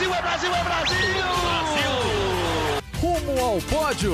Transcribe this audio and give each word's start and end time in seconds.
Brasil, 0.00 0.14
é 0.14 0.22
Brasil, 0.22 0.54
é 0.54 0.64
Brasil! 0.64 0.96
Brasil! 1.42 1.90
Rumo 3.02 3.38
ao 3.38 3.58
pódio! 3.60 4.12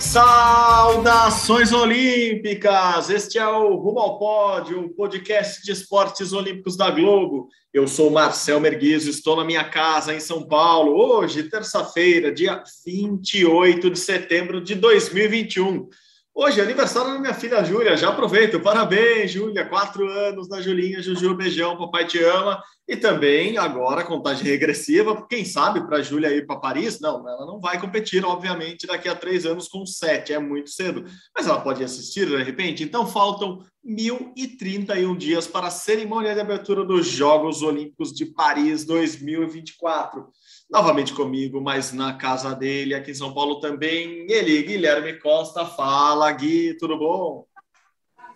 Saudações 0.00 1.70
olímpicas! 1.70 3.10
Este 3.10 3.38
é 3.38 3.46
o 3.46 3.74
Rumo 3.74 3.98
ao 3.98 4.18
Pódio, 4.18 4.86
o 4.86 4.88
podcast 4.88 5.62
de 5.62 5.70
esportes 5.70 6.32
olímpicos 6.32 6.78
da 6.78 6.90
Globo. 6.90 7.48
Eu 7.74 7.86
sou 7.86 8.10
Marcel 8.10 8.58
Merguizo, 8.58 9.10
estou 9.10 9.36
na 9.36 9.44
minha 9.44 9.64
casa 9.64 10.14
em 10.14 10.20
São 10.20 10.48
Paulo, 10.48 10.96
hoje, 10.96 11.50
terça-feira, 11.50 12.32
dia 12.32 12.62
28 12.86 13.90
de 13.90 13.98
setembro 13.98 14.62
de 14.62 14.74
2021. 14.74 15.90
Hoje 16.34 16.60
é 16.60 16.64
aniversário 16.64 17.12
da 17.12 17.18
minha 17.18 17.34
filha 17.34 17.62
Júlia, 17.62 17.94
já 17.94 18.08
aproveito. 18.08 18.58
Parabéns, 18.58 19.32
Júlia, 19.32 19.66
quatro 19.66 20.08
anos 20.08 20.48
da 20.48 20.62
Julinha, 20.62 21.02
Juju, 21.02 21.34
beijão, 21.34 21.76
papai 21.76 22.06
te 22.06 22.22
ama. 22.22 22.62
E 22.88 22.96
também 22.96 23.58
agora 23.58 24.02
contagem 24.02 24.44
regressiva, 24.44 25.26
quem 25.28 25.44
sabe 25.44 25.86
para 25.86 25.98
a 25.98 26.02
Júlia 26.02 26.34
ir 26.34 26.46
para 26.46 26.56
Paris? 26.56 26.98
Não, 27.00 27.28
ela 27.28 27.44
não 27.44 27.60
vai 27.60 27.78
competir, 27.78 28.24
obviamente, 28.24 28.86
daqui 28.86 29.10
a 29.10 29.14
três 29.14 29.44
anos 29.44 29.68
com 29.68 29.84
sete, 29.84 30.32
é 30.32 30.38
muito 30.38 30.70
cedo. 30.70 31.04
Mas 31.36 31.46
ela 31.46 31.60
pode 31.60 31.84
assistir 31.84 32.26
de 32.26 32.42
repente. 32.42 32.82
Então 32.82 33.06
faltam 33.06 33.58
1.031 33.86 35.14
dias 35.14 35.46
para 35.46 35.66
a 35.66 35.70
cerimônia 35.70 36.32
de 36.32 36.40
abertura 36.40 36.82
dos 36.82 37.06
Jogos 37.08 37.60
Olímpicos 37.60 38.10
de 38.10 38.24
Paris 38.24 38.86
2024 38.86 40.28
novamente 40.72 41.12
comigo, 41.12 41.60
mas 41.60 41.92
na 41.92 42.14
casa 42.14 42.54
dele, 42.54 42.94
aqui 42.94 43.10
em 43.10 43.14
São 43.14 43.34
Paulo 43.34 43.60
também, 43.60 44.26
ele, 44.26 44.62
Guilherme 44.62 45.12
Costa. 45.18 45.66
Fala, 45.66 46.32
Gui, 46.32 46.74
tudo 46.78 46.98
bom? 46.98 47.44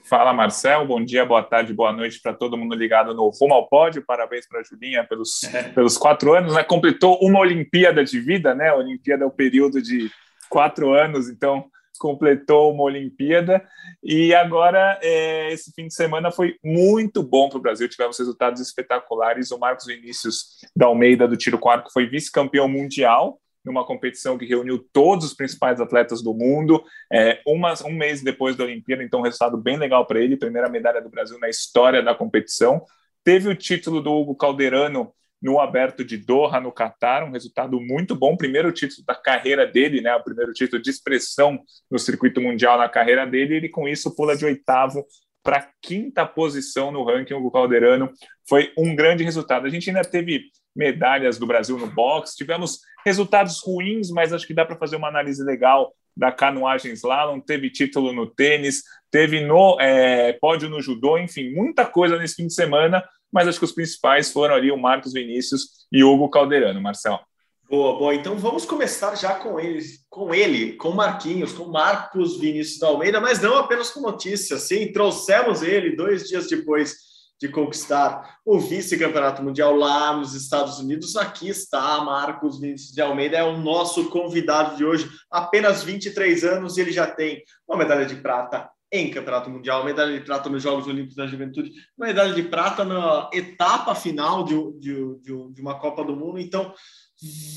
Fala, 0.04 0.34
Marcel. 0.34 0.86
Bom 0.86 1.02
dia, 1.02 1.24
boa 1.24 1.42
tarde, 1.42 1.72
boa 1.72 1.92
noite 1.92 2.20
para 2.20 2.34
todo 2.34 2.56
mundo 2.56 2.74
ligado 2.74 3.14
no 3.14 3.30
Rumo 3.30 3.54
ao 3.54 3.66
Pódio. 3.66 4.04
Parabéns 4.06 4.46
para 4.46 4.60
a 4.60 4.62
Julinha 4.62 5.02
pelos, 5.02 5.42
é. 5.44 5.62
pelos 5.72 5.96
quatro 5.96 6.34
anos. 6.34 6.54
Né? 6.54 6.62
Completou 6.62 7.18
uma 7.22 7.40
Olimpíada 7.40 8.04
de 8.04 8.20
vida, 8.20 8.54
né? 8.54 8.68
A 8.68 8.76
Olimpíada 8.76 9.24
é 9.24 9.26
o 9.26 9.32
período 9.32 9.80
de 9.80 10.10
quatro 10.50 10.92
anos, 10.92 11.30
então 11.30 11.64
completou 11.96 12.72
uma 12.72 12.84
Olimpíada 12.84 13.66
e 14.02 14.34
agora 14.34 14.98
é, 15.02 15.52
esse 15.52 15.72
fim 15.72 15.86
de 15.86 15.94
semana 15.94 16.30
foi 16.30 16.56
muito 16.64 17.22
bom 17.22 17.48
para 17.48 17.58
o 17.58 17.62
Brasil. 17.62 17.88
Tivemos 17.88 18.18
resultados 18.18 18.60
espetaculares. 18.60 19.50
O 19.50 19.58
Marcos 19.58 19.86
Vinícius 19.86 20.58
da 20.74 20.86
Almeida 20.86 21.26
do 21.26 21.36
tiro 21.36 21.58
com 21.58 21.70
arco 21.70 21.92
foi 21.92 22.06
vice-campeão 22.06 22.68
mundial 22.68 23.40
numa 23.66 23.84
competição 23.84 24.38
que 24.38 24.46
reuniu 24.46 24.78
todos 24.92 25.26
os 25.26 25.34
principais 25.34 25.80
atletas 25.80 26.22
do 26.22 26.32
mundo, 26.32 26.84
é, 27.12 27.42
um 27.44 27.92
mês 27.92 28.22
depois 28.22 28.54
da 28.54 28.62
Olimpíada, 28.62 29.02
então 29.02 29.18
um 29.18 29.24
resultado 29.24 29.56
bem 29.56 29.76
legal 29.76 30.06
para 30.06 30.20
ele, 30.20 30.36
primeira 30.36 30.68
medalha 30.68 31.02
do 31.02 31.10
Brasil 31.10 31.36
na 31.40 31.48
história 31.48 32.00
da 32.00 32.14
competição. 32.14 32.84
Teve 33.24 33.48
o 33.48 33.56
título 33.56 34.00
do 34.00 34.12
Hugo 34.12 34.36
Calderano 34.36 35.12
no 35.40 35.60
Aberto 35.60 36.04
de 36.04 36.16
Doha, 36.16 36.60
no 36.60 36.72
Catar, 36.72 37.24
um 37.24 37.30
resultado 37.30 37.80
muito 37.80 38.14
bom, 38.14 38.36
primeiro 38.36 38.72
título 38.72 39.04
da 39.06 39.14
carreira 39.14 39.66
dele, 39.66 40.00
né, 40.00 40.14
o 40.14 40.22
primeiro 40.22 40.52
título 40.52 40.80
de 40.80 40.90
expressão 40.90 41.58
no 41.90 41.98
circuito 41.98 42.40
mundial 42.40 42.78
na 42.78 42.88
carreira 42.88 43.26
dele, 43.26 43.54
e 43.54 43.56
ele 43.58 43.68
com 43.68 43.86
isso 43.88 44.14
pula 44.14 44.36
de 44.36 44.44
oitavo 44.44 45.04
para 45.46 45.68
quinta 45.80 46.26
posição 46.26 46.90
no 46.90 47.04
ranking. 47.04 47.40
Do 47.40 47.50
Calderano. 47.52 48.10
Foi 48.48 48.72
um 48.76 48.96
grande 48.96 49.22
resultado. 49.22 49.64
A 49.64 49.70
gente 49.70 49.88
ainda 49.88 50.02
teve 50.02 50.50
medalhas 50.74 51.38
do 51.38 51.46
Brasil 51.46 51.78
no 51.78 51.86
boxe, 51.86 52.36
tivemos 52.36 52.80
resultados 53.04 53.62
ruins, 53.64 54.10
mas 54.10 54.32
acho 54.32 54.44
que 54.44 54.52
dá 54.52 54.64
para 54.64 54.76
fazer 54.76 54.96
uma 54.96 55.06
análise 55.06 55.42
legal 55.44 55.94
da 56.16 56.32
canoagem 56.32 56.92
slalom, 56.92 57.38
teve 57.38 57.70
título 57.70 58.12
no 58.12 58.26
tênis, 58.26 58.82
teve 59.10 59.40
no 59.40 59.78
é, 59.80 60.32
pódio 60.32 60.68
no 60.68 60.82
judô, 60.82 61.16
enfim, 61.16 61.52
muita 61.52 61.84
coisa 61.84 62.18
nesse 62.18 62.34
fim 62.34 62.46
de 62.46 62.54
semana 62.54 63.06
mas 63.36 63.46
acho 63.46 63.58
que 63.58 63.66
os 63.66 63.72
principais 63.72 64.32
foram 64.32 64.54
ali 64.54 64.72
o 64.72 64.78
Marcos 64.78 65.12
Vinícius 65.12 65.86
e 65.92 66.02
Hugo 66.02 66.30
Calderano, 66.30 66.80
Marcel. 66.80 67.20
Boa, 67.68 67.98
boa. 67.98 68.14
Então 68.14 68.38
vamos 68.38 68.64
começar 68.64 69.14
já 69.14 69.34
com 69.34 69.60
ele, 69.60 69.84
com 70.08 70.34
ele, 70.34 70.72
com 70.72 70.92
Marquinhos, 70.92 71.52
com 71.52 71.66
Marcos 71.66 72.40
Vinícius 72.40 72.78
da 72.78 72.86
Almeida, 72.86 73.20
mas 73.20 73.38
não 73.38 73.58
apenas 73.58 73.90
com 73.90 74.00
notícias. 74.00 74.62
Sim, 74.62 74.90
trouxemos 74.90 75.62
ele 75.62 75.94
dois 75.94 76.26
dias 76.26 76.48
depois 76.48 76.94
de 77.38 77.50
conquistar 77.50 78.38
o 78.42 78.58
vice-campeonato 78.58 79.42
mundial 79.42 79.76
lá 79.76 80.16
nos 80.16 80.32
Estados 80.32 80.78
Unidos. 80.78 81.14
Aqui 81.14 81.50
está 81.50 82.00
Marcos 82.00 82.58
Vinícius 82.58 82.92
de 82.92 83.02
Almeida, 83.02 83.36
é 83.36 83.44
o 83.44 83.58
nosso 83.58 84.08
convidado 84.08 84.78
de 84.78 84.84
hoje. 84.86 85.10
Apenas 85.30 85.82
23 85.82 86.42
anos 86.42 86.78
e 86.78 86.80
ele 86.80 86.90
já 86.90 87.06
tem 87.06 87.42
uma 87.68 87.76
medalha 87.76 88.06
de 88.06 88.16
prata 88.16 88.66
em 88.96 89.10
Campeonato 89.10 89.50
Mundial, 89.50 89.84
medalha 89.84 90.18
de 90.18 90.24
prata 90.24 90.48
nos 90.48 90.62
Jogos 90.62 90.86
Olímpicos 90.86 91.16
da 91.16 91.26
Juventude, 91.26 91.72
medalha 91.98 92.34
de 92.34 92.42
prata 92.42 92.84
na 92.84 93.30
etapa 93.32 93.94
final 93.94 94.44
de, 94.44 94.54
de, 94.78 95.18
de, 95.22 95.52
de 95.52 95.60
uma 95.60 95.78
Copa 95.78 96.04
do 96.04 96.16
Mundo. 96.16 96.38
Então, 96.38 96.72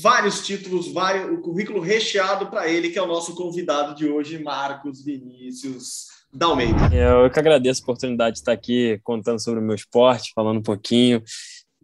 vários 0.02 0.46
títulos, 0.46 0.92
vários, 0.92 1.30
o 1.30 1.40
currículo 1.40 1.80
recheado 1.80 2.46
para 2.46 2.68
ele, 2.68 2.90
que 2.90 2.98
é 2.98 3.02
o 3.02 3.06
nosso 3.06 3.34
convidado 3.34 3.94
de 3.94 4.08
hoje, 4.08 4.42
Marcos 4.42 5.04
Vinícius 5.04 6.06
da 6.32 6.46
Almeida. 6.46 6.78
Eu 6.94 7.30
que 7.30 7.38
agradeço 7.38 7.80
a 7.80 7.84
oportunidade 7.84 8.34
de 8.34 8.40
estar 8.40 8.52
aqui 8.52 9.00
contando 9.02 9.42
sobre 9.42 9.60
o 9.60 9.62
meu 9.62 9.74
esporte, 9.74 10.32
falando 10.34 10.58
um 10.58 10.62
pouquinho. 10.62 11.22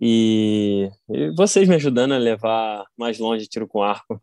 E, 0.01 0.89
e 1.09 1.31
vocês 1.31 1.69
me 1.69 1.75
ajudando 1.75 2.13
a 2.13 2.19
levar 2.19 2.85
mais 2.97 3.19
longe 3.19 3.47
tiro 3.47 3.67
com 3.67 3.83
arco. 3.83 4.21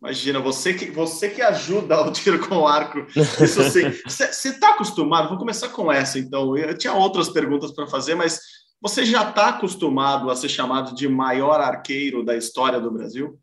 Imagina, 0.00 0.38
você 0.38 0.74
que, 0.74 0.90
você 0.90 1.28
que 1.28 1.42
ajuda 1.42 2.00
o 2.02 2.12
tiro 2.12 2.46
com 2.46 2.66
arco. 2.66 3.00
Isso 3.42 3.62
você 3.62 4.48
está 4.48 4.70
acostumado? 4.70 5.28
Vou 5.28 5.38
começar 5.38 5.68
com 5.70 5.90
essa, 5.90 6.18
então. 6.18 6.56
Eu 6.56 6.76
tinha 6.78 6.92
outras 6.92 7.28
perguntas 7.28 7.72
para 7.72 7.86
fazer, 7.88 8.14
mas 8.14 8.40
você 8.80 9.04
já 9.04 9.28
está 9.28 9.48
acostumado 9.48 10.30
a 10.30 10.36
ser 10.36 10.48
chamado 10.48 10.94
de 10.94 11.08
maior 11.08 11.60
arqueiro 11.60 12.24
da 12.24 12.36
história 12.36 12.80
do 12.80 12.92
Brasil? 12.92 13.38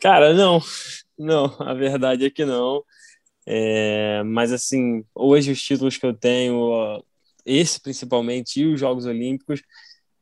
Cara, 0.00 0.34
não. 0.34 0.60
Não, 1.16 1.54
a 1.60 1.72
verdade 1.72 2.24
é 2.24 2.30
que 2.30 2.44
não. 2.44 2.82
É, 3.46 4.22
mas, 4.24 4.52
assim, 4.52 5.04
hoje 5.14 5.52
os 5.52 5.62
títulos 5.62 5.96
que 5.96 6.06
eu 6.06 6.14
tenho, 6.14 7.02
esse 7.46 7.80
principalmente, 7.80 8.60
e 8.60 8.66
os 8.66 8.80
Jogos 8.80 9.06
Olímpicos, 9.06 9.62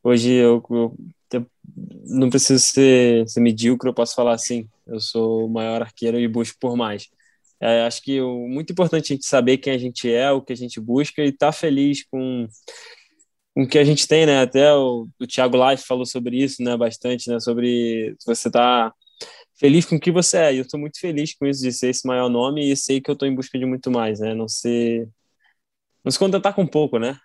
hoje 0.03 0.31
eu, 0.31 0.63
eu 0.71 0.97
não 2.07 2.31
preciso 2.31 2.65
ser, 2.65 3.29
ser 3.29 3.41
medíocre, 3.41 3.89
eu 3.89 3.95
posso 3.95 4.15
falar 4.15 4.35
assim 4.35 4.69
eu 4.91 5.01
sou 5.01 5.47
o 5.47 5.49
maior 5.49 5.83
arqueiro 5.83 6.19
e 6.19 6.27
busco 6.29 6.59
por 6.61 6.77
mais. 6.77 7.09
É, 7.61 7.83
acho 7.83 8.03
que 8.03 8.21
o 8.21 8.49
muito 8.49 8.73
importante 8.73 9.13
a 9.13 9.17
gente 9.17 9.27
saber 9.27 9.59
quem 9.59 9.73
a 9.73 9.79
gente 9.79 10.11
é, 10.13 10.31
o 10.33 10.43
que 10.43 10.53
a 10.53 10.57
gente 10.57 10.81
busca 10.81 11.23
e 11.23 11.29
estar 11.29 11.47
tá 11.49 11.53
feliz 11.53 12.05
com, 12.11 12.49
com 13.55 13.63
o 13.65 13.69
que 13.69 13.79
a 13.79 13.85
gente 13.85 14.09
tem, 14.09 14.27
né? 14.27 14.41
Até 14.43 14.75
o, 14.75 15.09
o 15.21 15.27
Thiago 15.27 15.57
Life 15.71 15.85
falou 15.87 16.07
sobre 16.07 16.43
isso, 16.43 16.63
né? 16.63 16.77
Bastante, 16.77 17.31
né? 17.31 17.39
Sobre 17.41 18.17
você 18.27 18.49
estar 18.49 18.91
tá 18.91 18.95
feliz 19.59 19.85
com 19.85 19.97
o 19.97 20.01
que 20.01 20.11
você 20.11 20.39
é. 20.39 20.55
E 20.55 20.59
eu 20.59 20.63
estou 20.63 20.81
muito 20.81 20.99
feliz 20.99 21.35
com 21.35 21.47
isso 21.47 21.63
de 21.63 21.73
ser 21.73 21.91
esse 21.91 22.07
maior 22.07 22.29
nome 22.29 22.71
e 22.71 22.77
sei 22.77 23.01
que 23.01 23.11
eu 23.11 23.15
estou 23.15 23.29
em 23.29 23.35
busca 23.35 23.59
de 23.59 23.67
muito 23.67 23.91
mais, 23.91 24.21
né? 24.21 24.35
Não 24.35 24.49
ser 24.49 25.09
não 26.05 26.11
se 26.11 26.19
contentar 26.19 26.55
com 26.55 26.67
pouco, 26.67 26.99
né? 26.99 27.19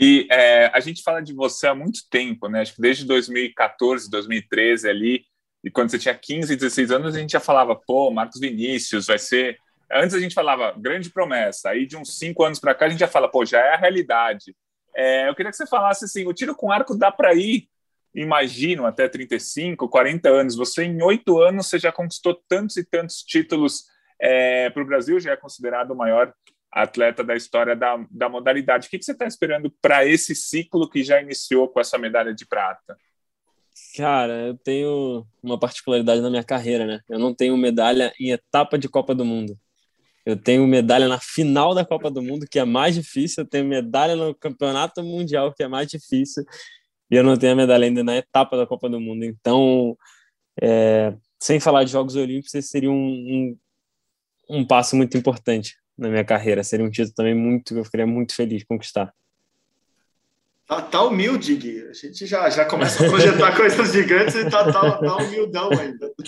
E 0.00 0.26
é, 0.30 0.70
a 0.72 0.80
gente 0.80 1.02
fala 1.02 1.20
de 1.20 1.34
você 1.34 1.66
há 1.66 1.74
muito 1.74 2.08
tempo, 2.08 2.48
né? 2.48 2.62
Acho 2.62 2.74
que 2.74 2.80
desde 2.80 3.04
2014, 3.04 4.10
2013 4.10 4.88
ali, 4.88 5.26
e 5.62 5.70
quando 5.70 5.90
você 5.90 5.98
tinha 5.98 6.14
15, 6.14 6.56
16 6.56 6.90
anos, 6.90 7.14
a 7.14 7.18
gente 7.18 7.32
já 7.32 7.40
falava, 7.40 7.76
pô, 7.76 8.10
Marcos 8.10 8.40
Vinícius 8.40 9.08
vai 9.08 9.18
ser. 9.18 9.58
Antes 9.92 10.14
a 10.14 10.20
gente 10.20 10.34
falava 10.34 10.72
grande 10.72 11.10
promessa, 11.10 11.68
aí 11.68 11.84
de 11.84 11.98
uns 11.98 12.16
cinco 12.16 12.42
anos 12.42 12.58
para 12.58 12.74
cá 12.74 12.86
a 12.86 12.88
gente 12.88 13.00
já 13.00 13.08
fala, 13.08 13.30
pô, 13.30 13.44
já 13.44 13.60
é 13.60 13.74
a 13.74 13.76
realidade. 13.76 14.56
É, 14.96 15.28
eu 15.28 15.34
queria 15.34 15.50
que 15.50 15.56
você 15.58 15.66
falasse 15.66 16.06
assim: 16.06 16.26
o 16.26 16.32
tiro 16.32 16.54
com 16.54 16.72
arco 16.72 16.96
dá 16.96 17.12
para 17.12 17.34
ir, 17.34 17.68
imagino, 18.14 18.86
até 18.86 19.06
35, 19.06 19.86
40 19.86 20.30
anos. 20.30 20.56
Você, 20.56 20.84
em 20.84 21.02
oito 21.02 21.38
anos, 21.38 21.66
você 21.66 21.78
já 21.78 21.92
conquistou 21.92 22.40
tantos 22.48 22.78
e 22.78 22.84
tantos 22.84 23.22
títulos 23.22 23.84
é, 24.18 24.70
para 24.70 24.82
o 24.82 24.86
Brasil, 24.86 25.20
já 25.20 25.32
é 25.32 25.36
considerado 25.36 25.90
o 25.90 25.96
maior 25.96 26.32
atleta 26.72 27.24
da 27.24 27.34
história 27.34 27.74
da, 27.74 28.04
da 28.10 28.28
modalidade. 28.28 28.86
O 28.86 28.90
que, 28.90 28.98
que 28.98 29.04
você 29.04 29.12
está 29.12 29.26
esperando 29.26 29.70
para 29.82 30.06
esse 30.06 30.34
ciclo 30.34 30.88
que 30.88 31.02
já 31.02 31.20
iniciou 31.20 31.68
com 31.68 31.80
essa 31.80 31.98
medalha 31.98 32.32
de 32.32 32.46
prata? 32.46 32.96
Cara, 33.96 34.48
eu 34.48 34.56
tenho 34.58 35.26
uma 35.42 35.58
particularidade 35.58 36.20
na 36.20 36.30
minha 36.30 36.44
carreira, 36.44 36.86
né? 36.86 37.00
Eu 37.08 37.18
não 37.18 37.34
tenho 37.34 37.56
medalha 37.56 38.12
em 38.20 38.30
etapa 38.30 38.78
de 38.78 38.88
Copa 38.88 39.14
do 39.14 39.24
Mundo. 39.24 39.58
Eu 40.24 40.36
tenho 40.36 40.66
medalha 40.66 41.08
na 41.08 41.18
final 41.18 41.74
da 41.74 41.84
Copa 41.84 42.10
do 42.10 42.22
Mundo, 42.22 42.46
que 42.48 42.58
é 42.58 42.64
mais 42.64 42.94
difícil. 42.94 43.42
Eu 43.42 43.48
tenho 43.48 43.64
medalha 43.64 44.14
no 44.14 44.34
Campeonato 44.34 45.02
Mundial, 45.02 45.52
que 45.52 45.62
é 45.62 45.68
mais 45.68 45.88
difícil. 45.88 46.44
E 47.10 47.16
eu 47.16 47.24
não 47.24 47.36
tenho 47.36 47.56
medalha 47.56 47.86
ainda 47.86 48.04
na 48.04 48.16
etapa 48.16 48.56
da 48.56 48.66
Copa 48.66 48.88
do 48.88 49.00
Mundo. 49.00 49.24
Então, 49.24 49.96
é, 50.60 51.14
sem 51.40 51.58
falar 51.58 51.84
de 51.84 51.90
Jogos 51.90 52.14
Olímpicos, 52.16 52.52
seria 52.66 52.90
um, 52.90 52.94
um, 52.94 54.58
um 54.58 54.66
passo 54.66 54.94
muito 54.94 55.16
importante 55.16 55.80
na 56.00 56.08
minha 56.08 56.24
carreira. 56.24 56.64
Seria 56.64 56.84
um 56.84 56.90
título 56.90 57.14
também 57.14 57.34
muito 57.34 57.74
que 57.74 57.80
eu 57.80 57.84
ficaria 57.84 58.06
muito 58.06 58.34
feliz 58.34 58.60
de 58.60 58.66
conquistar. 58.66 59.12
Tá, 60.66 60.80
tá 60.80 61.02
humilde, 61.02 61.54
Gui. 61.56 61.88
A 61.88 61.92
gente 61.92 62.26
já, 62.26 62.48
já 62.48 62.64
começa 62.64 63.04
a 63.04 63.08
projetar 63.08 63.54
coisas 63.58 63.92
gigantes 63.92 64.34
e 64.36 64.48
tá, 64.48 64.72
tá, 64.72 64.98
tá 64.98 65.16
humildão 65.16 65.68
ainda. 65.72 66.10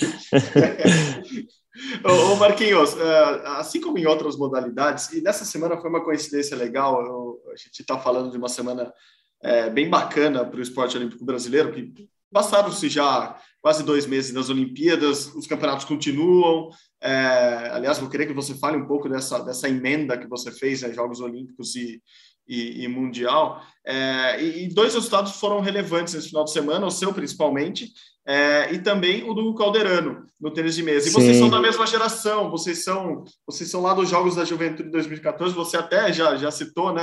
Ô 2.05 2.35
Marquinhos, 2.37 2.95
é, 2.99 3.43
assim 3.59 3.81
como 3.81 3.99
em 3.99 4.05
outras 4.07 4.37
modalidades, 4.37 5.11
e 5.13 5.23
nessa 5.23 5.45
semana 5.45 5.79
foi 5.79 5.89
uma 5.89 6.05
coincidência 6.05 6.55
legal, 6.57 7.03
eu, 7.03 7.41
a 7.51 7.57
gente 7.57 7.81
está 7.81 7.99
falando 7.99 8.31
de 8.31 8.37
uma 8.37 8.49
semana 8.49 8.93
é, 9.43 9.71
bem 9.71 9.89
bacana 9.89 10.45
para 10.45 10.59
o 10.59 10.63
esporte 10.63 10.99
olímpico 10.99 11.25
brasileiro, 11.25 11.73
que 11.73 12.11
passaram-se 12.31 12.89
já 12.89 13.39
quase 13.63 13.85
dois 13.85 14.07
meses 14.07 14.33
das 14.33 14.51
Olimpíadas, 14.51 15.33
os 15.35 15.47
campeonatos 15.47 15.85
continuam. 15.85 16.69
É, 17.01 17.71
aliás, 17.73 17.99
vou 17.99 18.11
querer 18.11 18.27
que 18.27 18.33
você 18.33 18.55
fale 18.55 18.77
um 18.77 18.87
pouco 18.87 19.09
dessa, 19.09 19.39
dessa 19.39 19.69
emenda 19.69 20.19
que 20.19 20.27
você 20.27 20.51
fez 20.51 20.83
em 20.83 20.89
né, 20.89 20.95
Jogos 20.95 21.21
Olímpicos 21.21 21.77
e, 21.77 22.03
e, 22.47 22.83
e 22.83 22.89
Mundial. 22.89 23.63
É, 23.87 24.43
e, 24.43 24.65
e, 24.65 24.69
dois 24.69 24.95
resultados 24.95 25.37
foram 25.37 25.61
relevantes 25.61 26.13
nesse 26.13 26.29
final 26.29 26.45
de 26.45 26.51
semana, 26.51 26.87
o 26.87 26.91
seu 26.91 27.15
principalmente, 27.15 27.89
é, 28.27 28.73
e 28.73 28.81
também 28.81 29.29
o 29.29 29.33
do 29.33 29.55
Calderano 29.55 30.27
no 30.41 30.51
tênis 30.51 30.75
de 30.75 30.83
mesa. 30.83 31.07
E 31.09 31.13
Sim. 31.13 31.21
vocês 31.21 31.37
são 31.37 31.49
da 31.49 31.61
mesma 31.61 31.87
geração, 31.87 32.51
vocês 32.51 32.83
são, 32.83 33.23
vocês 33.47 33.71
são 33.71 33.81
lá 33.81 33.95
dos 33.95 34.09
Jogos 34.09 34.35
da 34.35 34.45
Juventude 34.45 34.91
2014, 34.91 35.55
você 35.55 35.77
até 35.77 36.13
já, 36.13 36.37
já 36.37 36.51
citou, 36.51 36.93
né? 36.93 37.03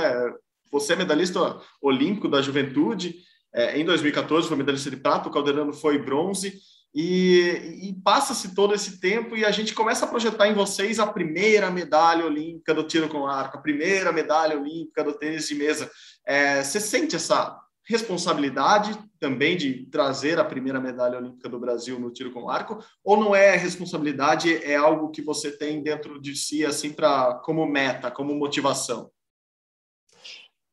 Você 0.70 0.92
é 0.92 0.96
medalhista 0.96 1.58
olímpico 1.82 2.28
da 2.28 2.40
juventude. 2.40 3.16
É, 3.52 3.78
em 3.78 3.84
2014 3.84 4.48
foi 4.48 4.56
medalhista 4.56 4.90
de 4.90 4.96
prata, 4.96 5.28
o 5.28 5.32
Calderano 5.32 5.72
foi 5.72 5.98
bronze. 5.98 6.60
E, 6.92 7.88
e 7.88 7.94
passa-se 8.02 8.52
todo 8.52 8.74
esse 8.74 9.00
tempo 9.00 9.36
e 9.36 9.44
a 9.44 9.50
gente 9.52 9.72
começa 9.72 10.04
a 10.04 10.08
projetar 10.08 10.48
em 10.48 10.54
vocês 10.54 10.98
a 10.98 11.06
primeira 11.06 11.70
medalha 11.70 12.26
olímpica 12.26 12.74
do 12.74 12.82
tiro 12.82 13.08
com 13.08 13.28
arco, 13.28 13.58
a 13.58 13.60
primeira 13.60 14.10
medalha 14.10 14.58
olímpica 14.58 15.04
do 15.04 15.12
tênis 15.12 15.46
de 15.46 15.54
mesa. 15.54 15.88
É, 16.26 16.64
você 16.64 16.80
sente 16.80 17.14
essa 17.14 17.56
responsabilidade 17.90 18.96
também 19.18 19.56
de 19.56 19.86
trazer 19.86 20.38
a 20.38 20.44
primeira 20.44 20.80
medalha 20.80 21.18
olímpica 21.18 21.48
do 21.48 21.58
Brasil 21.58 21.98
no 21.98 22.12
tiro 22.12 22.30
com 22.30 22.48
arco 22.48 22.78
ou 23.04 23.16
não 23.16 23.34
é 23.34 23.56
responsabilidade 23.56 24.54
é 24.62 24.76
algo 24.76 25.10
que 25.10 25.22
você 25.22 25.50
tem 25.50 25.82
dentro 25.82 26.20
de 26.20 26.36
si 26.36 26.64
assim 26.64 26.92
para 26.92 27.34
como 27.44 27.66
meta 27.66 28.10
como 28.10 28.34
motivação 28.34 29.10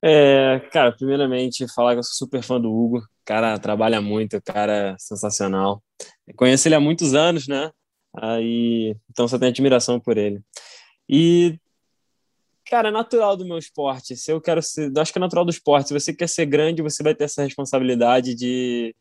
é, 0.03 0.59
cara 0.71 0.91
primeiramente 0.91 1.65
falar 1.73 1.94
que 1.94 1.99
eu 1.99 2.03
sou 2.03 2.27
super 2.27 2.44
fã 2.44 2.59
do 2.59 2.71
Hugo 2.71 3.01
cara 3.25 3.57
trabalha 3.57 4.01
muito 4.01 4.41
cara 4.41 4.91
é 4.94 4.95
sensacional 4.99 5.81
conheço 6.35 6.67
ele 6.67 6.75
há 6.75 6.79
muitos 6.79 7.13
anos 7.13 7.47
né 7.47 7.71
aí 8.15 8.95
então 9.09 9.27
só 9.27 9.38
tenho 9.38 9.49
admiração 9.49 9.99
por 9.99 10.17
ele 10.17 10.41
e 11.09 11.59
Cara, 12.69 12.89
é 12.89 12.91
natural 12.91 13.38
do 13.38 13.45
meu 13.45 13.57
esporte. 13.57 14.13
Se 14.17 14.29
eu 14.29 14.41
quero 14.41 14.61
ser. 14.61 14.91
Acho 14.97 15.13
que 15.13 15.17
é 15.17 15.21
natural 15.21 15.45
do 15.45 15.51
esporte. 15.51 15.88
Se 15.88 15.94
você 15.94 16.13
quer 16.13 16.27
ser 16.27 16.45
grande, 16.45 16.81
você 16.81 17.01
vai 17.01 17.15
ter 17.15 17.23
essa 17.23 17.41
responsabilidade 17.41 18.35
de 18.35 18.94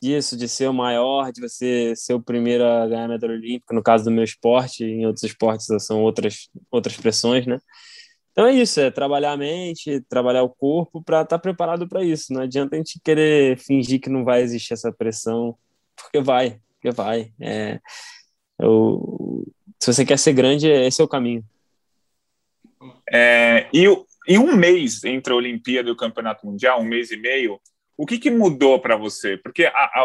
disso, 0.00 0.36
de 0.36 0.48
ser 0.48 0.68
o 0.68 0.74
maior, 0.74 1.32
de 1.32 1.40
você 1.40 1.94
ser 1.96 2.14
o 2.14 2.22
primeiro 2.22 2.64
a 2.64 2.86
ganhar 2.86 3.04
a 3.04 3.08
medalha 3.08 3.34
olímpica, 3.34 3.74
no 3.74 3.82
caso 3.82 4.04
do 4.04 4.10
meu 4.10 4.24
esporte, 4.24 4.84
em 4.84 5.06
outros 5.06 5.24
esportes 5.24 5.66
são 5.80 6.02
outras, 6.02 6.48
outras 6.70 6.96
pressões, 6.96 7.46
né? 7.46 7.58
Então 8.36 8.48
é 8.48 8.52
isso, 8.52 8.78
é 8.78 8.90
trabalhar 8.90 9.32
a 9.32 9.36
mente, 9.36 9.98
trabalhar 10.10 10.42
o 10.42 10.50
corpo 10.50 11.02
para 11.02 11.22
estar 11.22 11.38
tá 11.38 11.38
preparado 11.38 11.88
para 11.88 12.04
isso. 12.04 12.34
Não 12.34 12.42
adianta 12.42 12.76
a 12.76 12.78
gente 12.78 13.00
querer 13.02 13.56
fingir 13.56 13.98
que 13.98 14.10
não 14.10 14.24
vai 14.24 14.42
existir 14.42 14.74
essa 14.74 14.92
pressão, 14.92 15.56
porque 15.96 16.20
vai, 16.20 16.60
porque 16.74 16.94
vai. 16.94 17.32
É, 17.40 17.80
eu, 18.58 19.42
se 19.80 19.90
você 19.90 20.04
quer 20.04 20.18
ser 20.18 20.34
grande, 20.34 20.68
esse 20.68 21.00
é 21.00 21.04
o 21.04 21.08
caminho. 21.08 21.42
É, 23.10 23.70
e, 23.72 23.84
e 24.28 24.38
um 24.38 24.54
mês 24.54 25.02
entre 25.04 25.32
a 25.32 25.36
Olimpíada 25.36 25.88
e 25.88 25.92
o 25.92 25.96
Campeonato 25.96 26.46
Mundial, 26.46 26.82
um 26.82 26.84
mês 26.84 27.10
e 27.10 27.16
meio, 27.16 27.58
o 27.96 28.04
que, 28.04 28.18
que 28.18 28.30
mudou 28.30 28.78
para 28.78 28.96
você? 28.96 29.38
Porque 29.38 29.64
a, 29.64 29.70
a 29.70 30.04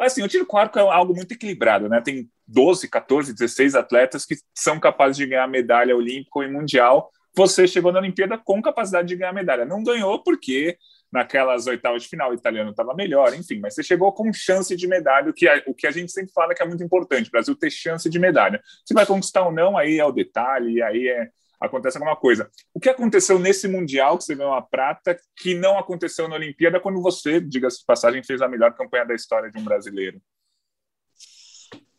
assim, 0.00 0.20
o 0.20 0.28
tiro 0.28 0.46
com 0.46 0.58
arco 0.58 0.80
é 0.80 0.82
algo 0.82 1.14
muito 1.14 1.32
equilibrado, 1.32 1.88
né? 1.88 2.00
Tem 2.00 2.28
12, 2.44 2.88
14, 2.88 3.32
16 3.32 3.76
atletas 3.76 4.26
que 4.26 4.34
são 4.52 4.80
capazes 4.80 5.16
de 5.16 5.26
ganhar 5.26 5.46
medalha 5.46 5.96
olímpica 5.96 6.40
e 6.40 6.50
mundial. 6.50 7.08
Você 7.34 7.66
chegou 7.66 7.92
na 7.92 7.98
Olimpíada 7.98 8.36
com 8.38 8.60
capacidade 8.60 9.08
de 9.08 9.16
ganhar 9.16 9.32
medalha. 9.32 9.64
Não 9.64 9.82
ganhou 9.82 10.22
porque 10.22 10.76
naquelas 11.12 11.66
oitavas 11.66 12.02
de 12.02 12.08
final 12.08 12.30
o 12.30 12.34
italiano 12.34 12.70
estava 12.70 12.94
melhor, 12.94 13.34
enfim, 13.34 13.60
mas 13.60 13.74
você 13.74 13.82
chegou 13.82 14.12
com 14.12 14.32
chance 14.32 14.74
de 14.74 14.88
medalha, 14.88 15.28
o 15.28 15.34
que, 15.34 15.46
a, 15.46 15.62
o 15.66 15.74
que 15.74 15.86
a 15.86 15.90
gente 15.90 16.10
sempre 16.10 16.32
fala 16.32 16.54
que 16.54 16.62
é 16.62 16.66
muito 16.66 16.82
importante, 16.82 17.28
o 17.28 17.30
Brasil 17.30 17.54
ter 17.54 17.70
chance 17.70 18.08
de 18.08 18.18
medalha. 18.18 18.62
Se 18.84 18.94
vai 18.94 19.04
conquistar 19.04 19.44
ou 19.44 19.52
não, 19.52 19.76
aí 19.76 19.98
é 19.98 20.04
o 20.04 20.10
detalhe, 20.10 20.82
aí 20.82 21.08
é, 21.08 21.28
acontece 21.60 21.98
alguma 21.98 22.16
coisa. 22.16 22.50
O 22.72 22.80
que 22.80 22.88
aconteceu 22.88 23.38
nesse 23.38 23.68
Mundial, 23.68 24.16
que 24.16 24.24
você 24.24 24.34
ganhou 24.34 24.54
a 24.54 24.62
prata, 24.62 25.18
que 25.36 25.54
não 25.54 25.78
aconteceu 25.78 26.26
na 26.28 26.36
Olimpíada, 26.36 26.80
quando 26.80 27.02
você, 27.02 27.40
diga-se 27.40 27.80
de 27.80 27.84
passagem, 27.84 28.24
fez 28.24 28.40
a 28.40 28.48
melhor 28.48 28.74
campanha 28.74 29.04
da 29.04 29.14
história 29.14 29.50
de 29.50 29.58
um 29.58 29.64
brasileiro? 29.64 30.18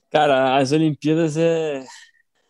Cara, 0.10 0.58
as 0.58 0.72
Olimpíadas 0.72 1.38
é. 1.38 1.84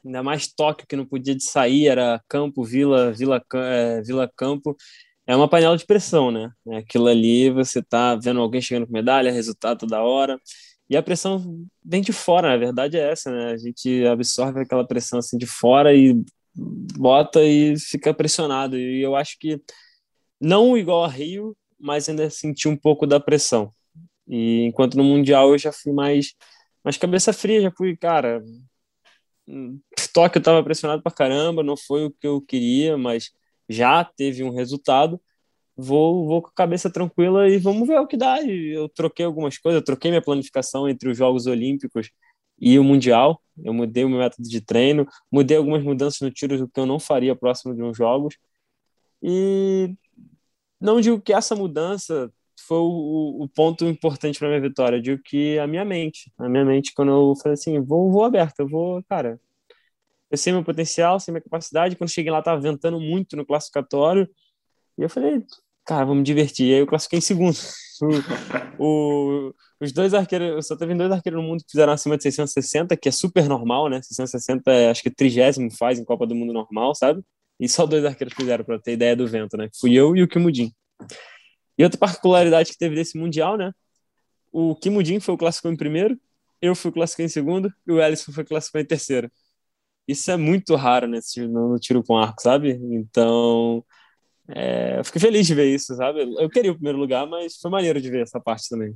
Ainda 0.05 0.23
mais 0.23 0.47
Tóquio, 0.47 0.87
que 0.87 0.95
não 0.95 1.05
podia 1.05 1.35
de 1.35 1.43
sair, 1.43 1.87
era 1.87 2.21
campo, 2.27 2.63
vila, 2.63 3.11
vila, 3.11 3.41
é, 3.55 4.01
vila 4.01 4.31
campo. 4.35 4.75
É 5.25 5.35
uma 5.35 5.47
panela 5.47 5.77
de 5.77 5.85
pressão, 5.85 6.31
né? 6.31 6.51
É 6.67 6.77
aquilo 6.77 7.07
ali, 7.07 7.49
você 7.49 7.81
tá 7.81 8.15
vendo 8.15 8.41
alguém 8.41 8.61
chegando 8.61 8.87
com 8.87 8.93
medalha, 8.93 9.31
resultado 9.31 9.79
toda 9.79 10.01
hora. 10.01 10.39
E 10.89 10.97
a 10.97 11.03
pressão 11.03 11.65
vem 11.83 12.01
de 12.01 12.11
fora, 12.11 12.49
na 12.49 12.57
verdade 12.57 12.97
é 12.97 13.11
essa, 13.11 13.31
né? 13.31 13.51
A 13.53 13.57
gente 13.57 14.05
absorve 14.05 14.61
aquela 14.61 14.85
pressão 14.85 15.19
assim 15.19 15.37
de 15.37 15.47
fora 15.47 15.95
e 15.95 16.21
bota 16.55 17.41
e 17.43 17.79
fica 17.79 18.13
pressionado. 18.13 18.77
E 18.77 19.01
eu 19.01 19.15
acho 19.15 19.37
que 19.39 19.61
não 20.39 20.77
igual 20.77 21.03
a 21.05 21.07
Rio, 21.07 21.55
mas 21.79 22.09
ainda 22.09 22.29
senti 22.29 22.67
um 22.67 22.75
pouco 22.77 23.07
da 23.07 23.19
pressão. 23.19 23.71
E 24.27 24.65
enquanto 24.65 24.97
no 24.97 25.03
Mundial 25.03 25.51
eu 25.51 25.57
já 25.57 25.71
fui 25.71 25.91
mais, 25.93 26.33
mais 26.83 26.97
cabeça 26.97 27.33
fria, 27.33 27.61
já 27.61 27.71
fui, 27.71 27.95
cara. 27.97 28.43
Tóquio 30.13 30.39
estava 30.39 30.63
pressionado 30.63 31.01
pra 31.01 31.11
caramba, 31.11 31.63
não 31.63 31.75
foi 31.75 32.05
o 32.05 32.11
que 32.11 32.27
eu 32.27 32.41
queria, 32.41 32.97
mas 32.97 33.31
já 33.67 34.03
teve 34.03 34.43
um 34.43 34.51
resultado. 34.51 35.19
Vou, 35.75 36.27
vou 36.27 36.41
com 36.41 36.49
a 36.49 36.53
cabeça 36.53 36.89
tranquila 36.89 37.49
e 37.49 37.57
vamos 37.57 37.87
ver 37.87 37.99
o 37.99 38.07
que 38.07 38.15
dá. 38.15 38.41
Eu 38.43 38.87
troquei 38.89 39.25
algumas 39.25 39.57
coisas, 39.57 39.81
eu 39.81 39.85
troquei 39.85 40.11
minha 40.11 40.21
planificação 40.21 40.87
entre 40.87 41.09
os 41.09 41.17
Jogos 41.17 41.47
Olímpicos 41.47 42.11
e 42.59 42.77
o 42.77 42.83
Mundial. 42.83 43.41
Eu 43.63 43.73
mudei 43.73 44.03
o 44.05 44.09
meu 44.09 44.19
método 44.19 44.47
de 44.47 44.61
treino, 44.61 45.07
mudei 45.31 45.57
algumas 45.57 45.83
mudanças 45.83 46.21
no 46.21 46.31
tiro 46.31 46.67
que 46.69 46.79
eu 46.79 46.85
não 46.85 46.99
faria 46.99 47.35
próximo 47.35 47.75
de 47.75 47.81
uns 47.83 47.97
jogos. 47.97 48.37
E 49.21 49.95
não 50.79 51.01
digo 51.01 51.21
que 51.21 51.33
essa 51.33 51.55
mudança 51.55 52.31
foi 52.59 52.77
o, 52.77 53.43
o 53.43 53.49
ponto 53.49 53.85
importante 53.85 54.39
para 54.39 54.47
minha 54.47 54.61
vitória, 54.61 54.97
eu 54.97 55.01
digo 55.01 55.21
que 55.23 55.57
a 55.59 55.67
minha 55.67 55.85
mente, 55.85 56.31
a 56.37 56.47
minha 56.47 56.65
mente 56.65 56.93
quando 56.93 57.11
eu 57.11 57.35
falei 57.41 57.53
assim, 57.53 57.79
vou, 57.81 58.11
vou 58.11 58.23
aberto, 58.23 58.59
eu 58.59 58.67
vou, 58.67 59.03
cara, 59.03 59.39
eu 60.31 60.37
sei 60.37 60.53
meu 60.53 60.63
potencial, 60.63 61.19
sei 61.19 61.31
minha 61.31 61.41
capacidade, 61.41 61.95
quando 61.95 62.09
cheguei 62.09 62.31
lá 62.31 62.41
tava 62.41 62.61
ventando 62.61 62.99
muito 62.99 63.35
no 63.37 63.45
classificatório, 63.45 64.29
e 64.97 65.03
eu 65.03 65.09
falei, 65.09 65.43
cara, 65.85 66.05
vamos 66.05 66.23
divertir. 66.23 66.67
E 66.67 66.73
aí 66.73 66.79
eu 66.79 66.87
classifiquei 66.87 67.19
em 67.19 67.21
segundo. 67.21 67.57
O, 68.79 69.47
o, 69.47 69.55
os 69.79 69.93
dois 69.93 70.13
arqueiros, 70.13 70.67
só 70.67 70.75
teve 70.75 70.93
dois 70.95 71.09
arqueiros 71.09 71.41
no 71.41 71.47
mundo 71.47 71.63
que 71.63 71.71
fizeram 71.71 71.93
acima 71.93 72.17
de 72.17 72.23
660, 72.23 72.97
que 72.97 73.07
é 73.07 73.11
super 73.11 73.47
normal, 73.47 73.87
né? 73.87 74.01
660 74.01 74.71
é 74.71 74.89
acho 74.89 75.01
que 75.01 75.09
trigésimo 75.09 75.71
faz 75.71 75.99
em 75.99 76.03
Copa 76.03 76.27
do 76.27 76.35
Mundo 76.35 76.51
normal, 76.51 76.93
sabe? 76.95 77.23
E 77.59 77.69
só 77.69 77.85
dois 77.85 78.03
arqueiros 78.03 78.33
fizeram 78.35 78.65
para 78.65 78.79
ter 78.79 78.93
ideia 78.93 79.15
do 79.15 79.25
vento, 79.25 79.55
né? 79.55 79.69
Fui 79.79 79.93
eu 79.93 80.17
e 80.17 80.23
o 80.23 80.27
Kimudin. 80.27 80.73
E 81.77 81.83
outra 81.83 81.99
particularidade 81.99 82.71
que 82.71 82.77
teve 82.77 82.95
desse 82.95 83.17
mundial, 83.17 83.57
né? 83.57 83.71
O 84.51 84.75
Kimudin 84.75 85.19
foi 85.19 85.33
o 85.33 85.37
classificou 85.37 85.71
em 85.71 85.75
primeiro, 85.75 86.19
eu 86.61 86.75
fui 86.75 86.91
classificado 86.91 87.25
em 87.25 87.29
segundo 87.29 87.73
e 87.85 87.91
o 87.91 88.01
Ellison 88.01 88.31
foi 88.31 88.45
classificado 88.45 88.83
em 88.83 88.87
terceiro. 88.87 89.31
Isso 90.07 90.29
é 90.31 90.37
muito 90.37 90.75
raro 90.75 91.07
nesse, 91.07 91.47
no 91.47 91.79
tiro 91.79 92.03
com 92.03 92.17
arco, 92.17 92.41
sabe? 92.41 92.79
Então, 92.91 93.83
é, 94.47 94.99
eu 94.99 95.03
fiquei 95.03 95.21
feliz 95.21 95.47
de 95.47 95.55
ver 95.55 95.73
isso, 95.73 95.95
sabe? 95.95 96.21
Eu 96.21 96.49
queria 96.49 96.71
o 96.71 96.75
primeiro 96.75 96.97
lugar, 96.97 97.25
mas 97.25 97.57
foi 97.57 97.71
maneiro 97.71 97.99
de 98.01 98.09
ver 98.09 98.23
essa 98.23 98.39
parte 98.39 98.69
também. 98.69 98.93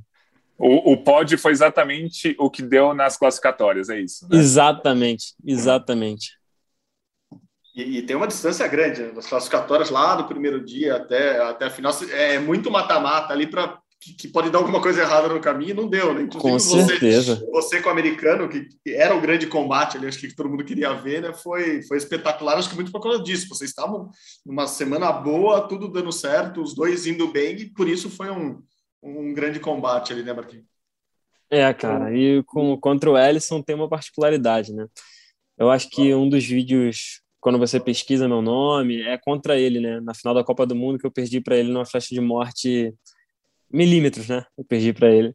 O, 0.58 0.92
o 0.92 0.96
pódio 1.04 1.38
foi 1.38 1.52
exatamente 1.52 2.34
o 2.38 2.50
que 2.50 2.62
deu 2.62 2.92
nas 2.94 3.16
classificatórias, 3.16 3.88
é 3.88 4.00
isso? 4.00 4.26
Né? 4.28 4.38
Exatamente, 4.38 5.34
exatamente. 5.44 6.37
E, 7.78 7.98
e, 7.98 8.02
tem 8.02 8.16
uma 8.16 8.26
distância 8.26 8.66
grande, 8.66 9.02
né? 9.02 9.12
das 9.12 9.28
classificatórias 9.28 9.88
lá 9.88 10.16
do 10.16 10.26
primeiro 10.26 10.64
dia 10.64 10.96
até, 10.96 11.40
até 11.40 11.66
a 11.66 11.70
final, 11.70 11.94
é 12.10 12.36
muito 12.40 12.72
mata-mata 12.72 13.32
ali 13.32 13.46
para 13.46 13.78
que, 14.00 14.14
que, 14.14 14.28
pode 14.28 14.50
dar 14.50 14.58
alguma 14.58 14.82
coisa 14.82 15.00
errada 15.00 15.28
no 15.28 15.40
caminho, 15.40 15.76
não 15.76 15.88
deu, 15.88 16.12
né? 16.12 16.22
Inclusive, 16.22 16.82
com 16.82 16.88
certeza. 16.88 17.36
Você, 17.36 17.46
você 17.46 17.80
com 17.80 17.88
o 17.88 17.92
americano, 17.92 18.48
que, 18.48 18.66
que, 18.84 18.94
era 18.94 19.14
o 19.14 19.20
grande 19.20 19.46
combate 19.46 19.96
ali, 19.96 20.08
acho 20.08 20.18
que 20.18 20.34
todo 20.34 20.48
mundo 20.48 20.64
queria 20.64 20.92
ver, 20.92 21.22
né? 21.22 21.32
Foi, 21.32 21.80
foi 21.82 21.96
espetacular, 21.96 22.58
acho 22.58 22.68
que 22.68 22.74
muito 22.74 22.90
por 22.90 23.00
causa 23.00 23.22
disso. 23.22 23.48
Vocês 23.48 23.70
estavam 23.70 24.10
numa 24.44 24.66
semana 24.66 25.12
boa, 25.12 25.68
tudo 25.68 25.86
dando 25.86 26.10
certo, 26.10 26.60
os 26.60 26.74
dois 26.74 27.06
indo 27.06 27.28
bem, 27.28 27.54
e 27.56 27.66
por 27.66 27.88
isso 27.88 28.10
foi 28.10 28.28
um, 28.28 28.60
um 29.00 29.32
grande 29.32 29.60
combate 29.60 30.12
ali, 30.12 30.24
né, 30.24 30.32
Marquinhos? 30.32 30.66
É, 31.48 31.72
cara, 31.72 32.12
e 32.12 32.42
com, 32.42 32.76
contra 32.76 33.08
o 33.08 33.16
Ellison 33.16 33.62
tem 33.62 33.76
uma 33.76 33.88
particularidade, 33.88 34.72
né? 34.72 34.86
Eu 35.56 35.70
acho 35.70 35.88
que 35.90 36.12
um 36.12 36.28
dos 36.28 36.44
vídeos, 36.44 37.20
quando 37.40 37.58
você 37.58 37.78
pesquisa 37.78 38.28
meu 38.28 38.42
nome, 38.42 39.02
é 39.02 39.16
contra 39.16 39.58
ele, 39.58 39.80
né? 39.80 40.00
Na 40.00 40.14
final 40.14 40.34
da 40.34 40.44
Copa 40.44 40.66
do 40.66 40.74
Mundo, 40.74 40.98
que 40.98 41.06
eu 41.06 41.10
perdi 41.10 41.40
para 41.40 41.56
ele 41.56 41.70
numa 41.70 41.86
flecha 41.86 42.14
de 42.14 42.20
morte 42.20 42.94
milímetros, 43.70 44.28
né? 44.28 44.44
Eu 44.56 44.64
perdi 44.64 44.92
para 44.92 45.10
ele. 45.10 45.34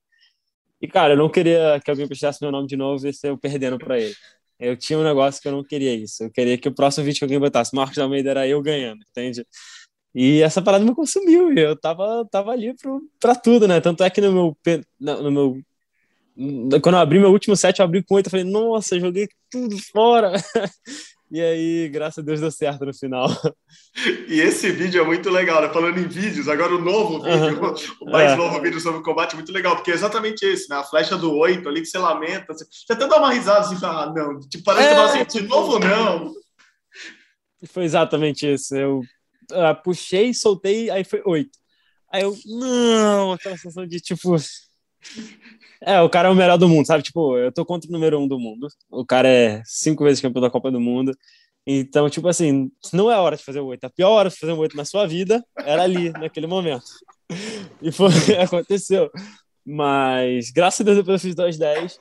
E, 0.82 0.88
cara, 0.88 1.14
eu 1.14 1.18
não 1.18 1.30
queria 1.30 1.80
que 1.84 1.90
alguém 1.90 2.08
prestasse 2.08 2.40
meu 2.42 2.52
nome 2.52 2.68
de 2.68 2.76
novo 2.76 3.08
e 3.08 3.12
eu 3.24 3.38
perdendo 3.38 3.78
para 3.78 4.00
ele. 4.00 4.14
Eu 4.60 4.76
tinha 4.78 5.00
um 5.00 5.04
negócio 5.04 5.42
que 5.42 5.48
eu 5.48 5.52
não 5.52 5.64
queria 5.64 5.94
isso. 5.94 6.24
Eu 6.24 6.32
queria 6.32 6.58
que 6.58 6.68
o 6.68 6.74
próximo 6.74 7.06
vídeo 7.06 7.20
que 7.20 7.24
alguém 7.26 7.40
botasse 7.40 7.76
Marcos 7.76 7.98
Almeida 7.98 8.32
era 8.32 8.48
eu 8.48 8.62
ganhando, 8.62 9.00
entende? 9.10 9.46
E 10.14 10.42
essa 10.42 10.62
parada 10.62 10.86
me 10.86 10.94
consumiu, 10.94 11.54
eu 11.54 11.76
tava, 11.76 12.28
tava 12.30 12.52
ali 12.52 12.76
para 13.20 13.36
tudo, 13.36 13.68
né? 13.68 13.82
Tanto 13.82 14.04
é 14.04 14.10
que 14.10 14.22
no 14.22 14.32
meu, 14.32 14.58
no 15.00 15.32
meu. 15.32 15.62
Quando 16.82 16.96
eu 16.96 17.02
abri 17.02 17.20
meu 17.20 17.32
último 17.32 17.56
set, 17.56 17.80
eu 17.80 17.86
abri 17.86 18.04
com 18.04 18.16
oito, 18.16 18.28
eu 18.28 18.32
falei, 18.32 18.46
nossa, 18.46 19.00
joguei 19.00 19.28
tudo 19.50 19.78
fora. 19.92 20.34
E 21.34 21.42
aí, 21.42 21.90
graças 21.90 22.20
a 22.20 22.22
Deus, 22.22 22.40
deu 22.40 22.52
certo 22.52 22.86
no 22.86 22.94
final. 22.94 23.28
E 24.28 24.40
esse 24.40 24.72
vídeo 24.72 25.02
é 25.02 25.06
muito 25.06 25.30
legal, 25.30 25.62
né? 25.62 25.70
Falando 25.70 26.00
em 26.00 26.08
vídeos, 26.08 26.48
agora 26.48 26.76
o 26.76 26.82
novo 26.82 27.22
vídeo, 27.22 27.62
uhum. 27.62 27.76
o 28.02 28.12
mais 28.12 28.32
é. 28.32 28.36
novo 28.36 28.60
vídeo 28.62 28.80
sobre 28.80 29.00
o 29.00 29.04
combate 29.04 29.34
é 29.34 29.36
muito 29.36 29.52
legal, 29.52 29.76
porque 29.76 29.92
é 29.92 29.94
exatamente 29.94 30.44
esse, 30.46 30.70
né? 30.70 30.78
A 30.78 30.84
flecha 30.84 31.18
do 31.18 31.36
oito 31.36 31.68
ali 31.68 31.82
que 31.82 31.88
você 31.88 31.98
lamenta. 31.98 32.54
Você, 32.54 32.66
você 32.66 32.94
até 32.94 33.08
dá 33.08 33.18
uma 33.18 33.32
risada 33.32 33.62
assim, 33.62 33.80
fala, 33.80 34.04
ah, 34.04 34.14
não, 34.14 34.40
tipo, 34.40 34.64
parece 34.64 34.88
é, 34.88 34.90
que 34.90 34.96
você 34.96 35.18
assim, 35.20 35.42
de 35.42 35.48
novo 35.48 35.80
não. 35.80 36.34
Foi 37.68 37.84
exatamente 37.84 38.52
isso. 38.52 38.76
Eu 38.76 39.00
uh, 39.00 39.84
puxei, 39.84 40.34
soltei, 40.34 40.90
aí 40.90 41.04
foi 41.04 41.22
oito. 41.26 41.58
Aí 42.12 42.24
eu, 42.24 42.36
não, 42.46 43.34
aquela 43.34 43.58
sensação 43.58 43.88
de 43.88 44.00
tipo. 44.00 44.36
É, 45.82 46.02
o 46.02 46.10
cara 46.10 46.30
é 46.30 46.32
o 46.32 46.36
melhor 46.36 46.58
do 46.58 46.70
mundo, 46.70 46.86
sabe? 46.86 47.04
Tipo, 47.04 47.38
eu 47.38 47.52
tô 47.52 47.66
contra 47.66 47.90
o 47.90 47.94
número 47.94 48.20
um 48.20 48.28
do 48.28 48.40
mundo. 48.40 48.68
O 48.90 49.06
cara 49.06 49.28
é 49.28 49.62
cinco 49.66 50.04
vezes 50.04 50.22
campeão 50.22 50.42
da 50.42 50.50
Copa 50.50 50.72
do 50.72 50.80
Mundo. 50.80 51.14
Então, 51.66 52.10
tipo 52.10 52.28
assim, 52.28 52.70
não 52.92 53.12
é 53.12 53.18
hora 53.18 53.38
de 53.38 53.44
fazer 53.44 53.60
o 53.60 53.68
oito. 53.68 53.84
A 53.84 53.90
pior 53.90 54.10
hora 54.10 54.30
de 54.30 54.38
fazer 54.38 54.54
o 54.54 54.58
oito 54.58 54.76
na 54.76 54.86
sua 54.86 55.06
vida 55.06 55.44
era 55.58 55.84
ali, 55.84 56.10
naquele 56.20 56.48
momento. 56.48 56.86
E 57.82 57.92
foi, 57.92 58.10
aconteceu. 58.42 59.10
Mas, 59.66 60.52
graças 60.52 60.82
a 60.82 60.84
Deus, 60.84 60.98
depois 60.98 61.24
eu 61.24 61.30
fiz 61.30 61.36
2-10 61.36 61.96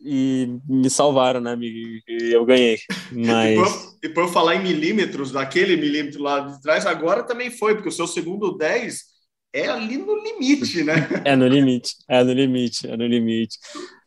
e 0.00 0.58
me 0.68 0.88
salvaram, 0.88 1.40
né, 1.40 1.52
amigo? 1.52 1.76
E 2.08 2.32
eu 2.32 2.44
ganhei. 2.44 2.78
Mas... 3.12 3.50
E 3.50 3.54
por, 3.54 3.98
e 4.04 4.08
por 4.08 4.32
falar 4.32 4.56
em 4.56 4.62
milímetros, 4.62 5.32
daquele 5.32 5.76
milímetro 5.76 6.22
lá 6.22 6.40
de 6.40 6.60
trás, 6.62 6.86
agora 6.86 7.22
também 7.22 7.50
foi, 7.50 7.74
porque 7.74 7.88
o 7.88 7.92
seu 7.92 8.06
segundo 8.06 8.56
10 8.56 9.09
é 9.52 9.68
ali 9.68 9.98
no 9.98 10.16
limite, 10.22 10.84
né? 10.84 10.94
É 11.24 11.36
no 11.36 11.46
limite, 11.46 11.96
é 12.08 12.22
no 12.22 12.32
limite, 12.32 12.86
é 12.88 12.96
no 12.96 13.06
limite. 13.06 13.58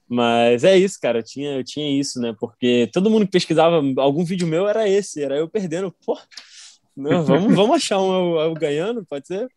Mas 0.07 0.63
é 0.63 0.77
isso, 0.77 0.99
cara, 1.01 1.19
eu 1.19 1.23
tinha, 1.23 1.57
eu 1.57 1.63
tinha 1.63 1.99
isso, 1.99 2.19
né? 2.19 2.35
Porque 2.39 2.89
todo 2.93 3.09
mundo 3.09 3.25
que 3.25 3.31
pesquisava 3.31 3.81
algum 3.97 4.23
vídeo 4.23 4.47
meu 4.47 4.67
era 4.67 4.87
esse, 4.87 5.23
era 5.23 5.35
eu 5.35 5.49
perdendo. 5.49 5.93
Pô, 6.05 6.17
não, 6.95 7.23
vamos, 7.23 7.53
vamos 7.55 7.75
achar 7.77 7.99
um 7.99 8.39
eu, 8.39 8.53
ganhando, 8.53 9.05
pode 9.05 9.27
ser? 9.27 9.47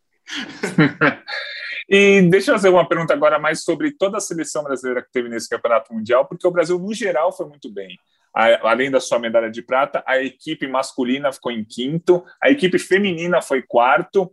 E 1.89 2.21
deixa 2.23 2.51
eu 2.51 2.55
fazer 2.55 2.69
uma 2.69 2.87
pergunta 2.87 3.13
agora 3.13 3.39
mais 3.39 3.63
sobre 3.63 3.91
toda 3.91 4.17
a 4.17 4.21
seleção 4.21 4.63
brasileira 4.63 5.01
que 5.01 5.11
teve 5.11 5.29
nesse 5.29 5.47
campeonato 5.47 5.93
mundial, 5.93 6.25
porque 6.25 6.45
o 6.45 6.51
Brasil, 6.51 6.77
no 6.77 6.93
geral, 6.93 7.31
foi 7.31 7.47
muito 7.47 7.71
bem. 7.71 7.97
além 8.33 8.91
da 8.91 8.99
sua 8.99 9.19
medalha 9.19 9.49
de 9.49 9.61
prata, 9.61 10.03
a 10.05 10.21
equipe 10.21 10.67
masculina 10.67 11.31
ficou 11.31 11.51
em 11.51 11.63
quinto, 11.63 12.25
a 12.43 12.49
equipe 12.49 12.77
feminina 12.77 13.41
foi 13.41 13.61
quarto. 13.61 14.29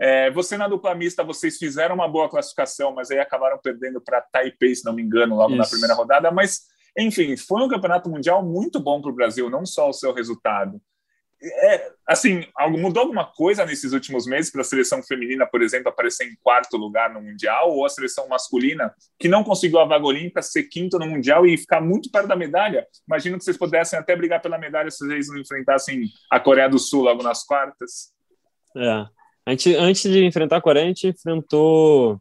É, 0.00 0.30
você 0.30 0.56
na 0.56 0.66
dupla 0.66 0.94
mista, 0.94 1.22
vocês 1.22 1.58
fizeram 1.58 1.94
uma 1.94 2.08
boa 2.08 2.26
classificação, 2.26 2.94
mas 2.94 3.10
aí 3.10 3.18
acabaram 3.18 3.58
perdendo 3.58 4.00
para 4.00 4.22
Taipei, 4.22 4.74
se 4.74 4.84
não 4.84 4.94
me 4.94 5.02
engano, 5.02 5.36
logo 5.36 5.50
Isso. 5.50 5.58
na 5.58 5.68
primeira 5.68 5.94
rodada. 5.94 6.30
Mas, 6.30 6.62
enfim, 6.96 7.36
foi 7.36 7.62
um 7.62 7.68
campeonato 7.68 8.08
mundial 8.08 8.42
muito 8.42 8.80
bom 8.80 9.02
para 9.02 9.10
o 9.10 9.14
Brasil, 9.14 9.50
não 9.50 9.66
só 9.66 9.90
o 9.90 9.92
seu 9.92 10.14
resultado. 10.14 10.80
É, 11.42 11.92
assim, 12.06 12.46
mudou 12.78 13.02
alguma 13.02 13.24
coisa 13.24 13.64
nesses 13.64 13.92
últimos 13.92 14.26
meses 14.26 14.50
para 14.50 14.60
a 14.62 14.64
seleção 14.64 15.02
feminina, 15.02 15.46
por 15.46 15.62
exemplo, 15.62 15.88
aparecer 15.88 16.26
em 16.26 16.36
quarto 16.42 16.76
lugar 16.78 17.12
no 17.12 17.20
Mundial, 17.20 17.70
ou 17.70 17.84
a 17.84 17.88
seleção 17.88 18.26
masculina, 18.28 18.94
que 19.18 19.28
não 19.28 19.44
conseguiu 19.44 19.80
a 19.80 19.86
vaga 19.86 20.04
olímpica, 20.04 20.40
ser 20.40 20.64
quinto 20.64 20.98
no 20.98 21.06
Mundial 21.06 21.46
e 21.46 21.56
ficar 21.58 21.80
muito 21.80 22.10
perto 22.10 22.28
da 22.28 22.36
medalha? 22.36 22.86
Imagino 23.06 23.36
que 23.36 23.44
vocês 23.44 23.56
pudessem 23.56 23.98
até 23.98 24.16
brigar 24.16 24.40
pela 24.40 24.58
medalha 24.58 24.90
se 24.90 25.06
vocês 25.06 25.28
não 25.28 25.38
enfrentassem 25.38 26.04
a 26.30 26.40
Coreia 26.40 26.68
do 26.68 26.78
Sul 26.78 27.02
logo 27.02 27.22
nas 27.22 27.44
quartas. 27.44 28.14
É. 28.76 29.19
Antes 29.46 30.02
de 30.02 30.24
enfrentar 30.24 30.58
a 30.58 30.60
Coreia, 30.60 30.84
a 30.84 30.88
gente 30.88 31.08
enfrentou 31.08 32.20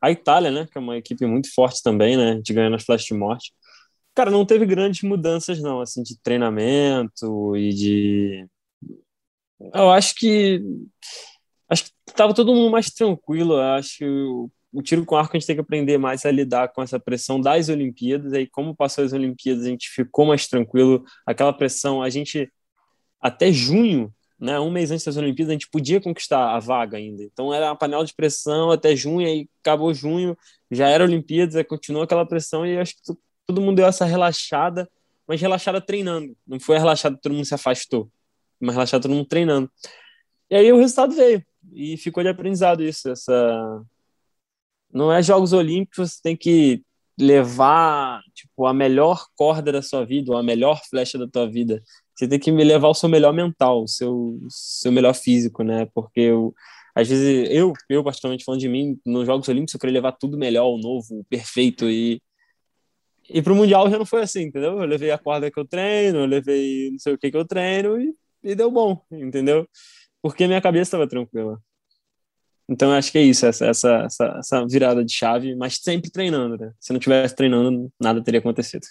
a 0.00 0.10
Itália, 0.10 0.50
né? 0.50 0.66
Que 0.70 0.78
é 0.78 0.80
uma 0.80 0.96
equipe 0.96 1.26
muito 1.26 1.52
forte 1.52 1.82
também, 1.82 2.16
né? 2.16 2.32
A 2.32 2.34
gente 2.36 2.52
ganhou 2.52 2.70
nas 2.70 2.84
flash 2.84 3.04
de 3.04 3.14
morte. 3.14 3.52
Cara, 4.14 4.30
não 4.30 4.44
teve 4.46 4.66
grandes 4.66 5.02
mudanças, 5.02 5.60
não, 5.60 5.80
assim, 5.80 6.02
de 6.02 6.18
treinamento 6.20 7.56
e 7.56 7.70
de. 7.70 8.46
Eu 9.74 9.90
acho 9.90 10.14
que. 10.14 10.62
Acho 11.68 11.84
que 11.84 11.90
tava 12.14 12.34
todo 12.34 12.54
mundo 12.54 12.70
mais 12.70 12.90
tranquilo. 12.90 13.54
Eu 13.54 13.62
acho 13.74 13.98
que 13.98 14.04
o, 14.06 14.50
o 14.72 14.82
tiro 14.82 15.04
com 15.04 15.16
arco 15.16 15.36
a 15.36 15.38
gente 15.38 15.46
tem 15.46 15.56
que 15.56 15.62
aprender 15.62 15.98
mais 15.98 16.24
a 16.24 16.30
lidar 16.30 16.68
com 16.68 16.82
essa 16.82 16.98
pressão 16.98 17.40
das 17.40 17.68
Olimpíadas. 17.68 18.32
Aí, 18.32 18.46
como 18.46 18.74
passou 18.74 19.04
as 19.04 19.12
Olimpíadas, 19.12 19.64
a 19.64 19.68
gente 19.68 19.88
ficou 19.90 20.26
mais 20.26 20.48
tranquilo. 20.48 21.04
Aquela 21.26 21.52
pressão, 21.52 22.02
a 22.02 22.10
gente 22.10 22.50
até 23.20 23.52
junho 23.52 24.12
né, 24.40 24.58
um 24.58 24.70
mês 24.70 24.90
antes 24.90 25.04
das 25.04 25.18
Olimpíadas, 25.18 25.50
a 25.50 25.52
gente 25.52 25.68
podia 25.68 26.00
conquistar 26.00 26.56
a 26.56 26.58
vaga 26.58 26.96
ainda. 26.96 27.22
Então 27.22 27.52
era 27.52 27.66
uma 27.66 27.76
panela 27.76 28.04
de 28.04 28.14
pressão 28.14 28.70
até 28.70 28.96
junho, 28.96 29.26
aí 29.26 29.46
acabou 29.60 29.92
junho, 29.92 30.36
já 30.70 30.88
era 30.88 31.04
Olimpíadas, 31.04 31.62
continuou 31.66 32.04
aquela 32.04 32.24
pressão 32.24 32.66
e 32.66 32.78
acho 32.78 32.94
que 32.94 33.14
todo 33.46 33.60
mundo 33.60 33.76
deu 33.76 33.86
essa 33.86 34.06
relaxada, 34.06 34.90
mas 35.26 35.40
relaxada 35.40 35.78
treinando. 35.78 36.34
Não 36.46 36.58
foi 36.58 36.78
relaxada 36.78 37.18
todo 37.20 37.34
mundo 37.34 37.44
se 37.44 37.54
afastou, 37.54 38.10
mas 38.58 38.74
relaxada 38.74 39.02
todo 39.02 39.14
mundo 39.14 39.26
treinando. 39.26 39.70
E 40.48 40.56
aí 40.56 40.72
o 40.72 40.78
resultado 40.78 41.14
veio 41.14 41.44
e 41.74 41.98
ficou 41.98 42.22
de 42.22 42.30
aprendizado 42.30 42.82
isso. 42.82 43.10
Essa 43.10 43.84
não 44.90 45.12
é 45.12 45.22
Jogos 45.22 45.52
Olímpicos, 45.52 46.12
você 46.12 46.22
tem 46.22 46.36
que 46.36 46.82
levar 47.18 48.22
tipo 48.34 48.64
a 48.64 48.72
melhor 48.72 49.26
corda 49.36 49.70
da 49.70 49.82
sua 49.82 50.06
vida, 50.06 50.32
ou 50.32 50.38
a 50.38 50.42
melhor 50.42 50.80
flecha 50.88 51.18
da 51.18 51.28
tua 51.28 51.46
vida 51.46 51.82
você 52.20 52.28
tem 52.28 52.38
que 52.38 52.52
me 52.52 52.62
levar 52.62 52.88
o 52.88 52.94
seu 52.94 53.08
melhor 53.08 53.32
mental, 53.32 53.84
o 53.84 53.88
seu, 53.88 54.38
seu 54.50 54.92
melhor 54.92 55.14
físico, 55.14 55.62
né? 55.62 55.86
Porque 55.94 56.20
eu, 56.20 56.54
às 56.94 57.08
vezes, 57.08 57.48
eu, 57.50 57.72
eu 57.88 58.04
particularmente 58.04 58.44
falando 58.44 58.60
de 58.60 58.68
mim, 58.68 59.00
nos 59.06 59.24
Jogos 59.26 59.48
Olímpicos 59.48 59.72
eu 59.74 59.80
queria 59.80 59.94
levar 59.94 60.12
tudo 60.12 60.36
melhor, 60.36 60.66
o 60.68 60.78
novo, 60.78 61.20
o 61.20 61.24
perfeito, 61.24 61.88
e, 61.88 62.20
e 63.28 63.40
pro 63.40 63.54
Mundial 63.56 63.90
já 63.90 63.98
não 63.98 64.04
foi 64.04 64.22
assim, 64.22 64.42
entendeu? 64.42 64.78
Eu 64.78 64.86
levei 64.86 65.10
a 65.10 65.18
corda 65.18 65.50
que 65.50 65.58
eu 65.58 65.64
treino, 65.64 66.18
eu 66.18 66.26
levei 66.26 66.90
não 66.90 66.98
sei 66.98 67.14
o 67.14 67.18
que 67.18 67.30
que 67.30 67.36
eu 67.36 67.46
treino, 67.46 67.98
e, 67.98 68.14
e 68.42 68.54
deu 68.54 68.70
bom, 68.70 69.00
entendeu? 69.10 69.66
Porque 70.22 70.46
minha 70.46 70.60
cabeça 70.60 70.88
estava 70.88 71.08
tranquila. 71.08 71.58
Então, 72.68 72.92
acho 72.92 73.10
que 73.10 73.18
é 73.18 73.22
isso, 73.22 73.46
essa, 73.46 73.66
essa, 73.66 74.06
essa 74.38 74.66
virada 74.66 75.02
de 75.04 75.12
chave, 75.12 75.56
mas 75.56 75.76
sempre 75.82 76.10
treinando, 76.10 76.58
né? 76.58 76.72
Se 76.78 76.92
não 76.92 77.00
tivesse 77.00 77.34
treinando, 77.34 77.90
nada 77.98 78.22
teria 78.22 78.40
acontecido. 78.40 78.86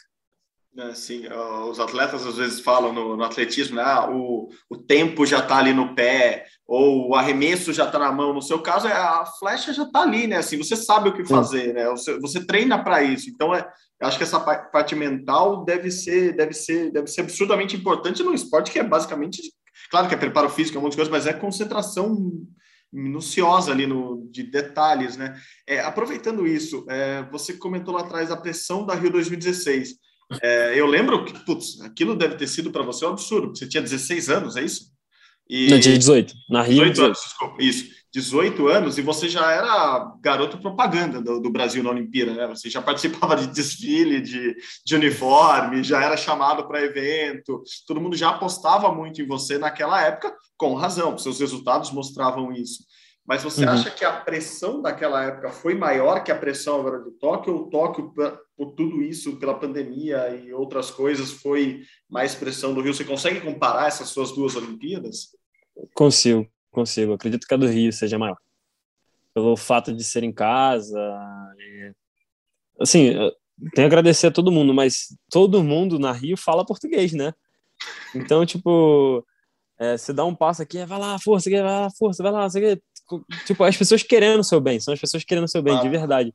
Assim, 0.78 1.24
os 1.68 1.80
atletas 1.80 2.26
às 2.26 2.38
vezes 2.38 2.60
falam 2.60 2.94
no, 2.94 3.18
no 3.18 3.24
atletismo, 3.24 3.76
né? 3.76 3.82
ah, 3.84 4.10
o, 4.10 4.50
o 4.70 4.78
tempo 4.78 5.26
já 5.26 5.40
está 5.40 5.58
ali 5.58 5.74
no 5.74 5.96
pé, 5.96 6.46
ou 6.66 7.10
o 7.10 7.16
arremesso 7.16 7.74
já 7.74 7.86
está 7.86 7.98
na 7.98 8.12
mão. 8.12 8.34
No 8.34 8.42
seu 8.42 8.62
caso, 8.62 8.88
é, 8.88 8.94
a 8.94 9.26
flecha 9.26 9.74
já 9.74 9.84
está 9.84 10.04
ali, 10.04 10.28
né? 10.28 10.38
Assim, 10.38 10.58
você 10.58 10.76
sabe 10.76 11.10
o 11.10 11.14
que 11.14 11.26
fazer, 11.26 11.74
né? 11.74 11.90
Você, 11.90 12.20
você 12.20 12.46
treina 12.46 12.82
para 12.84 13.02
isso. 13.02 13.30
Então, 13.30 13.54
é, 13.54 13.68
acho 14.04 14.18
que 14.18 14.24
essa 14.24 14.40
parte 14.40 14.96
mental 14.96 15.66
deve 15.66 15.90
ser, 15.90 16.36
deve 16.36 16.54
ser, 16.54 16.92
deve 16.92 17.08
ser 17.08 17.22
absurdamente 17.22 17.76
importante 17.76 18.24
no 18.24 18.34
esporte 18.34 18.72
que 18.72 18.80
é 18.80 18.84
basicamente, 18.84 19.42
claro 19.90 20.08
que 20.08 20.14
é 20.14 20.18
preparo 20.18 20.50
físico, 20.50 20.78
é 20.78 20.80
um 20.80 20.84
monte 20.84 20.92
de 20.92 20.98
coisa, 20.98 21.12
mas 21.12 21.26
é 21.26 21.34
concentração 21.34 22.16
minuciosa 22.94 23.72
ali 23.72 23.86
no, 23.86 24.28
de 24.32 24.44
detalhes, 24.44 25.18
né? 25.18 25.36
É, 25.68 25.80
aproveitando 25.80 26.48
isso, 26.48 26.86
é, 26.90 27.24
você 27.32 27.54
comentou 27.54 27.94
lá 27.94 28.02
atrás 28.02 28.32
a 28.32 28.38
pressão 28.38 28.86
da 28.86 28.94
Rio 28.94 29.12
2016. 29.12 29.96
É, 30.42 30.80
eu 30.80 30.86
lembro 30.86 31.26
que, 31.26 31.34
putz, 31.46 31.82
aquilo 31.82 32.16
deve 32.16 32.36
ter 32.36 32.48
sido 32.48 32.72
para 32.72 32.84
você 32.84 33.06
um 33.06 33.10
absurdo. 33.10 33.56
Você 33.56 33.68
tinha 33.68 33.82
16 33.82 34.30
anos, 34.30 34.56
é 34.56 34.64
isso? 34.64 34.92
E... 35.50 35.70
Não, 35.70 35.80
tinha 35.80 35.98
18. 35.98 36.34
Na 36.50 36.62
Rio, 36.62 36.76
18, 36.76 36.92
18. 36.92 37.06
anos, 37.06 37.20
desculpa, 37.20 37.64
isso. 37.64 38.00
18 38.12 38.68
anos 38.68 38.98
e 38.98 39.04
você 39.04 39.30
já 39.30 39.52
era 39.52 40.16
garoto 40.20 40.58
propaganda 40.58 41.22
do, 41.22 41.40
do, 41.40 41.52
Brasil 41.52 41.84
na 41.84 41.92
Olimpíada, 41.92 42.34
né? 42.34 42.48
Você 42.48 42.68
já 42.70 42.82
participava 42.82 43.36
de 43.36 43.48
desfile, 43.48 44.20
de, 44.20 44.56
de 44.84 44.96
uniforme, 44.96 45.84
já 45.84 46.04
era 46.04 46.18
chamado 46.18 46.68
para 46.68 46.84
evento, 46.84 47.62
todo 47.88 48.02
mundo 48.02 48.18
já 48.18 48.30
apostava 48.30 48.94
muito 48.94 49.22
em 49.22 49.28
você 49.28 49.60
naquela 49.60 50.02
época, 50.02 50.36
com 50.58 50.74
razão, 50.74 51.18
seus 51.20 51.40
resultados 51.40 51.92
mostravam 51.92 52.52
isso. 52.52 52.84
Mas 53.30 53.44
você 53.44 53.64
uhum. 53.64 53.70
acha 53.70 53.92
que 53.92 54.04
a 54.04 54.12
pressão 54.12 54.82
daquela 54.82 55.24
época 55.24 55.52
foi 55.52 55.76
maior 55.76 56.24
que 56.24 56.32
a 56.32 56.36
pressão 56.36 56.80
agora 56.80 56.98
do 56.98 57.12
Tóquio, 57.12 57.54
ou 57.54 57.70
Tóquio, 57.70 58.12
por 58.58 58.72
tudo 58.72 59.04
isso, 59.04 59.38
pela 59.38 59.54
pandemia 59.54 60.30
e 60.30 60.52
outras 60.52 60.90
coisas, 60.90 61.30
foi 61.34 61.84
mais 62.10 62.34
pressão 62.34 62.74
do 62.74 62.82
Rio? 62.82 62.92
Você 62.92 63.06
consegue 63.06 63.40
comparar 63.40 63.88
essas 63.88 64.10
suas 64.10 64.32
duas 64.32 64.56
Olimpíadas? 64.56 65.28
Consigo, 65.94 66.48
consigo. 66.72 67.14
Acredito 67.14 67.46
que 67.46 67.54
a 67.54 67.58
do 67.58 67.68
Rio 67.68 67.94
seja 67.94 68.18
maior. 68.18 68.38
Pelo 69.32 69.56
fato 69.56 69.94
de 69.94 70.04
ser 70.04 70.24
em 70.24 70.34
casa. 70.34 71.00
E... 71.60 71.94
Assim, 72.82 73.14
tenho 73.14 73.30
que 73.74 73.82
agradecer 73.82 74.26
a 74.26 74.32
todo 74.32 74.52
mundo, 74.52 74.74
mas 74.74 75.16
todo 75.30 75.64
mundo 75.64 76.00
na 76.00 76.12
Rio 76.12 76.36
fala 76.36 76.66
português, 76.66 77.14
né? 77.14 77.32
Então, 78.16 78.44
tipo, 78.44 79.24
é, 79.80 79.96
você 79.98 80.12
dá 80.12 80.26
um 80.26 80.36
passo 80.36 80.62
aqui, 80.62 80.84
vai 80.86 81.00
lá, 81.00 81.18
força, 81.18 81.50
vai 81.50 81.62
lá, 81.62 81.90
força, 81.98 82.22
vai 82.22 82.32
lá, 82.34 82.50
você 82.50 82.82
tipo, 83.46 83.64
as 83.64 83.78
pessoas 83.78 84.04
querendo 84.04 84.40
o 84.40 84.44
seu 84.44 84.60
bem, 84.60 84.80
são 84.80 84.94
as 84.94 85.00
pessoas 85.00 85.24
querendo 85.24 85.46
o 85.46 85.50
seu 85.50 85.62
bem, 85.62 85.78
ah. 85.78 85.82
de 85.82 85.90
verdade. 85.90 86.34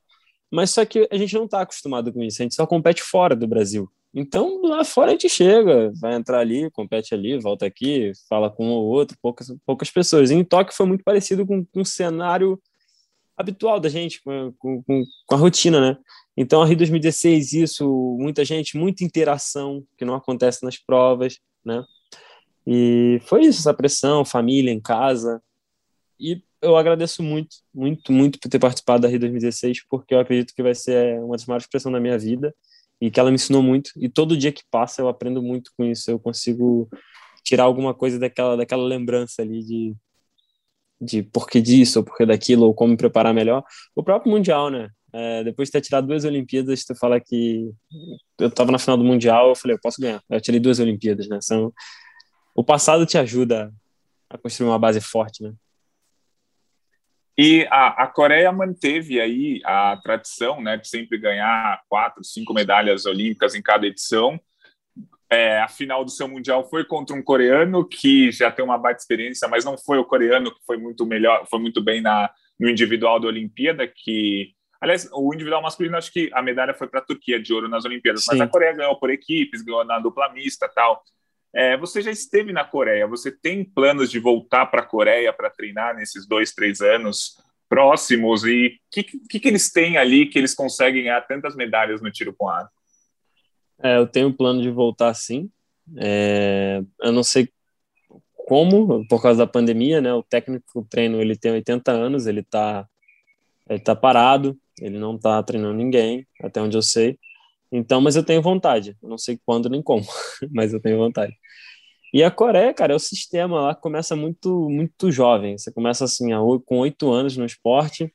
Mas 0.50 0.70
só 0.70 0.84
que 0.84 1.08
a 1.10 1.16
gente 1.16 1.34
não 1.34 1.44
está 1.44 1.62
acostumado 1.62 2.12
com 2.12 2.22
isso, 2.22 2.40
a 2.40 2.44
gente 2.44 2.54
só 2.54 2.66
compete 2.66 3.02
fora 3.02 3.34
do 3.34 3.46
Brasil. 3.46 3.90
Então, 4.14 4.62
lá 4.62 4.84
fora 4.84 5.08
a 5.08 5.10
gente 5.12 5.28
chega, 5.28 5.92
vai 6.00 6.14
entrar 6.14 6.38
ali, 6.38 6.70
compete 6.70 7.12
ali, 7.12 7.36
volta 7.36 7.66
aqui, 7.66 8.12
fala 8.28 8.48
com 8.48 8.68
um 8.68 8.70
ou 8.70 8.84
outro, 8.84 9.16
poucas, 9.20 9.52
poucas 9.66 9.90
pessoas. 9.90 10.30
E 10.30 10.34
em 10.34 10.44
Tóquio 10.44 10.76
foi 10.76 10.86
muito 10.86 11.02
parecido 11.02 11.44
com, 11.44 11.64
com 11.64 11.80
um 11.80 11.84
cenário 11.84 12.60
habitual 13.36 13.80
da 13.80 13.88
gente, 13.88 14.22
com, 14.22 14.54
com, 14.56 14.82
com, 14.84 15.34
a 15.34 15.36
rotina, 15.36 15.80
né? 15.80 15.98
Então, 16.36 16.62
a 16.62 16.66
Rio 16.66 16.76
2016, 16.76 17.52
isso, 17.54 18.16
muita 18.20 18.44
gente, 18.44 18.76
muita 18.76 19.02
interação, 19.02 19.84
que 19.98 20.04
não 20.04 20.14
acontece 20.14 20.64
nas 20.64 20.78
provas, 20.78 21.40
né? 21.64 21.84
E 22.64 23.20
foi 23.24 23.42
isso, 23.42 23.60
essa 23.60 23.74
pressão, 23.74 24.24
família 24.24 24.70
em 24.70 24.80
casa. 24.80 25.42
E 26.18 26.42
eu 26.62 26.76
agradeço 26.76 27.22
muito, 27.22 27.56
muito, 27.72 28.12
muito 28.12 28.38
por 28.38 28.48
ter 28.48 28.58
participado 28.58 29.02
da 29.02 29.08
Rio 29.08 29.20
2016, 29.20 29.84
porque 29.88 30.14
eu 30.14 30.20
acredito 30.20 30.54
que 30.54 30.62
vai 30.62 30.74
ser 30.74 31.20
uma 31.20 31.36
das 31.36 31.46
maiores 31.46 31.66
pressões 31.66 31.92
da 31.92 32.00
minha 32.00 32.18
vida 32.18 32.54
e 33.00 33.10
que 33.10 33.20
ela 33.20 33.30
me 33.30 33.34
ensinou 33.34 33.62
muito. 33.62 33.90
E 33.96 34.08
todo 34.08 34.36
dia 34.36 34.52
que 34.52 34.62
passa 34.70 35.02
eu 35.02 35.08
aprendo 35.08 35.42
muito 35.42 35.70
com 35.76 35.84
isso. 35.84 36.10
Eu 36.10 36.18
consigo 36.18 36.88
tirar 37.42 37.64
alguma 37.64 37.92
coisa 37.92 38.18
daquela, 38.18 38.56
daquela 38.56 38.84
lembrança 38.84 39.42
ali 39.42 39.62
de, 39.62 39.94
de 41.00 41.22
porquê 41.22 41.60
disso 41.60 41.98
ou 41.98 42.04
porquê 42.04 42.24
daquilo, 42.24 42.64
ou 42.66 42.74
como 42.74 42.92
me 42.92 42.96
preparar 42.96 43.34
melhor. 43.34 43.62
O 43.94 44.02
próprio 44.02 44.32
Mundial, 44.32 44.70
né? 44.70 44.88
É, 45.12 45.44
depois 45.44 45.68
de 45.68 45.72
ter 45.72 45.80
tirado 45.80 46.08
duas 46.08 46.24
Olimpíadas, 46.24 46.84
tu 46.84 46.94
fala 46.96 47.20
que 47.20 47.70
eu 48.38 48.48
estava 48.48 48.72
na 48.72 48.78
final 48.78 48.96
do 48.96 49.04
Mundial, 49.04 49.50
eu 49.50 49.54
falei, 49.54 49.76
eu 49.76 49.80
posso 49.80 50.00
ganhar. 50.00 50.22
Eu 50.28 50.40
tirei 50.40 50.58
duas 50.58 50.80
Olimpíadas, 50.80 51.28
né? 51.28 51.38
São... 51.40 51.72
O 52.54 52.64
passado 52.64 53.04
te 53.04 53.18
ajuda 53.18 53.72
a 54.30 54.38
construir 54.38 54.68
uma 54.68 54.78
base 54.78 55.00
forte, 55.00 55.42
né? 55.42 55.52
E 57.36 57.66
a, 57.70 58.04
a, 58.04 58.06
Coreia 58.06 58.52
manteve 58.52 59.20
aí 59.20 59.60
a 59.64 59.96
tradição 59.96 60.60
né, 60.60 60.76
de 60.76 60.88
sempre 60.88 61.18
ganhar 61.18 61.82
quatro, 61.88 62.22
cinco 62.22 62.54
medalhas 62.54 63.06
olímpicas 63.06 63.54
em 63.54 63.62
cada 63.62 63.86
edição. 63.86 64.40
É, 65.28 65.60
a 65.60 65.66
final 65.66 66.04
do 66.04 66.12
seu 66.12 66.28
mundial 66.28 66.68
foi 66.68 66.84
contra 66.84 67.16
um 67.16 67.22
coreano 67.22 67.84
que 67.84 68.30
já 68.30 68.52
tem 68.52 68.64
uma 68.64 68.78
baita 68.78 69.00
experiência, 69.00 69.48
mas 69.48 69.64
não 69.64 69.76
foi 69.76 69.98
o 69.98 70.04
coreano 70.04 70.54
que 70.54 70.64
foi 70.64 70.76
muito 70.76 71.04
melhor, 71.04 71.44
foi 71.50 71.58
muito 71.58 71.82
bem 71.82 72.00
na, 72.00 72.30
no 72.58 72.68
individual 72.68 73.18
da 73.18 73.26
Olimpíada, 73.26 73.86
que 73.88 74.52
aliás, 74.80 75.08
o 75.12 75.32
individual 75.34 75.62
masculino 75.62 75.96
acho 75.96 76.12
que 76.12 76.30
a 76.32 76.42
medalha 76.42 76.74
foi 76.74 76.86
para 76.86 77.00
a 77.00 77.04
Turquia 77.04 77.40
de 77.40 77.52
ouro 77.52 77.68
nas 77.68 77.84
Olimpíadas, 77.84 78.22
Sim. 78.22 78.32
mas 78.32 78.40
a 78.42 78.46
Coreia 78.46 78.74
ganhou 78.74 78.96
por 78.98 79.10
equipes, 79.10 79.62
ganhou 79.62 79.84
na 79.84 79.98
dupla 79.98 80.32
mista, 80.32 80.68
tal. 80.68 81.02
É, 81.54 81.76
você 81.76 82.02
já 82.02 82.10
esteve 82.10 82.52
na 82.52 82.64
Coreia, 82.64 83.06
você 83.06 83.30
tem 83.30 83.64
planos 83.64 84.10
de 84.10 84.18
voltar 84.18 84.66
para 84.66 84.82
a 84.82 84.86
Coreia 84.86 85.32
para 85.32 85.50
treinar 85.50 85.94
nesses 85.94 86.26
dois, 86.26 86.52
três 86.52 86.80
anos 86.80 87.36
próximos? 87.68 88.44
E 88.44 88.66
o 88.66 88.70
que, 88.90 89.04
que, 89.04 89.40
que, 89.40 89.48
eles 89.48 89.70
têm 89.70 89.96
ali 89.96 90.26
que 90.26 90.38
eles 90.38 90.54
conseguem 90.54 91.04
ganhar 91.04 91.20
tantas 91.22 91.54
medalhas 91.54 92.02
no 92.02 92.10
tiro 92.10 92.34
com 92.36 92.48
arco? 92.48 92.72
É, 93.80 93.96
eu 93.98 94.06
tenho 94.06 94.28
um 94.28 94.32
plano 94.32 94.60
de 94.62 94.70
voltar 94.70 95.14
sim. 95.14 95.48
É, 95.96 96.82
eu 97.00 97.12
não 97.12 97.22
sei 97.22 97.48
como, 98.46 99.06
por 99.06 99.22
causa 99.22 99.38
da 99.38 99.46
pandemia, 99.46 100.00
né? 100.00 100.12
O 100.12 100.22
técnico 100.22 100.82
do 100.82 100.86
treino 100.86 101.20
ele 101.20 101.36
tem 101.36 101.52
80 101.52 101.92
anos, 101.92 102.26
ele 102.26 102.40
está 102.40 102.86
ele 103.68 103.80
tá 103.80 103.96
parado, 103.96 104.58
ele 104.80 104.98
não 104.98 105.16
está 105.16 105.42
treinando 105.42 105.74
ninguém, 105.74 106.26
até 106.42 106.60
onde 106.60 106.76
eu 106.76 106.82
sei. 106.82 107.18
Então, 107.76 108.00
mas 108.00 108.14
eu 108.14 108.22
tenho 108.22 108.40
vontade. 108.40 108.96
Eu 109.02 109.08
não 109.08 109.18
sei 109.18 109.38
quando 109.44 109.68
nem 109.68 109.82
como, 109.82 110.04
mas 110.52 110.72
eu 110.72 110.80
tenho 110.80 110.96
vontade. 110.96 111.36
E 112.12 112.22
a 112.22 112.30
Coreia, 112.30 112.72
cara, 112.72 112.92
é 112.92 112.96
o 112.96 113.00
sistema 113.00 113.60
lá 113.60 113.74
começa 113.74 114.14
muito 114.14 114.70
muito 114.70 115.10
jovem. 115.10 115.58
Você 115.58 115.72
começa 115.72 116.04
assim 116.04 116.28
com 116.64 116.78
oito 116.78 117.10
anos 117.12 117.36
no 117.36 117.44
esporte 117.44 118.14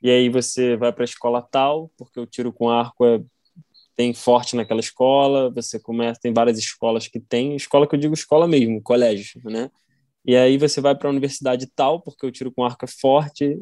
e 0.00 0.08
aí 0.08 0.28
você 0.28 0.76
vai 0.76 0.92
para 0.92 1.02
a 1.02 1.04
escola 1.04 1.42
tal, 1.42 1.90
porque 1.98 2.20
o 2.20 2.26
tiro 2.26 2.52
com 2.52 2.70
arco 2.70 3.04
é 3.04 3.20
tem 3.96 4.14
forte 4.14 4.54
naquela 4.54 4.78
escola. 4.80 5.50
Você 5.50 5.80
começa 5.80 6.20
tem 6.22 6.32
várias 6.32 6.58
escolas 6.58 7.08
que 7.08 7.18
tem 7.18 7.56
escola 7.56 7.88
que 7.88 7.96
eu 7.96 7.98
digo 7.98 8.14
escola 8.14 8.46
mesmo, 8.46 8.80
colégio, 8.80 9.40
né? 9.44 9.70
E 10.24 10.36
aí 10.36 10.56
você 10.56 10.80
vai 10.80 10.94
para 10.94 11.08
a 11.08 11.10
universidade 11.10 11.66
tal, 11.74 12.00
porque 12.00 12.24
o 12.24 12.30
tiro 12.30 12.52
com 12.52 12.64
arco 12.64 12.84
é 12.84 12.88
forte 12.88 13.58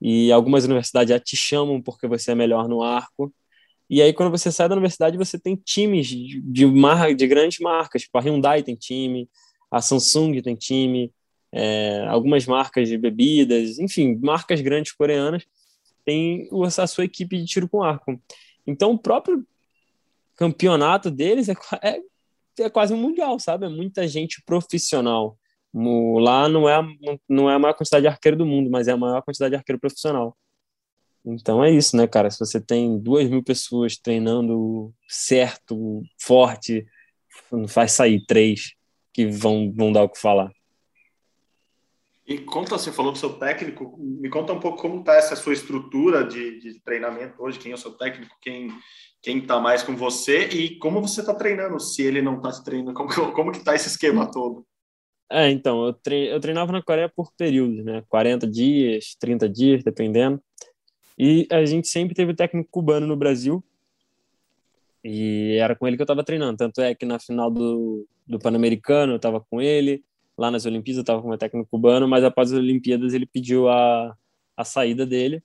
e 0.00 0.30
algumas 0.30 0.64
universidades 0.64 1.10
já 1.10 1.18
te 1.18 1.36
chamam 1.36 1.80
porque 1.80 2.06
você 2.06 2.32
é 2.32 2.34
melhor 2.34 2.68
no 2.68 2.82
arco. 2.82 3.32
E 3.88 4.00
aí, 4.00 4.12
quando 4.12 4.30
você 4.30 4.50
sai 4.50 4.68
da 4.68 4.74
universidade, 4.74 5.18
você 5.18 5.38
tem 5.38 5.56
times 5.56 6.06
de, 6.06 6.40
de, 6.40 6.66
mar, 6.66 7.14
de 7.14 7.26
grandes 7.26 7.58
marcas. 7.58 8.02
Tipo, 8.02 8.18
a 8.18 8.20
Hyundai 8.20 8.62
tem 8.62 8.74
time, 8.74 9.28
a 9.70 9.80
Samsung 9.80 10.40
tem 10.40 10.54
time, 10.54 11.12
é, 11.52 12.04
algumas 12.08 12.46
marcas 12.46 12.88
de 12.88 12.98
bebidas, 12.98 13.78
enfim, 13.78 14.18
marcas 14.22 14.60
grandes 14.60 14.92
coreanas 14.92 15.44
têm 16.04 16.48
a 16.78 16.86
sua 16.86 17.04
equipe 17.04 17.38
de 17.38 17.46
tiro 17.46 17.68
com 17.68 17.82
arco. 17.82 18.20
Então, 18.66 18.92
o 18.92 18.98
próprio 18.98 19.46
campeonato 20.36 21.10
deles 21.10 21.48
é, 21.48 21.54
é, 21.82 22.00
é 22.60 22.70
quase 22.70 22.92
um 22.92 22.96
mundial, 22.96 23.38
sabe? 23.38 23.66
É 23.66 23.68
muita 23.68 24.06
gente 24.08 24.42
profissional. 24.42 25.38
Lá 25.72 26.48
não 26.48 26.68
é, 26.68 26.80
não 27.28 27.50
é 27.50 27.54
a 27.54 27.58
maior 27.58 27.74
quantidade 27.74 28.02
de 28.02 28.08
arqueiro 28.08 28.36
do 28.36 28.46
mundo, 28.46 28.70
mas 28.70 28.86
é 28.88 28.92
a 28.92 28.96
maior 28.96 29.22
quantidade 29.22 29.50
de 29.50 29.56
arqueiro 29.56 29.80
profissional. 29.80 30.36
Então 31.24 31.64
é 31.64 31.70
isso, 31.70 31.96
né, 31.96 32.06
cara? 32.06 32.30
Se 32.30 32.38
você 32.38 32.60
tem 32.60 32.98
duas 32.98 33.28
mil 33.28 33.42
pessoas 33.42 33.96
treinando 33.96 34.92
certo, 35.08 36.02
forte, 36.20 36.86
não 37.50 37.66
faz 37.66 37.92
sair 37.92 38.24
três 38.26 38.74
que 39.12 39.26
vão, 39.26 39.72
vão 39.72 39.92
dar 39.92 40.02
o 40.02 40.08
que 40.08 40.20
falar. 40.20 40.52
E 42.26 42.38
conta, 42.38 42.78
você 42.78 42.90
falou 42.90 43.12
do 43.12 43.18
seu 43.18 43.34
técnico, 43.34 43.98
me 43.98 44.30
conta 44.30 44.52
um 44.52 44.60
pouco 44.60 44.80
como 44.80 45.00
está 45.00 45.14
essa 45.14 45.36
sua 45.36 45.52
estrutura 45.52 46.24
de, 46.24 46.58
de, 46.58 46.80
treinamento 46.80 47.42
hoje, 47.42 47.58
quem 47.58 47.72
é 47.72 47.74
o 47.74 47.78
seu 47.78 47.92
técnico, 47.92 48.34
quem 48.40 48.68
quem 49.24 49.38
está 49.38 49.58
mais 49.58 49.82
com 49.82 49.96
você 49.96 50.48
e 50.48 50.78
como 50.78 51.00
você 51.00 51.20
está 51.20 51.34
treinando, 51.34 51.80
se 51.80 52.02
ele 52.02 52.20
não 52.20 52.36
está 52.36 52.50
treinando, 52.62 52.92
como, 52.92 53.32
como 53.32 53.50
que 53.50 53.58
está 53.58 53.74
esse 53.74 53.88
esquema 53.88 54.30
todo? 54.30 54.66
É, 55.32 55.50
então, 55.50 55.86
eu, 55.86 55.94
tre 55.94 56.28
eu 56.28 56.38
treinava 56.38 56.70
na 56.70 56.82
Coreia 56.82 57.10
por 57.14 57.32
períodos, 57.34 57.82
né, 57.82 58.04
40 58.08 58.46
dias, 58.46 59.16
30 59.18 59.48
dias, 59.48 59.82
dependendo, 59.82 60.38
e 61.18 61.46
a 61.50 61.64
gente 61.64 61.88
sempre 61.88 62.14
teve 62.14 62.34
técnico 62.34 62.68
cubano 62.70 63.06
no 63.06 63.16
Brasil. 63.16 63.62
E 65.02 65.56
era 65.60 65.76
com 65.76 65.86
ele 65.86 65.96
que 65.96 66.02
eu 66.02 66.04
estava 66.04 66.24
treinando. 66.24 66.56
Tanto 66.56 66.80
é 66.80 66.94
que 66.94 67.06
na 67.06 67.18
final 67.18 67.50
do, 67.50 68.06
do 68.26 68.38
Pan-Americano 68.38 69.12
eu 69.12 69.16
estava 69.16 69.40
com 69.40 69.60
ele. 69.60 70.02
Lá 70.36 70.50
nas 70.50 70.66
Olimpíadas 70.66 70.98
eu 70.98 71.02
estava 71.02 71.22
com 71.22 71.30
o 71.30 71.38
técnico 71.38 71.68
cubano. 71.70 72.08
Mas 72.08 72.24
após 72.24 72.52
as 72.52 72.58
Olimpíadas 72.58 73.14
ele 73.14 73.26
pediu 73.26 73.68
a, 73.68 74.16
a 74.56 74.64
saída 74.64 75.06
dele. 75.06 75.42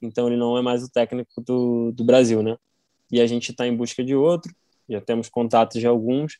Então 0.00 0.26
ele 0.26 0.36
não 0.36 0.56
é 0.56 0.62
mais 0.62 0.82
o 0.82 0.90
técnico 0.90 1.40
do, 1.42 1.92
do 1.92 2.04
Brasil, 2.04 2.42
né? 2.42 2.56
E 3.12 3.20
a 3.20 3.26
gente 3.26 3.50
está 3.50 3.66
em 3.66 3.76
busca 3.76 4.02
de 4.02 4.14
outro. 4.14 4.54
Já 4.88 5.00
temos 5.00 5.28
contatos 5.28 5.80
de 5.80 5.86
alguns. 5.86 6.38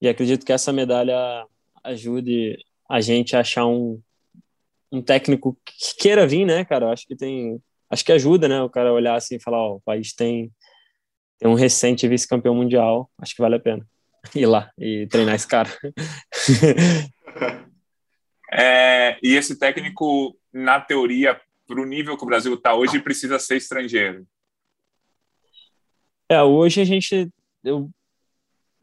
E 0.00 0.08
acredito 0.08 0.46
que 0.46 0.52
essa 0.52 0.72
medalha 0.72 1.46
ajude 1.82 2.56
a 2.88 3.00
gente 3.00 3.36
a 3.36 3.40
achar 3.40 3.66
um, 3.66 4.00
um 4.90 5.02
técnico 5.02 5.58
que 5.64 5.96
queira 5.98 6.26
vir, 6.26 6.46
né, 6.46 6.64
cara? 6.64 6.86
Eu 6.86 6.90
acho 6.90 7.06
que 7.06 7.16
tem 7.16 7.60
acho 7.90 8.04
que 8.04 8.12
ajuda, 8.12 8.48
né? 8.48 8.60
O 8.62 8.70
cara 8.70 8.92
olhar 8.92 9.14
assim 9.14 9.36
e 9.36 9.42
falar, 9.42 9.58
ó, 9.58 9.76
o 9.76 9.80
país 9.80 10.12
tem, 10.12 10.50
tem 11.38 11.50
um 11.50 11.54
recente 11.54 12.08
vice-campeão 12.08 12.54
mundial, 12.54 13.10
acho 13.18 13.34
que 13.34 13.42
vale 13.42 13.56
a 13.56 13.60
pena 13.60 13.86
ir 14.34 14.46
lá 14.46 14.70
e 14.78 15.06
treinar 15.08 15.34
esse 15.34 15.46
cara. 15.46 15.70
é, 18.52 19.18
e 19.22 19.34
esse 19.34 19.58
técnico, 19.58 20.36
na 20.52 20.80
teoria, 20.80 21.40
para 21.66 21.80
o 21.80 21.86
nível 21.86 22.16
que 22.16 22.24
o 22.24 22.26
Brasil 22.26 22.54
está 22.54 22.74
hoje, 22.74 23.00
precisa 23.00 23.38
ser 23.38 23.56
estrangeiro. 23.56 24.26
É, 26.28 26.42
hoje 26.42 26.80
a 26.80 26.84
gente, 26.84 27.30
eu 27.62 27.90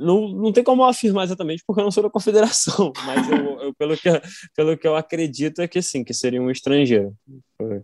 não, 0.02 0.28
não 0.30 0.52
tem 0.52 0.64
como 0.64 0.84
afirmar 0.84 1.24
exatamente 1.24 1.64
porque 1.66 1.80
eu 1.80 1.84
não 1.84 1.92
sou 1.92 2.04
da 2.04 2.10
confederação, 2.10 2.92
mas 3.06 3.30
eu, 3.30 3.62
eu, 3.62 3.74
pelo, 3.74 3.96
que, 3.96 4.10
pelo 4.56 4.78
que 4.78 4.88
eu 4.88 4.96
acredito 4.96 5.62
é 5.62 5.68
que 5.68 5.82
sim, 5.82 6.04
que 6.04 6.14
seria 6.14 6.42
um 6.42 6.52
estrangeiro. 6.52 7.14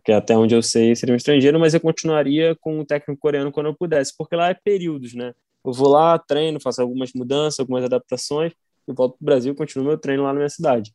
Que 0.03 0.11
até 0.11 0.35
onde 0.35 0.55
eu 0.55 0.61
sei 0.61 0.95
seria 0.95 1.13
um 1.13 1.17
estrangeiro, 1.17 1.59
mas 1.59 1.73
eu 1.73 1.79
continuaria 1.79 2.55
com 2.59 2.79
o 2.79 2.85
técnico 2.85 3.21
coreano 3.21 3.51
quando 3.51 3.67
eu 3.67 3.75
pudesse, 3.75 4.13
porque 4.17 4.35
lá 4.35 4.49
é 4.49 4.53
períodos, 4.53 5.13
né? 5.13 5.33
Eu 5.63 5.71
vou 5.73 5.89
lá, 5.89 6.17
treino, 6.17 6.59
faço 6.59 6.81
algumas 6.81 7.11
mudanças, 7.13 7.59
algumas 7.59 7.83
adaptações, 7.83 8.53
e 8.87 8.93
volto 8.93 9.17
para 9.17 9.23
o 9.23 9.25
Brasil 9.25 9.53
e 9.53 9.55
continuo 9.55 9.87
meu 9.87 9.97
treino 9.97 10.23
lá 10.23 10.29
na 10.29 10.39
minha 10.39 10.49
cidade. 10.49 10.93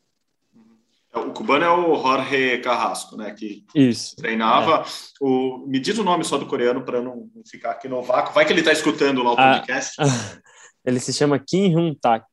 É, 1.15 1.19
o 1.19 1.31
cubano 1.31 1.65
é 1.65 1.71
o 1.71 1.95
Jorge 1.95 2.59
Carrasco, 2.59 3.17
né? 3.17 3.33
Que 3.33 3.65
Isso, 3.75 4.17
treinava. 4.17 4.83
É. 4.83 4.85
O, 5.21 5.65
me 5.67 5.79
diz 5.79 5.99
o 5.99 6.05
nome 6.05 6.25
só 6.25 6.39
do 6.39 6.47
coreano 6.47 6.83
para 6.83 7.03
não 7.03 7.29
ficar 7.47 7.73
aqui 7.73 7.87
no 7.87 8.03
vácuo. 8.03 8.33
Vai 8.33 8.47
que 8.47 8.53
ele 8.53 8.61
está 8.61 8.73
escutando 8.73 9.23
lá 9.23 9.33
o 9.33 9.37
ah, 9.39 9.55
podcast. 9.55 9.97
Ah, 10.01 10.07
Ele 10.85 11.01
se 11.01 11.12
chama 11.12 11.38
Kim 11.38 11.68
Hyun 11.68 11.95
Tak. 11.95 12.27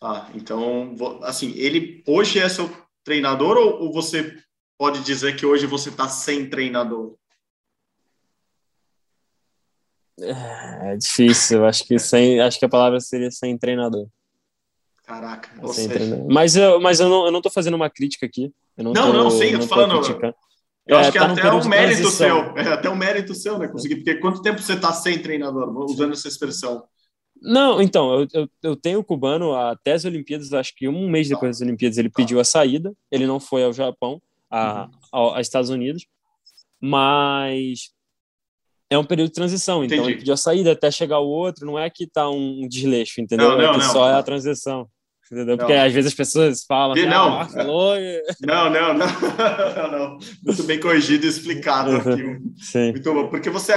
Ah, 0.00 0.30
então, 0.34 0.94
assim, 1.22 1.52
ele 1.56 2.02
hoje 2.06 2.38
é 2.38 2.48
seu 2.48 2.70
treinador 3.02 3.56
ou, 3.56 3.82
ou 3.82 3.92
você 3.92 4.36
pode 4.78 5.00
dizer 5.00 5.34
que 5.36 5.44
hoje 5.44 5.66
você 5.66 5.88
está 5.88 6.08
sem 6.08 6.48
treinador? 6.48 7.16
É, 10.20 10.92
é 10.92 10.96
difícil, 10.96 11.64
acho 11.64 11.84
que 11.84 11.98
sem, 11.98 12.40
acho 12.40 12.58
que 12.58 12.64
a 12.64 12.68
palavra 12.68 13.00
seria 13.00 13.30
sem 13.30 13.58
treinador. 13.58 14.06
Caraca, 15.04 15.48
sem 15.72 15.88
treinador. 15.88 16.26
Mas 16.28 16.54
eu, 16.54 16.80
mas 16.80 17.00
eu 17.00 17.08
não, 17.08 17.26
eu 17.26 17.32
não 17.32 17.40
tô 17.40 17.50
fazendo 17.50 17.74
uma 17.74 17.90
crítica 17.90 18.26
aqui. 18.26 18.52
Não, 18.76 18.92
não, 18.92 19.06
tô, 19.06 19.12
não, 19.12 19.30
sim, 19.30 19.46
eu 19.46 19.60
tô, 19.60 19.66
tô 19.66 19.74
falando. 19.74 20.00
Criticando. 20.00 20.34
Eu 20.86 20.96
é, 20.96 21.00
acho 21.00 21.12
que 21.12 21.18
tá 21.18 21.32
até 21.32 21.52
um 21.52 21.68
mérito 21.68 22.10
seu, 22.10 22.36
é 22.56 22.72
até 22.72 22.88
um 22.88 22.96
mérito 22.96 23.34
seu, 23.34 23.58
né? 23.58 23.68
Conseguir, 23.68 23.96
porque 23.96 24.14
quanto 24.16 24.42
tempo 24.42 24.60
você 24.60 24.74
está 24.74 24.92
sem 24.92 25.18
treinador, 25.18 25.68
usando 25.84 26.12
essa 26.12 26.28
expressão? 26.28 26.84
Não, 27.40 27.80
então, 27.80 28.20
eu, 28.20 28.28
eu, 28.32 28.48
eu, 28.62 28.76
tenho 28.76 28.98
o 28.98 29.04
cubano 29.04 29.54
até 29.54 29.92
as 29.92 30.04
Olimpíadas, 30.04 30.52
acho 30.52 30.74
que 30.74 30.88
um 30.88 31.08
mês 31.08 31.28
depois 31.28 31.56
das 31.56 31.66
Olimpíadas 31.66 31.98
ele 31.98 32.10
pediu 32.10 32.40
a 32.40 32.44
saída, 32.44 32.92
ele 33.10 33.26
não 33.26 33.38
foi 33.38 33.62
ao 33.62 33.72
Japão, 33.72 34.20
a, 34.50 34.88
uhum. 35.12 35.34
a, 35.34 35.40
Estados 35.40 35.70
Unidos, 35.70 36.06
mas 36.80 37.90
é 38.90 38.98
um 38.98 39.04
período 39.04 39.28
de 39.28 39.34
transição, 39.34 39.84
então 39.84 39.96
Entendi. 39.98 40.12
ele 40.12 40.18
pediu 40.18 40.34
a 40.34 40.36
saída 40.36 40.72
até 40.72 40.90
chegar 40.90 41.20
o 41.20 41.28
outro, 41.28 41.66
não 41.66 41.78
é 41.78 41.88
que 41.88 42.06
tá 42.06 42.28
um 42.28 42.66
desleixo, 42.66 43.20
entendeu? 43.20 43.50
Não, 43.50 43.58
não, 43.58 43.64
é 43.64 43.70
que 43.72 43.78
não. 43.78 43.92
só 43.92 44.08
é 44.08 44.14
a 44.14 44.22
transição. 44.22 44.88
Entendeu? 45.30 45.58
Porque 45.58 45.72
às 45.72 45.92
vezes 45.92 46.12
as 46.12 46.16
pessoas 46.16 46.64
falam 46.64 46.94
que 46.94 47.04
não. 47.04 47.40
Ah, 47.40 47.48
não, 47.54 48.70
não, 48.70 48.94
não, 48.94 48.94
não, 49.76 49.90
não. 49.90 50.18
Muito 50.42 50.62
bem 50.62 50.80
corrigido 50.80 51.26
e 51.26 51.28
explicado 51.28 51.96
aqui. 51.96 52.38
Sim. 52.56 52.92
Muito 52.92 53.12
bom. 53.12 53.28
Porque 53.28 53.50
você, 53.50 53.72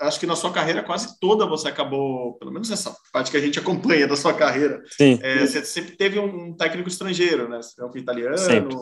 acho 0.00 0.18
que 0.18 0.26
na 0.26 0.34
sua 0.34 0.52
carreira 0.52 0.82
quase 0.82 1.18
toda 1.20 1.46
você 1.46 1.68
acabou, 1.68 2.34
pelo 2.34 2.52
menos 2.52 2.70
essa 2.70 2.94
parte 3.12 3.30
que 3.30 3.36
a 3.36 3.40
gente 3.40 3.58
acompanha 3.58 4.06
da 4.06 4.16
sua 4.16 4.34
carreira, 4.34 4.82
Sim. 4.96 5.18
É, 5.22 5.46
você 5.46 5.64
sempre 5.64 5.96
teve 5.96 6.18
um 6.18 6.54
técnico 6.54 6.88
estrangeiro, 6.88 7.48
né? 7.48 7.62
Você 7.62 7.80
é 7.80 7.84
um 7.84 7.90
italiano. 7.96 8.36
Sempre. 8.36 8.76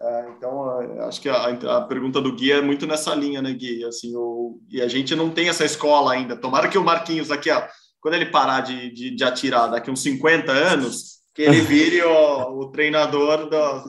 É, 0.00 0.30
então, 0.36 0.80
é, 0.80 1.04
acho 1.04 1.20
que 1.20 1.28
a, 1.28 1.44
a, 1.76 1.80
pergunta 1.82 2.22
do 2.22 2.34
Gui 2.34 2.52
é 2.52 2.62
muito 2.62 2.86
nessa 2.86 3.14
linha, 3.14 3.42
né, 3.42 3.52
Gui? 3.52 3.84
Assim, 3.84 4.16
o, 4.16 4.58
e 4.70 4.80
a 4.80 4.88
gente 4.88 5.14
não 5.14 5.30
tem 5.30 5.48
essa 5.48 5.64
escola 5.64 6.12
ainda. 6.12 6.36
Tomara 6.36 6.68
que 6.68 6.78
o 6.78 6.84
Marquinhos 6.84 7.30
aqui, 7.30 7.50
ó, 7.50 7.62
quando 8.00 8.14
ele 8.14 8.26
parar 8.26 8.62
de, 8.62 8.90
de, 8.92 9.14
de 9.14 9.24
atirar 9.24 9.70
daqui 9.70 9.90
uns 9.90 10.02
50 10.02 10.50
anos, 10.50 11.19
que 11.34 11.42
ele 11.42 11.60
vire 11.60 12.02
ó, 12.02 12.52
o 12.52 12.70
treinador 12.70 13.48
da, 13.48 13.84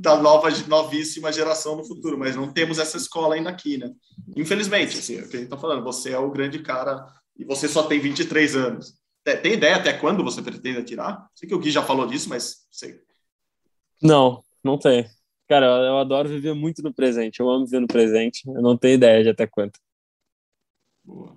da 0.00 0.16
nova, 0.16 0.48
novíssima 0.68 1.32
geração 1.32 1.76
no 1.76 1.84
futuro, 1.84 2.18
mas 2.18 2.36
não 2.36 2.52
temos 2.52 2.78
essa 2.78 2.96
escola 2.96 3.34
ainda 3.34 3.50
aqui, 3.50 3.78
né? 3.78 3.90
Infelizmente, 4.36 4.98
assim, 4.98 5.18
é 5.18 5.22
o 5.22 5.28
que 5.28 5.36
a 5.36 5.40
gente 5.40 5.44
está 5.44 5.56
falando, 5.56 5.82
você 5.82 6.12
é 6.12 6.18
o 6.18 6.30
grande 6.30 6.58
cara 6.58 7.04
e 7.36 7.44
você 7.44 7.66
só 7.66 7.84
tem 7.84 7.98
23 7.98 8.56
anos. 8.56 8.94
Tem 9.24 9.52
ideia 9.52 9.76
até 9.76 9.92
quando 9.92 10.24
você 10.24 10.42
pretende 10.42 10.78
atirar? 10.78 11.28
Sei 11.34 11.48
que 11.48 11.54
o 11.54 11.58
Gui 11.58 11.70
já 11.70 11.82
falou 11.82 12.06
disso, 12.06 12.28
mas 12.28 12.66
sei. 12.70 13.00
Não, 14.02 14.42
não 14.64 14.76
tem. 14.76 15.08
Cara, 15.48 15.66
eu 15.66 15.98
adoro 15.98 16.28
viver 16.28 16.54
muito 16.54 16.82
no 16.82 16.92
presente. 16.92 17.38
Eu 17.38 17.48
amo 17.48 17.64
viver 17.64 17.80
no 17.80 17.86
presente. 17.86 18.42
Eu 18.48 18.60
não 18.60 18.76
tenho 18.76 18.94
ideia 18.94 19.22
de 19.22 19.28
até 19.28 19.46
quanto. 19.46 19.78
Boa. 21.04 21.36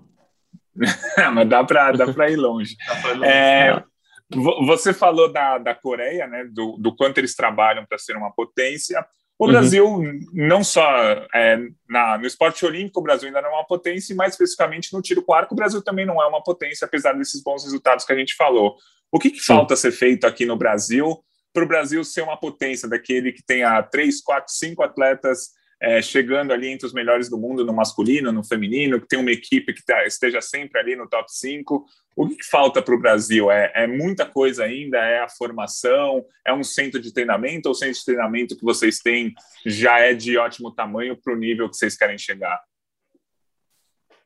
mas 1.34 1.48
dá 1.48 1.64
para 1.64 1.92
dá 1.92 2.30
ir 2.30 2.36
longe. 2.36 2.76
Dá 2.88 2.96
pra 3.02 3.12
ir 3.12 3.18
longe. 3.18 3.32
É, 3.32 3.84
você 4.30 4.94
falou 4.94 5.32
da, 5.32 5.58
da 5.58 5.76
Coreia, 5.76 6.28
né, 6.28 6.46
do, 6.46 6.78
do 6.78 6.96
quanto 6.96 7.20
eles 7.20 7.36
trabalham 7.36 7.86
para 7.86 7.98
ser 7.98 8.16
uma 8.18 8.32
potência. 8.32 9.06
O 9.38 9.46
uhum. 9.46 9.52
Brasil, 9.52 10.04
não 10.34 10.64
só 10.64 10.88
é, 11.34 11.60
na, 11.88 12.18
no 12.18 12.26
esporte 12.26 12.66
olímpico, 12.66 13.00
o 13.00 13.04
Brasil 13.04 13.28
ainda 13.28 13.42
não 13.42 13.50
é 13.50 13.54
uma 13.54 13.68
potência, 13.68 14.14
e 14.14 14.16
mais 14.16 14.34
especificamente 14.34 14.94
no 14.94 15.02
tiro 15.02 15.22
com 15.22 15.34
arco, 15.34 15.54
o 15.54 15.58
Brasil 15.58 15.84
também 15.84 16.06
não 16.06 16.22
é 16.22 16.26
uma 16.26 16.42
potência, 16.42 16.86
apesar 16.86 17.14
desses 17.14 17.44
bons 17.44 17.64
resultados 17.64 18.06
que 18.06 18.14
a 18.14 18.18
gente 18.18 18.36
falou. 18.36 18.76
O 19.12 19.20
que, 19.20 19.30
que 19.30 19.42
falta 19.42 19.76
ser 19.76 19.92
feito 19.92 20.26
aqui 20.26 20.46
no 20.46 20.58
Brasil 20.58 21.22
para 21.54 21.64
o 21.64 21.68
Brasil 21.68 22.04
ser 22.04 22.22
uma 22.22 22.38
potência, 22.38 22.88
daquele 22.88 23.32
que 23.32 23.42
tenha 23.42 23.82
três, 23.82 24.22
quatro, 24.22 24.54
cinco 24.54 24.84
atletas 24.84 25.52
é, 25.82 26.02
chegando 26.02 26.52
ali 26.52 26.68
entre 26.68 26.86
os 26.86 26.94
melhores 26.94 27.30
do 27.30 27.38
mundo 27.38 27.66
no 27.66 27.74
masculino, 27.74 28.32
no 28.32 28.44
feminino, 28.44 29.00
que 29.00 29.08
tem 29.08 29.20
uma 29.20 29.32
equipe 29.32 29.74
que 29.74 29.84
tá, 29.86 30.06
esteja 30.06 30.42
sempre 30.42 30.80
ali 30.80 30.96
no 30.96 31.08
top 31.08 31.32
5. 31.32 31.86
O 32.16 32.30
que, 32.30 32.44
falta 32.46 32.82
para 32.82 32.96
o 32.96 33.00
Brasil? 33.00 33.52
É, 33.52 33.72
é, 33.76 33.88
muita 33.88 34.26
coisa 34.26 34.64
ainda? 34.64 34.98
É 34.98 35.20
a 35.20 35.28
formação? 35.28 36.26
É 36.46 36.54
um 36.54 36.64
centro 36.64 37.02
de 37.02 37.14
treinamento? 37.14 37.68
Ou 37.68 37.74
o 37.74 37.76
centro 37.76 38.00
de 38.00 38.06
treinamento 38.06 38.56
que 38.56 38.64
vocês 38.64 39.00
têm 39.00 39.34
já 39.66 40.00
é 40.00 40.14
de 40.14 40.38
ótimo 40.38 40.72
tamanho 40.72 41.18
para 41.18 41.34
o 41.34 41.38
nível 41.38 41.70
que 41.70 41.76
vocês 41.76 41.98
querem 41.98 42.18
chegar? 42.18 42.62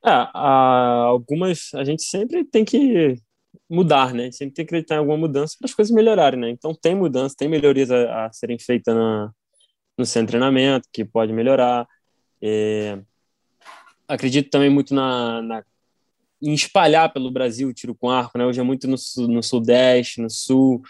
É, 0.06 0.12
algumas 0.34 1.73
a 1.73 1.84
gente 1.84 2.04
sempre 2.04 2.45
tem 2.45 2.63
que 2.63 3.15
mudar, 3.69 4.13
né? 4.13 4.32
Sempre 4.32 4.56
tem 4.56 4.65
que 4.65 4.69
acreditar 4.69 4.95
em 4.95 4.99
alguma 4.99 5.17
mudança 5.17 5.56
para 5.60 5.67
as 5.67 5.73
coisas 5.73 5.93
melhorarem, 5.93 6.39
né? 6.39 6.49
Então 6.49 6.73
tem 6.73 6.95
mudança, 6.95 7.36
tem 7.38 7.47
melhorias 7.47 7.89
a, 7.89 8.25
a 8.25 8.32
serem 8.32 8.60
feitas 8.60 8.95
na, 8.95 9.32
no 9.97 10.06
seu 10.06 10.25
treinamento, 10.25 10.88
que 10.93 11.04
pode 11.04 11.34
melhorar. 11.34 11.88
É, 12.41 12.99
acredito 14.08 14.49
também 14.49 14.69
muito 14.69 14.93
na, 14.93 15.41
na, 15.41 15.63
em 16.41 16.54
espalhar 16.54 17.12
pelo 17.12 17.32
Brasil 17.32 17.67
o 17.67 17.73
tiro 17.73 17.95
com 17.95 18.10
arco, 18.10 18.38
né? 18.38 18.45
Hoje 18.45 18.60
é 18.60 18.63
muito 18.63 18.88
no, 18.88 18.95
no 19.28 19.43
Sudeste, 19.43 20.21
no 20.21 20.30
Sul, 20.30 20.82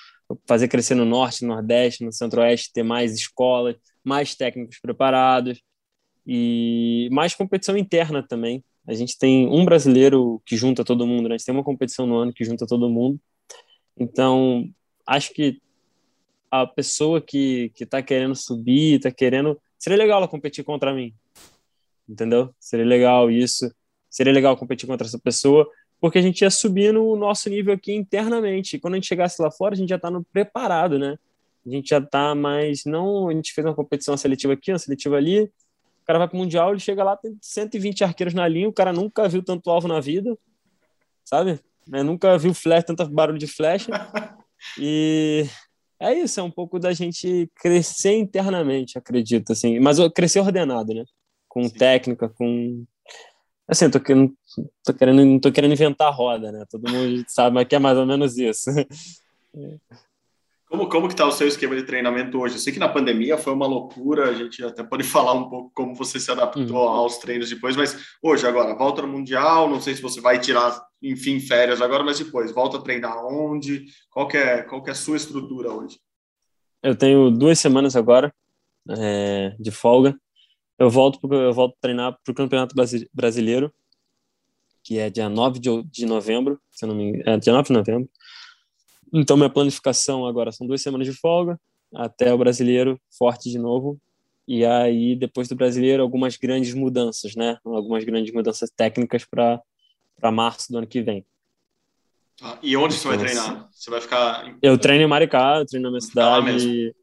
fazer 0.47 0.67
crescer 0.67 0.95
no 0.95 1.05
Norte, 1.05 1.43
no 1.43 1.53
Nordeste, 1.53 2.03
no 2.03 2.11
Centro-Oeste, 2.11 2.71
ter 2.73 2.83
mais 2.83 3.13
escolas, 3.13 3.75
mais 4.03 4.35
técnicos 4.35 4.79
preparados 4.79 5.61
e 6.25 7.09
mais 7.11 7.33
competição 7.33 7.75
interna 7.75 8.21
também. 8.21 8.63
A 8.87 8.93
gente 8.93 9.17
tem 9.17 9.47
um 9.47 9.65
brasileiro 9.65 10.41
que 10.45 10.55
junta 10.55 10.83
todo 10.83 11.05
mundo, 11.05 11.29
né? 11.29 11.35
A 11.35 11.37
gente 11.37 11.45
tem 11.45 11.55
uma 11.55 11.63
competição 11.63 12.05
no 12.05 12.17
ano 12.17 12.33
que 12.33 12.43
junta 12.43 12.65
todo 12.67 12.89
mundo. 12.89 13.19
Então, 13.97 14.67
acho 15.05 15.33
que 15.33 15.61
a 16.49 16.65
pessoa 16.65 17.21
que, 17.21 17.71
que 17.75 17.85
tá 17.85 18.01
querendo 18.01 18.35
subir, 18.35 18.99
tá 18.99 19.11
querendo. 19.11 19.59
Seria 19.77 19.97
legal 19.97 20.17
ela 20.17 20.27
competir 20.27 20.63
contra 20.63 20.93
mim. 20.93 21.13
Entendeu? 22.07 22.53
Seria 22.59 22.85
legal 22.85 23.29
isso. 23.29 23.71
Seria 24.09 24.33
legal 24.33 24.57
competir 24.57 24.87
contra 24.87 25.05
essa 25.05 25.19
pessoa, 25.19 25.69
porque 26.01 26.17
a 26.17 26.21
gente 26.21 26.41
ia 26.41 26.49
subindo 26.49 27.03
o 27.03 27.15
nosso 27.15 27.49
nível 27.49 27.73
aqui 27.73 27.93
internamente. 27.93 28.75
E 28.75 28.79
quando 28.79 28.93
a 28.95 28.97
gente 28.97 29.07
chegasse 29.07 29.41
lá 29.41 29.51
fora, 29.51 29.75
a 29.75 29.77
gente 29.77 29.89
já 29.89 29.99
tá 29.99 30.09
no 30.09 30.23
preparado, 30.23 30.97
né? 30.97 31.17
A 31.65 31.69
gente 31.69 31.89
já 31.89 32.01
tá 32.01 32.33
mais. 32.33 32.85
Não, 32.85 33.29
a 33.29 33.33
gente 33.33 33.53
fez 33.53 33.65
uma 33.65 33.75
competição 33.75 34.15
seletiva 34.17 34.53
aqui, 34.53 34.71
uma 34.71 34.79
seletiva 34.79 35.17
ali. 35.17 35.43
O 35.43 36.05
cara 36.05 36.19
vai 36.19 36.27
pro 36.27 36.37
Mundial, 36.37 36.71
ele 36.71 36.79
chega 36.79 37.03
lá, 37.03 37.15
tem 37.15 37.37
120 37.39 38.03
arqueiros 38.03 38.33
na 38.33 38.47
linha, 38.47 38.67
o 38.67 38.73
cara 38.73 38.91
nunca 38.91 39.27
viu 39.27 39.43
tanto 39.43 39.69
alvo 39.69 39.87
na 39.87 39.99
vida, 39.99 40.35
sabe? 41.23 41.59
Né? 41.87 42.01
Nunca 42.01 42.35
viu 42.37 42.53
flash, 42.53 42.83
tanto 42.83 43.07
barulho 43.09 43.37
de 43.39 43.47
flecha. 43.47 43.91
E 44.77 45.45
é 45.97 46.13
isso, 46.13 46.37
é 46.37 46.43
um 46.43 46.51
pouco 46.51 46.79
da 46.79 46.91
gente 46.91 47.49
crescer 47.55 48.13
internamente, 48.13 48.97
acredito, 48.97 49.53
assim, 49.53 49.79
mas 49.79 49.97
crescer 50.13 50.41
ordenado, 50.41 50.93
né? 50.93 51.05
Com 51.47 51.63
Sim. 51.63 51.73
técnica, 51.75 52.27
com 52.27 52.85
assim, 53.69 53.85
eu 53.85 53.91
tô 53.91 53.99
querendo, 53.99 54.33
tô 54.83 54.93
querendo, 54.93 55.25
não 55.25 55.39
tô 55.39 55.51
querendo 55.51 55.73
inventar 55.73 56.07
a 56.07 56.11
roda, 56.11 56.51
né? 56.51 56.65
Todo 56.69 56.89
mundo 56.89 57.23
sabe 57.27 57.63
que 57.65 57.75
é 57.75 57.79
mais 57.79 57.97
ou 57.97 58.05
menos 58.05 58.37
isso. 58.37 58.71
Como, 60.69 60.87
como 60.87 61.07
que 61.07 61.13
está 61.13 61.25
o 61.25 61.31
seu 61.31 61.47
esquema 61.47 61.75
de 61.75 61.83
treinamento 61.83 62.39
hoje? 62.39 62.55
Eu 62.55 62.59
sei 62.59 62.71
que 62.71 62.79
na 62.79 62.87
pandemia 62.87 63.37
foi 63.39 63.53
uma 63.53 63.65
loucura, 63.65 64.29
a 64.29 64.33
gente 64.33 64.63
até 64.63 64.83
pode 64.83 65.01
falar 65.05 65.33
um 65.33 65.49
pouco 65.49 65.71
como 65.73 65.95
você 65.95 66.19
se 66.19 66.29
adaptou 66.29 66.77
uhum. 66.77 66.89
aos 66.89 67.17
treinos 67.17 67.49
depois, 67.49 67.75
mas 67.75 67.97
hoje, 68.21 68.45
agora, 68.47 68.75
volta 68.75 69.01
no 69.01 69.07
Mundial, 69.07 69.69
não 69.69 69.81
sei 69.81 69.95
se 69.95 70.01
você 70.01 70.21
vai 70.21 70.39
tirar, 70.39 70.79
enfim, 71.01 71.39
férias 71.39 71.81
agora, 71.81 72.03
mas 72.03 72.19
depois, 72.19 72.51
volta 72.51 72.77
a 72.77 72.81
treinar 72.81 73.25
onde? 73.25 73.85
Qual 74.11 74.27
que 74.27 74.37
é, 74.37 74.61
qual 74.61 74.83
que 74.83 74.89
é 74.89 74.93
a 74.93 74.95
sua 74.95 75.17
estrutura 75.17 75.71
hoje? 75.71 75.99
Eu 76.83 76.95
tenho 76.95 77.31
duas 77.31 77.59
semanas 77.59 77.95
agora 77.95 78.33
é, 78.89 79.55
de 79.59 79.71
folga. 79.71 80.15
Eu 80.79 80.89
volto, 80.89 81.19
pro, 81.19 81.35
eu 81.35 81.53
volto 81.53 81.75
treinar 81.81 82.17
para 82.23 82.31
o 82.31 82.33
Campeonato 82.33 82.73
Brasileiro, 83.13 83.71
que 84.81 84.97
é 84.97 85.09
dia 85.09 85.27
9 85.27 85.59
de, 85.59 85.83
de 85.83 86.05
novembro, 86.05 86.59
se 86.71 86.85
não 86.85 86.95
me 86.95 87.03
engano, 87.03 87.23
é 87.25 87.37
dia 87.37 87.51
9 87.51 87.67
de 87.67 87.73
novembro. 87.73 88.09
Então, 89.13 89.35
minha 89.35 89.49
planificação 89.49 90.25
agora 90.25 90.53
são 90.53 90.65
duas 90.65 90.81
semanas 90.81 91.05
de 91.05 91.13
folga, 91.13 91.59
até 91.93 92.33
o 92.33 92.37
brasileiro 92.37 92.99
forte 93.09 93.49
de 93.49 93.59
novo. 93.59 93.99
E 94.47 94.65
aí, 94.65 95.15
depois 95.15 95.49
do 95.49 95.55
brasileiro, 95.55 96.01
algumas 96.01 96.37
grandes 96.37 96.73
mudanças, 96.73 97.35
né? 97.35 97.59
Algumas 97.65 98.03
grandes 98.05 98.33
mudanças 98.33 98.71
técnicas 98.71 99.25
para 99.25 99.61
março 100.31 100.71
do 100.71 100.77
ano 100.77 100.87
que 100.87 101.01
vem. 101.01 101.25
Ah, 102.41 102.57
e 102.63 102.77
onde 102.77 102.95
você 102.95 103.07
vai 103.07 103.17
então, 103.17 103.27
treinar? 103.27 103.69
Você 103.71 103.91
vai 103.91 103.99
ficar. 103.99 104.57
Eu 104.61 104.77
treino 104.77 105.03
em 105.03 105.07
Maricá, 105.07 105.57
eu 105.57 105.65
treino 105.65 105.83
na 105.83 105.89
minha 105.91 106.01
cidade. 106.01 106.95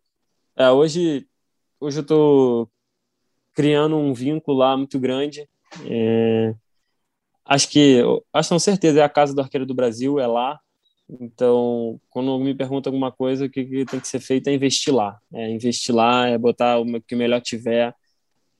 É, 0.56 0.70
hoje, 0.70 1.26
hoje 1.78 2.00
eu 2.00 2.06
tô 2.06 2.68
criando 3.57 3.97
um 3.97 4.12
vínculo 4.12 4.59
lá 4.59 4.77
muito 4.77 5.01
grande. 5.01 5.49
É... 5.87 6.55
Acho 7.45 7.69
que, 7.71 8.03
acho 8.33 8.51
com 8.51 8.59
certeza, 8.59 9.01
é 9.01 9.03
a 9.03 9.09
casa 9.09 9.35
do 9.35 9.40
arqueiro 9.40 9.64
do 9.64 9.75
Brasil, 9.75 10.21
é 10.21 10.27
lá. 10.27 10.61
Então, 11.09 11.99
quando 12.11 12.38
me 12.38 12.55
pergunta 12.55 12.88
alguma 12.88 13.11
coisa, 13.11 13.47
o 13.47 13.51
que, 13.51 13.64
que 13.64 13.85
tem 13.87 14.01
que 14.01 14.09
ser 14.09 14.21
feito 14.21 14.49
é 14.49 14.55
investir 14.55 14.92
lá. 14.92 15.19
É 15.33 15.49
investir 15.49 15.95
lá, 15.95 16.29
é 16.29 16.37
botar 16.37 16.79
o 16.79 17.01
que 17.01 17.16
melhor 17.16 17.40
tiver, 17.40 17.95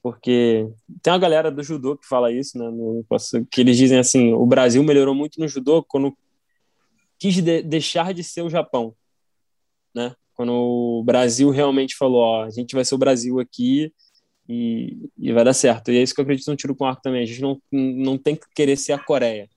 porque 0.03 0.69
tem 1.03 1.13
uma 1.13 1.19
galera 1.19 1.51
do 1.51 1.63
judô 1.65 1.97
que 1.97 2.07
fala 2.07 2.33
isso, 2.33 2.57
né? 2.57 2.71
No, 2.71 3.05
que 3.51 3.61
eles 3.61 3.77
dizem 3.77 3.99
assim: 3.99 4.33
o 4.33 4.47
Brasil 4.47 4.83
melhorou 4.85 5.15
muito 5.15 5.41
no 5.41 5.49
judô 5.49 5.83
quando 5.83 6.17
quis 7.19 7.35
de, 7.35 7.63
deixar 7.63 8.15
de 8.15 8.23
ser 8.23 8.43
o 8.43 8.51
Japão, 8.51 8.95
né? 9.93 10.15
Quando 10.35 10.53
o 10.53 11.03
Brasil 11.05 11.51
realmente 11.51 11.97
falou: 11.97 12.21
ó, 12.21 12.45
a 12.45 12.51
gente 12.51 12.73
vai 12.73 12.85
ser 12.85 12.95
o 12.95 12.99
Brasil 12.99 13.41
aqui 13.41 13.93
e, 14.49 15.09
e 15.19 15.33
vai 15.33 15.45
dar 15.45 15.55
certo. 15.55 15.91
E 15.91 15.99
é 15.99 16.03
isso 16.03 16.15
que 16.15 16.21
eu 16.21 16.25
acredito 16.25 16.49
no 16.49 16.57
tiro 16.57 16.75
com 16.75 16.85
arco 16.85 17.03
também. 17.03 17.23
A 17.23 17.27
gente 17.27 17.41
não, 17.41 17.61
não 17.71 18.19
tem 18.19 18.37
que 18.37 18.47
querer 18.55 18.77
ser 18.77 18.93
a 18.93 18.99
Coreia 18.99 19.49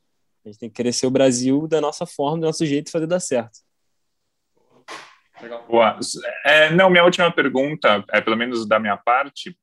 a 0.46 0.50
gente 0.50 0.60
tem 0.60 0.70
que 0.70 0.76
querer 0.76 0.94
ser 0.94 1.08
o 1.08 1.12
Brasil 1.12 1.68
da 1.68 1.82
nossa 1.82 2.06
forma, 2.06 2.40
do 2.40 2.46
nosso 2.46 2.66
jeito 2.66 2.86
de 2.86 2.92
fazer 2.92 3.08
dar 3.08 3.20
certo. 3.20 3.60
Legal. 5.42 5.66
Boa. 5.68 6.00
É, 6.46 6.70
não, 6.72 6.90
minha 6.90 7.04
última 7.04 7.32
pergunta, 7.32 8.04
é 8.12 8.20
pelo 8.20 8.36
menos 8.36 8.68
da 8.68 8.80
minha 8.80 8.98
parte, 8.98 9.58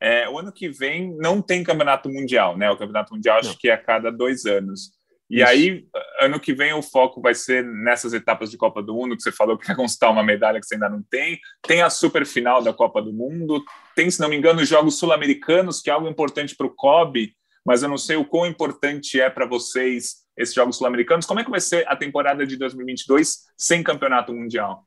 é, 0.00 0.28
o 0.28 0.38
ano 0.38 0.52
que 0.52 0.68
vem 0.68 1.16
não 1.16 1.40
tem 1.40 1.64
campeonato 1.64 2.08
mundial, 2.08 2.56
né? 2.56 2.70
O 2.70 2.76
campeonato 2.76 3.14
mundial 3.14 3.38
acho 3.38 3.50
não. 3.50 3.56
que 3.56 3.68
é 3.68 3.72
a 3.72 3.78
cada 3.78 4.10
dois 4.12 4.44
anos. 4.44 4.92
E 5.28 5.38
Isso. 5.38 5.46
aí, 5.46 5.86
ano 6.20 6.38
que 6.38 6.54
vem, 6.54 6.72
o 6.72 6.82
foco 6.82 7.20
vai 7.20 7.34
ser 7.34 7.64
nessas 7.64 8.12
etapas 8.12 8.50
de 8.50 8.56
Copa 8.56 8.80
do 8.80 8.94
Mundo, 8.94 9.16
que 9.16 9.22
você 9.22 9.32
falou 9.32 9.58
que 9.58 9.66
quer 9.66 9.74
conquistar 9.74 10.10
uma 10.10 10.22
medalha 10.22 10.60
que 10.60 10.66
você 10.66 10.74
ainda 10.74 10.88
não 10.88 11.02
tem. 11.02 11.40
Tem 11.62 11.82
a 11.82 11.90
super 11.90 12.24
final 12.24 12.62
da 12.62 12.72
Copa 12.72 13.02
do 13.02 13.12
Mundo. 13.12 13.64
Tem, 13.94 14.08
se 14.10 14.20
não 14.20 14.28
me 14.28 14.36
engano, 14.36 14.60
os 14.62 14.68
Jogos 14.68 14.98
Sul-Americanos, 14.98 15.80
que 15.80 15.90
é 15.90 15.92
algo 15.92 16.08
importante 16.08 16.54
para 16.54 16.66
o 16.66 16.74
COB, 16.74 17.34
mas 17.64 17.82
eu 17.82 17.88
não 17.88 17.98
sei 17.98 18.16
o 18.16 18.24
quão 18.24 18.46
importante 18.46 19.20
é 19.20 19.28
para 19.28 19.46
vocês 19.46 20.26
esses 20.36 20.54
Jogos 20.54 20.76
Sul-Americanos. 20.76 21.26
Como 21.26 21.40
é 21.40 21.44
que 21.44 21.50
vai 21.50 21.60
ser 21.60 21.86
a 21.88 21.96
temporada 21.96 22.46
de 22.46 22.56
2022 22.56 23.46
sem 23.56 23.82
campeonato 23.82 24.32
mundial? 24.32 24.86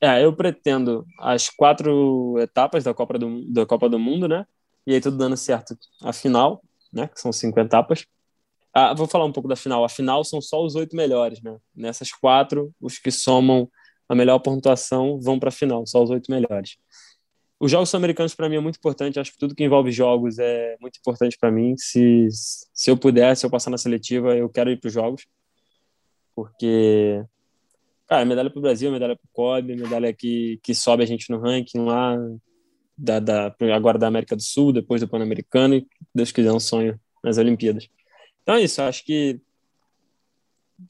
É, 0.00 0.24
eu 0.24 0.32
pretendo 0.32 1.06
as 1.18 1.48
quatro 1.48 2.36
etapas 2.38 2.84
da 2.84 2.92
Copa 2.92 3.18
do, 3.18 3.52
da 3.52 3.66
Copa 3.66 3.88
do 3.88 3.98
Mundo, 3.98 4.28
né? 4.28 4.46
E 4.86 4.94
aí 4.94 5.00
tudo 5.00 5.16
dando 5.16 5.36
certo. 5.36 5.76
A 6.02 6.12
final, 6.12 6.62
né? 6.92 7.08
Que 7.08 7.20
são 7.20 7.32
cinco 7.32 7.58
etapas. 7.58 8.04
Ah, 8.74 8.94
vou 8.94 9.06
falar 9.06 9.24
um 9.24 9.32
pouco 9.32 9.48
da 9.48 9.56
final. 9.56 9.84
A 9.84 9.88
final 9.88 10.24
são 10.24 10.40
só 10.40 10.64
os 10.64 10.74
oito 10.74 10.96
melhores, 10.96 11.42
né? 11.42 11.56
Nessas 11.74 12.12
quatro, 12.12 12.74
os 12.80 12.98
que 12.98 13.10
somam 13.10 13.70
a 14.08 14.14
melhor 14.14 14.38
pontuação 14.38 15.20
vão 15.20 15.38
para 15.38 15.48
a 15.48 15.52
final, 15.52 15.86
só 15.86 16.02
os 16.02 16.10
oito 16.10 16.30
melhores. 16.30 16.76
Os 17.60 17.70
jogos 17.70 17.90
sul-americanos 17.90 18.34
para 18.34 18.48
mim 18.48 18.56
é 18.56 18.60
muito 18.60 18.76
importante. 18.76 19.20
Acho 19.20 19.32
que 19.32 19.38
tudo 19.38 19.54
que 19.54 19.62
envolve 19.62 19.92
jogos 19.92 20.38
é 20.38 20.76
muito 20.80 20.98
importante 20.98 21.36
para 21.38 21.50
mim. 21.50 21.74
Se, 21.76 22.28
se 22.30 22.90
eu 22.90 22.96
puder, 22.96 23.36
se 23.36 23.46
eu 23.46 23.50
passar 23.50 23.70
na 23.70 23.78
seletiva, 23.78 24.36
eu 24.36 24.48
quero 24.48 24.70
ir 24.70 24.80
para 24.80 24.88
os 24.88 24.92
jogos, 24.94 25.26
porque 26.34 27.24
cara, 28.08 28.24
medalha 28.24 28.50
para 28.50 28.58
o 28.58 28.62
Brasil, 28.62 28.90
medalha 28.90 29.16
para 29.16 29.24
o 29.24 29.32
COB, 29.32 29.76
medalha 29.76 30.12
que, 30.12 30.58
que 30.62 30.74
sobe 30.74 31.02
a 31.02 31.06
gente 31.06 31.30
no 31.30 31.38
ranking 31.38 31.78
lá 31.78 32.16
da, 32.96 33.18
da 33.18 33.54
agora 33.74 33.98
da 33.98 34.06
América 34.06 34.36
do 34.36 34.42
Sul, 34.42 34.72
depois 34.72 35.00
do 35.00 35.08
Pan-Americano 35.08 35.76
e 35.76 35.86
Deus 36.14 36.32
quiser 36.32 36.52
um 36.52 36.60
sonho 36.60 37.00
nas 37.24 37.38
Olimpíadas. 37.38 37.88
Então 38.42 38.56
é 38.56 38.62
isso, 38.62 38.82
acho 38.82 39.04
que 39.04 39.40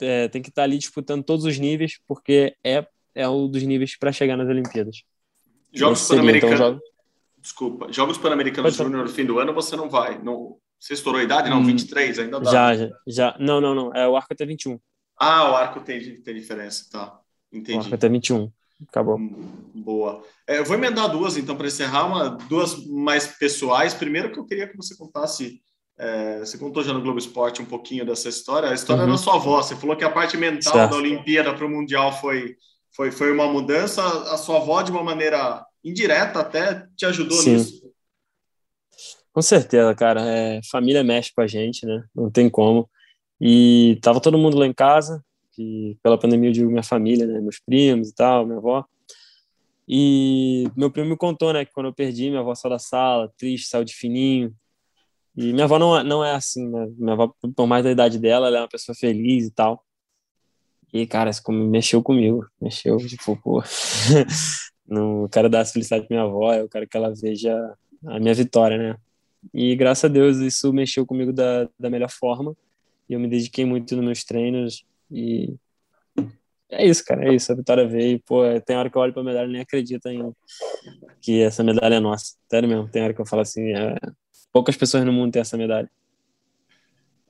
é, 0.00 0.28
tem 0.28 0.40
que 0.40 0.48
estar 0.48 0.62
ali 0.62 0.78
disputando 0.78 1.22
todos 1.22 1.44
os 1.44 1.58
níveis, 1.58 2.00
porque 2.06 2.56
é, 2.64 2.86
é 3.14 3.28
um 3.28 3.48
dos 3.48 3.62
níveis 3.62 3.96
para 3.96 4.12
chegar 4.12 4.36
nas 4.36 4.48
Olimpíadas. 4.48 5.02
Jogos 5.72 6.08
Pan-Americanos. 6.08 6.54
Então, 6.54 6.68
jogo... 6.68 6.80
Desculpa, 7.38 7.92
Jogos 7.92 8.18
Pan-Americanos 8.18 8.74
Júnior 8.74 9.04
no 9.04 9.10
fim 9.10 9.24
do 9.24 9.38
ano 9.38 9.52
você 9.52 9.76
não 9.76 9.90
vai. 9.90 10.22
Não... 10.22 10.56
Você 10.78 10.94
estourou 10.94 11.20
a 11.20 11.24
idade? 11.24 11.48
Não, 11.48 11.60
hum, 11.60 11.66
23 11.66 12.18
ainda 12.18 12.40
dá. 12.40 12.50
Já, 12.50 12.74
já, 12.74 12.90
já. 13.06 13.36
Não, 13.38 13.60
não, 13.60 13.74
não. 13.74 13.94
É, 13.94 14.08
o 14.08 14.16
arco 14.16 14.32
até 14.32 14.44
21. 14.44 14.80
Ah, 15.16 15.50
o 15.50 15.54
arco 15.54 15.80
tem, 15.80 16.20
tem 16.22 16.34
diferença, 16.34 16.88
tá. 16.90 17.20
Entendi. 17.52 17.78
O 17.78 17.80
arco 17.82 17.94
até 17.94 18.08
21. 18.08 18.50
Acabou. 18.88 19.16
Hum, 19.16 19.70
boa. 19.74 20.24
É, 20.44 20.58
eu 20.58 20.64
vou 20.64 20.76
emendar 20.76 21.08
duas, 21.08 21.36
então, 21.36 21.56
para 21.56 21.68
encerrar, 21.68 22.06
uma, 22.06 22.30
duas 22.48 22.84
mais 22.86 23.28
pessoais. 23.28 23.94
Primeiro, 23.94 24.32
que 24.32 24.38
eu 24.40 24.44
queria 24.44 24.66
que 24.66 24.76
você 24.76 24.96
contasse 24.96 25.62
é, 26.02 26.40
você 26.40 26.58
contou 26.58 26.82
já 26.82 26.92
no 26.92 27.00
Globo 27.00 27.20
Esporte 27.20 27.62
um 27.62 27.64
pouquinho 27.64 28.04
dessa 28.04 28.28
história. 28.28 28.68
A 28.68 28.74
história 28.74 29.04
uhum. 29.04 29.12
da 29.12 29.16
sua 29.16 29.36
avó. 29.36 29.62
Você 29.62 29.76
falou 29.76 29.94
que 29.96 30.02
a 30.02 30.10
parte 30.10 30.36
mental 30.36 30.72
certo. 30.72 30.90
da 30.90 30.96
Olimpíada 30.96 31.54
para 31.54 31.64
o 31.64 31.70
Mundial 31.70 32.12
foi, 32.20 32.56
foi, 32.90 33.12
foi 33.12 33.30
uma 33.32 33.46
mudança. 33.46 34.02
A 34.32 34.36
sua 34.36 34.56
avó, 34.56 34.82
de 34.82 34.90
uma 34.90 35.04
maneira 35.04 35.64
indireta, 35.84 36.40
até 36.40 36.88
te 36.96 37.06
ajudou 37.06 37.38
Sim. 37.38 37.54
nisso. 37.54 37.82
Com 39.32 39.40
certeza, 39.40 39.94
cara. 39.94 40.22
É, 40.22 40.60
família 40.72 41.04
mexe 41.04 41.32
com 41.32 41.40
a 41.40 41.46
gente, 41.46 41.86
né? 41.86 42.02
Não 42.12 42.28
tem 42.28 42.50
como. 42.50 42.90
E 43.40 43.96
tava 44.02 44.20
todo 44.20 44.36
mundo 44.36 44.58
lá 44.58 44.66
em 44.66 44.74
casa, 44.74 45.24
que 45.52 45.96
pela 46.02 46.18
pandemia 46.18 46.48
eu 46.48 46.52
digo 46.52 46.68
minha 46.68 46.82
família, 46.82 47.26
né? 47.28 47.40
Meus 47.40 47.60
primos 47.60 48.08
e 48.08 48.14
tal, 48.14 48.44
minha 48.44 48.58
avó. 48.58 48.84
E 49.86 50.64
meu 50.76 50.90
primo 50.90 51.10
me 51.10 51.16
contou, 51.16 51.52
né, 51.52 51.64
que 51.64 51.72
quando 51.72 51.86
eu 51.86 51.94
perdi, 51.94 52.28
minha 52.28 52.40
avó 52.40 52.54
saiu 52.54 52.70
da 52.70 52.78
sala, 52.78 53.32
triste, 53.36 53.68
saiu 53.68 53.84
de 53.84 53.92
fininho, 53.92 54.54
e 55.36 55.52
minha 55.52 55.64
avó 55.64 55.78
não, 55.78 55.98
é, 55.98 56.04
não 56.04 56.24
é 56.24 56.34
assim, 56.34 56.68
né? 56.68 56.86
Minha 56.96 57.14
avó, 57.14 57.34
por 57.56 57.66
mais 57.66 57.84
da 57.84 57.90
idade 57.90 58.18
dela, 58.18 58.48
ela 58.48 58.58
é 58.58 58.60
uma 58.60 58.68
pessoa 58.68 58.94
feliz 58.94 59.46
e 59.46 59.50
tal. 59.50 59.84
E, 60.92 61.06
cara, 61.06 61.30
isso 61.30 61.42
mexeu 61.50 62.02
comigo. 62.02 62.46
Mexeu, 62.60 62.98
tipo, 62.98 63.36
pô. 63.36 63.62
não 64.86 65.26
quero 65.28 65.48
dar 65.48 65.60
essa 65.60 65.72
felicidade 65.72 66.06
pra 66.06 66.14
minha 66.16 66.28
avó, 66.28 66.52
eu 66.52 66.68
quero 66.68 66.86
que 66.86 66.96
ela 66.96 67.14
veja 67.14 67.56
a 68.06 68.20
minha 68.20 68.34
vitória, 68.34 68.76
né? 68.76 68.96
E 69.52 69.74
graças 69.74 70.04
a 70.04 70.08
Deus 70.08 70.36
isso 70.38 70.72
mexeu 70.72 71.06
comigo 71.06 71.32
da, 71.32 71.68
da 71.78 71.88
melhor 71.88 72.10
forma. 72.10 72.54
E 73.08 73.14
eu 73.14 73.20
me 73.20 73.28
dediquei 73.28 73.64
muito 73.64 73.96
nos 73.96 74.04
meus 74.04 74.24
treinos. 74.24 74.84
E 75.10 75.54
é 76.70 76.86
isso, 76.86 77.04
cara, 77.04 77.28
é 77.28 77.34
isso. 77.34 77.50
A 77.50 77.54
vitória 77.54 77.86
veio. 77.88 78.20
Pô, 78.24 78.42
tem 78.64 78.76
hora 78.76 78.90
que 78.90 78.96
eu 78.96 79.02
olho 79.02 79.12
pra 79.12 79.22
medalha 79.24 79.48
e 79.48 79.52
nem 79.52 79.62
acredito 79.62 80.06
em 80.08 80.32
que 81.20 81.40
essa 81.40 81.64
medalha 81.64 81.96
é 81.96 82.00
nossa. 82.00 82.36
Sério 82.50 82.68
mesmo, 82.68 82.88
tem 82.88 83.02
hora 83.02 83.14
que 83.14 83.20
eu 83.20 83.26
falo 83.26 83.42
assim, 83.42 83.72
é, 83.72 83.96
Poucas 84.52 84.76
pessoas 84.76 85.04
no 85.04 85.12
mundo 85.12 85.32
têm 85.32 85.40
essa 85.40 85.56
medalha. 85.56 85.90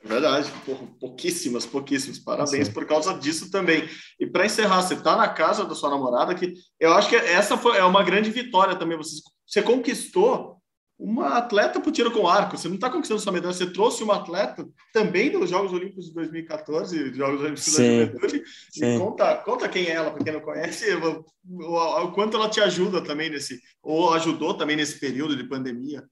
É 0.05 0.09
verdade, 0.09 0.53
pouquíssimas, 0.99 1.65
pouquíssimas. 1.65 2.19
Parabéns 2.19 2.67
Sim. 2.67 2.73
por 2.73 2.85
causa 2.85 3.15
disso 3.15 3.51
também. 3.51 3.89
E 4.19 4.27
para 4.27 4.47
encerrar, 4.47 4.83
você 4.83 4.95
está 4.95 5.17
na 5.17 5.29
casa 5.29 5.65
da 5.65 5.77
sua 5.77 5.91
namorada, 5.91 6.35
que 6.35 6.55
eu 6.81 6.93
acho 6.93 7.09
que 7.09 7.15
essa 7.15 7.57
foi, 7.57 7.77
é 7.79 7.85
uma 7.85 8.03
grande 8.03 8.29
vitória 8.31 8.75
também. 8.75 8.97
Você, 8.97 9.21
você 9.47 9.63
conquistou 9.63 10.61
uma 11.03 11.37
atleta 11.37 11.81
para 11.81 11.89
o 11.89 11.93
tiro 11.93 12.11
com 12.11 12.29
arco. 12.29 12.57
Você 12.57 12.69
não 12.69 12.77
está 12.77 12.91
conquistando 12.91 13.21
sua 13.21 13.33
medalha, 13.33 13.53
você 13.53 13.67
trouxe 13.73 14.03
uma 14.03 14.17
atleta 14.17 14.67
também 14.93 15.31
dos 15.31 15.51
Jogos 15.51 15.73
Olímpicos 15.73 16.07
de 16.07 16.15
2014, 16.15 17.15
Jogos 17.15 17.41
Olímpicos 17.41 17.75
da 17.75 17.85
Juventude. 17.85 18.43
E 18.77 18.99
conta, 18.99 19.37
conta 19.37 19.69
quem 19.69 19.87
é 19.87 19.93
ela, 19.93 20.11
para 20.11 20.25
quem 20.25 20.33
não 20.33 20.41
conhece, 20.41 20.95
o, 20.95 21.25
o, 21.49 22.05
o 22.05 22.13
quanto 22.13 22.37
ela 22.37 22.49
te 22.49 22.61
ajuda 22.61 23.03
também 23.03 23.31
nesse, 23.31 23.61
ou 23.83 24.13
ajudou 24.15 24.55
também 24.55 24.77
nesse 24.77 24.99
período 24.99 25.37
de 25.37 25.45
pandemia. 25.45 26.05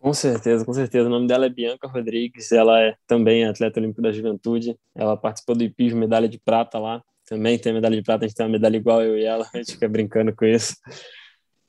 Com 0.00 0.14
certeza, 0.14 0.64
com 0.64 0.72
certeza. 0.72 1.06
O 1.06 1.10
nome 1.10 1.26
dela 1.26 1.44
é 1.44 1.48
Bianca 1.50 1.86
Rodrigues, 1.86 2.50
ela 2.52 2.80
é 2.80 2.96
também 3.06 3.44
atleta 3.44 3.78
olímpica 3.78 4.00
da 4.00 4.10
juventude. 4.10 4.74
Ela 4.94 5.14
participou 5.14 5.54
do 5.54 5.62
hipismo, 5.62 6.00
medalha 6.00 6.26
de 6.26 6.38
prata 6.38 6.78
lá. 6.78 7.02
Também 7.28 7.58
tem 7.58 7.72
medalha 7.72 7.96
de 7.96 8.02
prata, 8.02 8.24
a 8.24 8.28
gente 8.28 8.36
tem 8.36 8.46
uma 8.46 8.52
medalha 8.52 8.76
igual 8.78 9.02
eu 9.02 9.18
e 9.18 9.24
ela, 9.24 9.46
a 9.54 9.58
gente 9.58 9.72
fica 9.72 9.88
brincando 9.88 10.34
com 10.34 10.46
isso. 10.46 10.74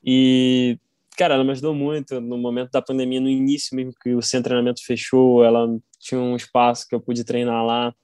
E, 0.02 0.78
cara, 1.16 1.34
ela 1.34 1.44
me 1.44 1.50
ajudou 1.52 1.74
muito 1.74 2.20
no 2.20 2.38
momento 2.38 2.70
da 2.70 2.80
pandemia, 2.80 3.20
no 3.20 3.28
início 3.28 3.76
mesmo, 3.76 3.92
que 4.02 4.14
o 4.14 4.22
centro 4.22 4.44
de 4.44 4.48
treinamento 4.48 4.84
fechou, 4.84 5.44
ela 5.44 5.68
tinha 6.00 6.20
um 6.20 6.34
espaço 6.34 6.88
que 6.88 6.94
eu 6.94 7.00
pude 7.00 7.24
treinar 7.24 7.64
lá. 7.64 7.94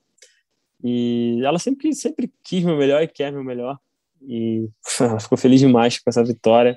E 0.85 1.41
ela 1.43 1.59
sempre, 1.59 1.93
sempre 1.95 2.31
quis 2.45 2.63
meu 2.63 2.77
melhor 2.77 3.03
e 3.03 3.09
quer 3.09 3.33
meu 3.33 3.43
melhor. 3.43 3.79
E 4.23 4.69
ela 5.01 5.19
ficou 5.19 5.39
feliz 5.39 5.59
demais 5.59 5.99
com 5.99 6.11
essa 6.11 6.23
vitória. 6.23 6.77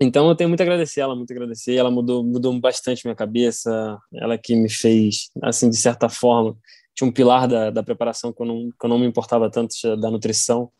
Então 0.00 0.28
eu 0.28 0.34
tenho 0.34 0.48
muito 0.48 0.60
a 0.60 0.64
agradecer 0.64 1.00
ela, 1.00 1.14
muito 1.14 1.30
a 1.30 1.34
agradecer. 1.34 1.74
Ela 1.74 1.90
mudou, 1.90 2.24
mudou 2.24 2.58
bastante 2.58 3.04
minha 3.04 3.14
cabeça. 3.14 3.98
Ela 4.14 4.38
que 4.38 4.56
me 4.56 4.70
fez, 4.70 5.30
assim, 5.42 5.68
de 5.68 5.76
certa 5.76 6.08
forma, 6.08 6.56
tinha 6.94 7.06
um 7.06 7.12
pilar 7.12 7.46
da, 7.46 7.70
da 7.70 7.82
preparação 7.82 8.32
que 8.32 8.40
eu, 8.40 8.46
não, 8.46 8.70
que 8.70 8.86
eu 8.86 8.88
não 8.88 8.98
me 8.98 9.06
importava 9.06 9.50
tanto 9.50 9.74
da 9.98 10.10
nutrição. 10.10 10.70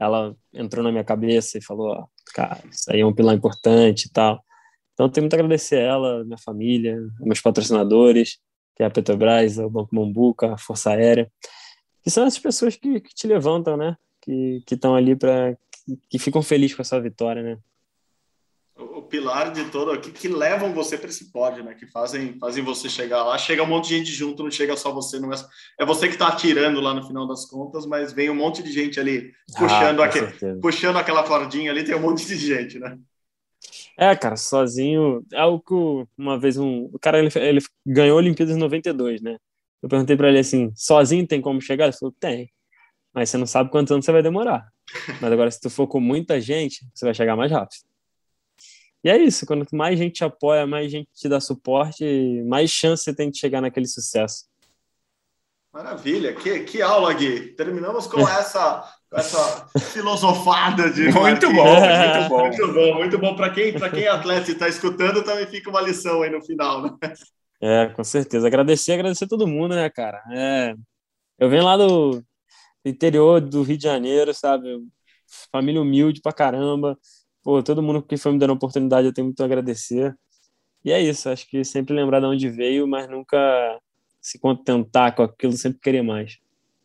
Ela 0.00 0.34
entrou 0.54 0.82
na 0.82 0.90
minha 0.90 1.04
cabeça 1.04 1.58
e 1.58 1.62
falou: 1.62 2.08
cara, 2.34 2.58
isso 2.70 2.90
aí 2.90 3.00
é 3.00 3.06
um 3.06 3.14
pilar 3.14 3.34
importante 3.34 4.06
e 4.06 4.10
tal. 4.10 4.42
Então 4.94 5.06
eu 5.06 5.10
tenho 5.10 5.24
muito 5.24 5.34
a 5.34 5.36
agradecer 5.36 5.76
a 5.76 5.80
ela, 5.80 6.24
minha 6.24 6.38
família, 6.38 6.98
meus 7.20 7.40
patrocinadores, 7.40 8.38
que 8.74 8.82
é 8.82 8.86
a 8.86 8.90
Petrobras, 8.90 9.58
o 9.58 9.68
Banco 9.68 9.94
Mombuca, 9.94 10.54
a 10.54 10.58
Força 10.58 10.90
Aérea, 10.90 11.30
que 12.02 12.10
são 12.10 12.24
essas 12.24 12.38
pessoas 12.38 12.76
que, 12.76 13.00
que 13.00 13.14
te 13.14 13.26
levantam, 13.26 13.76
né? 13.76 13.96
Que 14.20 14.62
estão 14.70 14.94
ali 14.94 15.14
para 15.14 15.56
que, 15.84 15.98
que 16.10 16.18
ficam 16.18 16.42
felizes 16.42 16.74
com 16.74 16.82
essa 16.82 17.00
vitória, 17.00 17.42
né? 17.42 17.58
O 18.82 19.02
pilar 19.02 19.52
de 19.52 19.64
todo 19.70 19.90
aqui 19.90 20.10
que 20.10 20.28
levam 20.28 20.72
você 20.72 20.98
para 20.98 21.08
esse 21.08 21.30
pódio, 21.30 21.64
né? 21.64 21.74
Que 21.74 21.86
fazem, 21.86 22.38
fazem 22.38 22.62
você 22.62 22.88
chegar 22.88 23.24
lá. 23.24 23.36
Chega 23.38 23.62
um 23.62 23.66
monte 23.66 23.88
de 23.88 23.98
gente 23.98 24.12
junto, 24.12 24.42
não 24.42 24.50
chega 24.50 24.76
só 24.76 24.92
você, 24.92 25.18
não 25.18 25.32
é, 25.32 25.36
é 25.78 25.84
você 25.84 26.08
que 26.08 26.14
está 26.14 26.28
atirando 26.28 26.80
lá 26.80 26.94
no 26.94 27.06
final 27.06 27.26
das 27.26 27.44
contas, 27.44 27.86
mas 27.86 28.12
vem 28.12 28.30
um 28.30 28.34
monte 28.34 28.62
de 28.62 28.72
gente 28.72 28.98
ali 28.98 29.32
puxando, 29.56 30.02
ah, 30.02 30.06
aquele, 30.06 30.60
puxando 30.60 30.96
aquela 30.96 31.22
cordinha 31.22 31.70
ali, 31.70 31.84
tem 31.84 31.94
um 31.94 32.00
monte 32.00 32.26
de 32.26 32.36
gente, 32.36 32.78
né? 32.78 32.98
É, 33.98 34.14
cara, 34.16 34.36
sozinho. 34.36 35.24
É 35.32 35.44
o 35.44 35.60
que 35.60 35.74
uma 36.16 36.38
vez 36.38 36.56
um. 36.56 36.88
O 36.92 36.98
cara 36.98 37.18
ele, 37.18 37.30
ele 37.36 37.60
ganhou 37.86 38.16
a 38.16 38.20
Olimpíadas 38.20 38.56
em 38.56 38.58
92, 38.58 39.20
né? 39.20 39.36
Eu 39.82 39.88
perguntei 39.88 40.16
para 40.16 40.28
ele 40.28 40.38
assim: 40.38 40.72
sozinho 40.74 41.26
tem 41.26 41.40
como 41.40 41.60
chegar? 41.60 41.84
Ele 41.84 41.92
falou: 41.92 42.14
tem. 42.18 42.50
Mas 43.14 43.30
você 43.30 43.36
não 43.36 43.46
sabe 43.46 43.70
quantos 43.70 43.92
anos 43.92 44.04
você 44.04 44.12
vai 44.12 44.22
demorar. 44.22 44.66
Mas 45.20 45.32
agora, 45.32 45.50
se 45.50 45.60
tu 45.60 45.68
for 45.68 45.86
com 45.86 46.00
muita 46.00 46.40
gente, 46.40 46.86
você 46.94 47.04
vai 47.04 47.14
chegar 47.14 47.36
mais 47.36 47.52
rápido. 47.52 47.80
E 49.04 49.10
é 49.10 49.16
isso, 49.16 49.44
quando 49.44 49.66
mais 49.72 49.98
gente 49.98 50.14
te 50.14 50.24
apoia, 50.24 50.66
mais 50.66 50.90
gente 50.90 51.08
te 51.12 51.28
dá 51.28 51.40
suporte, 51.40 52.04
mais 52.46 52.70
chance 52.70 53.02
você 53.02 53.14
tem 53.14 53.30
de 53.30 53.38
chegar 53.38 53.60
naquele 53.60 53.86
sucesso. 53.86 54.44
Maravilha, 55.72 56.34
que, 56.34 56.60
que 56.60 56.82
aula, 56.82 57.12
Gui. 57.14 57.54
Terminamos 57.54 58.06
com 58.06 58.20
essa, 58.20 58.84
essa 59.12 59.66
filosofada 59.90 60.90
de. 60.90 61.10
Muito 61.10 61.50
bom, 61.52 61.80
muito 61.80 62.28
bom. 62.28 62.40
Muito 62.40 62.72
bom, 62.72 62.94
muito 62.94 63.18
bom. 63.18 63.34
Para 63.34 63.50
quem, 63.50 63.72
quem 63.72 64.04
é 64.04 64.08
atleta 64.08 64.50
e 64.50 64.52
está 64.52 64.68
escutando, 64.68 65.24
também 65.24 65.46
fica 65.46 65.70
uma 65.70 65.80
lição 65.80 66.22
aí 66.22 66.30
no 66.30 66.42
final, 66.42 66.82
né? 66.82 66.90
É, 67.60 67.86
com 67.86 68.04
certeza. 68.04 68.46
Agradecer, 68.46 68.92
agradecer 68.92 69.26
todo 69.26 69.48
mundo, 69.48 69.74
né, 69.74 69.88
cara? 69.88 70.22
É, 70.30 70.74
eu 71.38 71.48
venho 71.48 71.64
lá 71.64 71.76
do 71.76 72.22
interior 72.84 73.40
do 73.40 73.62
Rio 73.62 73.78
de 73.78 73.84
Janeiro, 73.84 74.34
sabe? 74.34 74.78
Família 75.50 75.80
humilde 75.80 76.20
pra 76.20 76.32
caramba 76.32 76.98
pô, 77.42 77.62
todo 77.62 77.82
mundo 77.82 78.02
que 78.02 78.16
foi 78.16 78.32
me 78.32 78.38
dando 78.38 78.52
oportunidade, 78.52 79.06
eu 79.06 79.12
tenho 79.12 79.26
muito 79.26 79.42
a 79.42 79.46
agradecer. 79.46 80.14
E 80.84 80.90
é 80.90 81.00
isso, 81.00 81.28
acho 81.28 81.48
que 81.48 81.64
sempre 81.64 81.94
lembrar 81.94 82.20
de 82.20 82.26
onde 82.26 82.48
veio, 82.48 82.86
mas 82.86 83.08
nunca 83.08 83.78
se 84.20 84.38
contentar 84.38 85.14
com 85.14 85.22
aquilo, 85.22 85.52
sempre 85.52 85.80
querer 85.80 86.02
mais. 86.02 86.38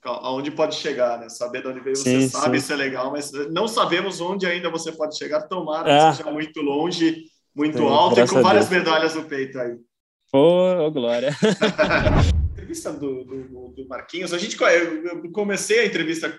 Aonde 0.04 0.52
pode 0.52 0.76
chegar, 0.76 1.20
né? 1.20 1.28
Saber 1.28 1.62
de 1.62 1.68
onde 1.68 1.80
veio, 1.82 1.96
sim, 1.96 2.22
você 2.22 2.30
sabe, 2.30 2.58
sim. 2.58 2.64
isso 2.64 2.74
é 2.74 2.76
legal, 2.78 3.12
mas 3.12 3.32
não 3.52 3.68
sabemos 3.68 4.22
onde 4.22 4.46
ainda 4.46 4.70
você 4.70 4.92
pode 4.92 5.18
chegar. 5.18 5.42
Tomara 5.42 5.92
é. 5.92 6.10
que 6.10 6.18
seja 6.18 6.32
muito 6.32 6.62
longe, 6.62 7.26
muito 7.54 7.80
sim, 7.80 7.88
alto 7.88 8.20
e 8.20 8.28
com 8.28 8.42
várias 8.42 8.70
medalhas 8.70 9.16
no 9.16 9.26
peito 9.26 9.60
aí. 9.60 9.78
Ô, 10.32 10.90
glória! 10.92 11.36
entrevista 12.68 12.92
do, 12.92 13.24
do, 13.24 13.74
do, 13.76 13.88
Marquinhos, 13.88 14.34
a 14.34 14.38
gente 14.38 14.58
eu 14.62 15.32
comecei 15.32 15.80
a 15.80 15.86
entrevista 15.86 16.38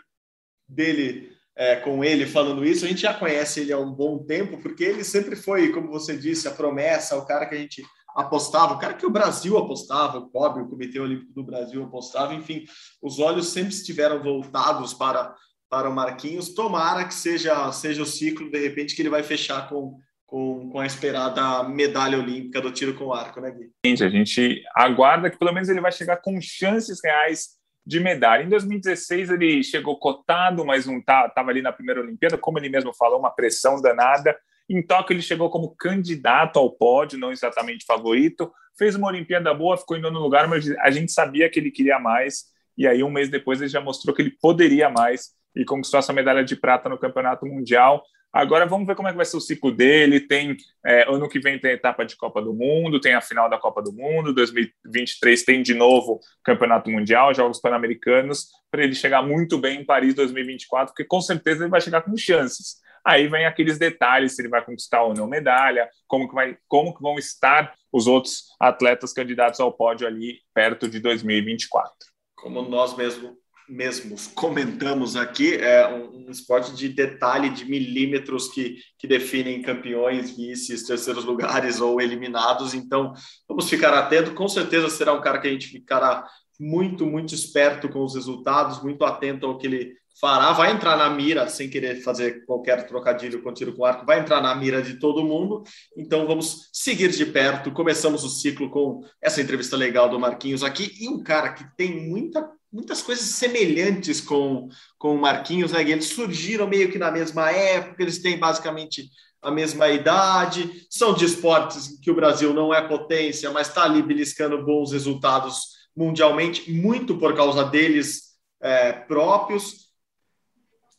dele 0.69 1.33
é, 1.59 1.75
com 1.75 2.05
ele 2.05 2.25
falando 2.25 2.65
isso, 2.65 2.85
a 2.85 2.89
gente 2.89 3.03
já 3.03 3.13
conhece 3.13 3.61
ele 3.61 3.73
há 3.73 3.79
um 3.79 3.91
bom 3.91 4.19
tempo, 4.19 4.59
porque 4.59 4.85
ele 4.85 5.03
sempre 5.03 5.35
foi, 5.35 5.73
como 5.73 5.91
você 5.91 6.17
disse, 6.17 6.47
a 6.47 6.53
promessa, 6.53 7.17
o 7.17 7.27
cara 7.27 7.47
que 7.47 7.55
a 7.57 7.59
gente 7.59 7.83
apostava, 8.15 8.75
o 8.75 8.79
cara 8.79 8.95
que 8.95 9.05
o 9.05 9.11
Brasil 9.11 9.59
apostava, 9.59 10.19
o 10.19 10.31
COB, 10.31 10.63
o 10.63 10.69
Comitê 10.69 11.01
Olímpico 11.01 11.33
do 11.33 11.43
Brasil 11.43 11.83
apostava, 11.83 12.33
enfim, 12.33 12.65
os 13.03 13.19
olhos 13.19 13.49
sempre 13.49 13.75
estiveram 13.75 14.23
voltados 14.23 14.95
para, 14.95 15.35
para 15.69 15.91
o 15.91 15.95
Marquinhos. 15.95 16.55
Tomara 16.55 17.05
que 17.05 17.15
seja, 17.15 17.73
seja 17.73 18.03
o 18.03 18.07
ciclo, 18.07 18.51
de 18.51 18.59
repente, 18.61 18.95
que 18.95 19.03
ele 19.03 19.11
vai 19.11 19.25
fechar 19.25 19.69
com, 19.69 19.99
com, 20.27 20.71
com 20.71 20.79
a 20.79 20.87
esperada 20.87 21.65
medalha 21.65 22.19
olímpica 22.19 22.61
do 22.61 22.71
tiro 22.71 22.95
com 22.95 23.13
arco, 23.13 23.41
né, 23.41 23.51
Gui? 23.51 23.73
A 23.85 24.09
gente 24.09 24.63
aguarda 24.77 25.29
que 25.29 25.39
pelo 25.39 25.53
menos 25.53 25.69
ele 25.69 25.81
vai 25.81 25.91
chegar 25.91 26.19
com 26.19 26.41
chances 26.41 27.01
reais 27.03 27.58
de 27.89 27.99
medalha. 27.99 28.43
Em 28.43 28.49
2016 28.51 29.31
ele 29.31 29.63
chegou 29.63 29.99
cotado, 29.99 30.63
mas 30.63 30.85
não 30.85 31.01
tá, 31.01 31.33
ali 31.35 31.63
na 31.63 31.73
primeira 31.73 32.03
Olimpíada, 32.03 32.37
como 32.37 32.59
ele 32.59 32.69
mesmo 32.69 32.93
falou, 32.93 33.19
uma 33.19 33.31
pressão 33.31 33.81
danada. 33.81 34.39
Em 34.69 34.83
Tóquio, 34.83 35.15
ele 35.15 35.23
chegou 35.23 35.49
como 35.49 35.75
candidato 35.75 36.59
ao 36.59 36.71
pódio, 36.71 37.19
não 37.19 37.33
exatamente 37.33 37.87
favorito. 37.87 38.53
Fez 38.77 38.95
uma 38.95 39.09
Olimpíada 39.09 39.55
boa, 39.55 39.79
ficou 39.79 39.97
em 39.97 40.03
nono 40.03 40.21
lugar, 40.21 40.47
mas 40.47 40.71
a 40.81 40.91
gente 40.91 41.11
sabia 41.11 41.49
que 41.49 41.59
ele 41.59 41.71
queria 41.71 41.99
mais. 41.99 42.45
E 42.77 42.87
aí, 42.87 43.03
um 43.03 43.11
mês 43.11 43.31
depois, 43.31 43.59
ele 43.59 43.71
já 43.71 43.81
mostrou 43.81 44.15
que 44.15 44.21
ele 44.21 44.37
poderia 44.39 44.91
mais 44.91 45.31
e 45.57 45.65
conquistou 45.65 45.99
essa 45.99 46.13
medalha 46.13 46.45
de 46.45 46.57
prata 46.57 46.91
no 46.91 46.99
Campeonato 46.99 47.47
Mundial. 47.47 48.03
Agora 48.33 48.67
vamos 48.67 48.87
ver 48.87 48.95
como 48.95 49.09
é 49.09 49.11
que 49.11 49.17
vai 49.17 49.25
ser 49.25 49.37
o 49.37 49.41
ciclo 49.41 49.73
dele. 49.73 50.21
Tem 50.21 50.57
é, 50.85 51.09
ano 51.09 51.29
que 51.29 51.41
vem 51.41 51.59
tem 51.59 51.71
a 51.71 51.75
etapa 51.75 52.05
de 52.05 52.15
Copa 52.17 52.43
do 52.43 52.53
Mundo, 52.53 53.01
tem 53.01 53.15
a 53.15 53.21
final 53.21 53.49
da 53.49 53.59
Copa 53.59 53.83
do 53.83 53.93
Mundo. 53.93 54.35
2023 54.35 55.45
tem 55.45 55.63
de 55.63 55.75
novo 55.75 56.21
Campeonato 56.45 56.91
Mundial, 56.91 57.33
Jogos 57.33 57.61
Pan-Americanos, 57.61 58.49
para 58.71 58.85
ele 58.85 58.95
chegar 58.95 59.23
muito 59.23 59.59
bem 59.59 59.81
em 59.81 59.85
Paris 59.85 60.15
2024, 60.15 60.93
porque 60.93 61.05
com 61.05 61.21
certeza 61.21 61.65
ele 61.65 61.71
vai 61.71 61.81
chegar 61.81 62.03
com 62.03 62.17
chances. 62.17 62.77
Aí 63.03 63.27
vem 63.27 63.47
aqueles 63.47 63.79
detalhes, 63.79 64.37
se 64.37 64.43
ele 64.43 64.51
vai 64.51 64.63
conquistar 64.63 65.03
ou 65.03 65.15
não 65.15 65.27
medalha, 65.27 65.89
como 66.07 66.29
que, 66.29 66.35
vai, 66.35 66.59
como 66.69 66.95
que 66.95 67.01
vão 67.01 67.19
estar 67.19 67.75
os 67.91 68.07
outros 68.07 68.45
atletas 68.61 69.15
candidatos 69.15 69.61
ao 69.61 69.73
pódio 69.73 70.07
ali 70.07 70.41
perto 70.53 70.87
de 70.87 71.01
2024. 71.01 71.91
Como 72.37 72.61
nós 72.69 72.95
mesmo, 72.95 73.38
mesmos 73.69 74.27
comentamos 74.29 75.17
aqui, 75.17 75.55
é 75.57 75.87
um, 75.87 76.27
um 76.27 76.31
esporte 76.31 76.75
de 76.75 76.89
detalhe 76.89 77.51
de 77.51 77.65
milímetros 77.65 78.49
que, 78.49 78.77
que 78.99 79.07
definem 79.07 79.63
campeões, 79.63 80.37
vices, 80.37 80.85
terceiros 80.85 81.25
lugares 81.25 81.81
ou 81.81 82.01
eliminados. 82.01 82.75
Então, 82.75 83.13
vamos 83.49 83.69
ficar 83.69 83.93
atento. 83.93 84.35
Com 84.35 84.49
certeza 84.49 84.89
será 84.89 85.13
um 85.13 85.21
cara 85.21 85.41
que 85.41 85.49
a 85.49 85.51
gente 85.51 85.69
ficará 85.69 86.27
muito, 86.59 87.07
muito 87.07 87.35
esperto 87.35 87.89
com 87.89 88.05
os 88.05 88.15
resultados, 88.15 88.83
muito 88.83 89.05
atento 89.05 89.47
ao 89.47 89.59
que 89.59 89.67
ele 89.67 89.99
fará, 90.21 90.53
vai 90.53 90.73
entrar 90.73 90.97
na 90.97 91.09
mira, 91.09 91.49
sem 91.49 91.71
querer 91.71 92.03
fazer 92.03 92.45
qualquer 92.45 92.87
trocadilho 92.87 93.43
com 93.43 93.53
tiro 93.53 93.75
com 93.75 93.85
arco, 93.85 94.05
vai 94.05 94.19
entrar 94.19 94.41
na 94.41 94.55
mira 94.55 94.83
de 94.83 94.99
todo 94.99 95.25
mundo. 95.25 95.63
Então 95.97 96.27
vamos 96.27 96.69
seguir 96.73 97.11
de 97.11 97.25
perto. 97.25 97.71
Começamos 97.71 98.25
o 98.25 98.29
ciclo 98.29 98.69
com 98.71 99.05
essa 99.23 99.41
entrevista 99.41 99.77
legal 99.77 100.09
do 100.09 100.19
Marquinhos 100.19 100.65
aqui 100.65 100.93
e 101.01 101.09
um 101.09 101.23
cara 101.23 101.53
que 101.53 101.65
tem 101.77 102.09
muita, 102.09 102.51
muitas 102.73 103.03
coisas 103.03 103.25
semelhantes 103.25 104.21
com, 104.21 104.69
com 104.99 105.15
o 105.15 105.21
Marquinhos, 105.21 105.73
né? 105.73 105.83
Eles 105.83 106.07
surgiram 106.07 106.67
meio 106.67 106.91
que 106.91 106.99
na 106.99 107.11
mesma 107.11 107.51
época, 107.51 108.03
eles 108.03 108.21
têm 108.21 108.39
basicamente 108.39 109.11
a 109.41 109.51
mesma 109.51 109.89
idade, 109.89 110.87
são 110.91 111.15
de 111.15 111.25
esportes 111.25 111.99
que 112.01 112.11
o 112.11 112.15
Brasil 112.15 112.53
não 112.53 112.75
é 112.75 112.87
potência, 112.87 113.51
mas 113.51 113.69
está 113.69 113.85
ali 113.85 114.03
beliscando 114.03 114.65
bons 114.65 114.93
resultados 114.93 115.79
mundialmente, 115.97 116.71
muito 116.71 117.17
por 117.19 117.37
causa 117.37 117.65
deles 117.65 118.37
é, 118.61 118.93
próprios 118.93 119.89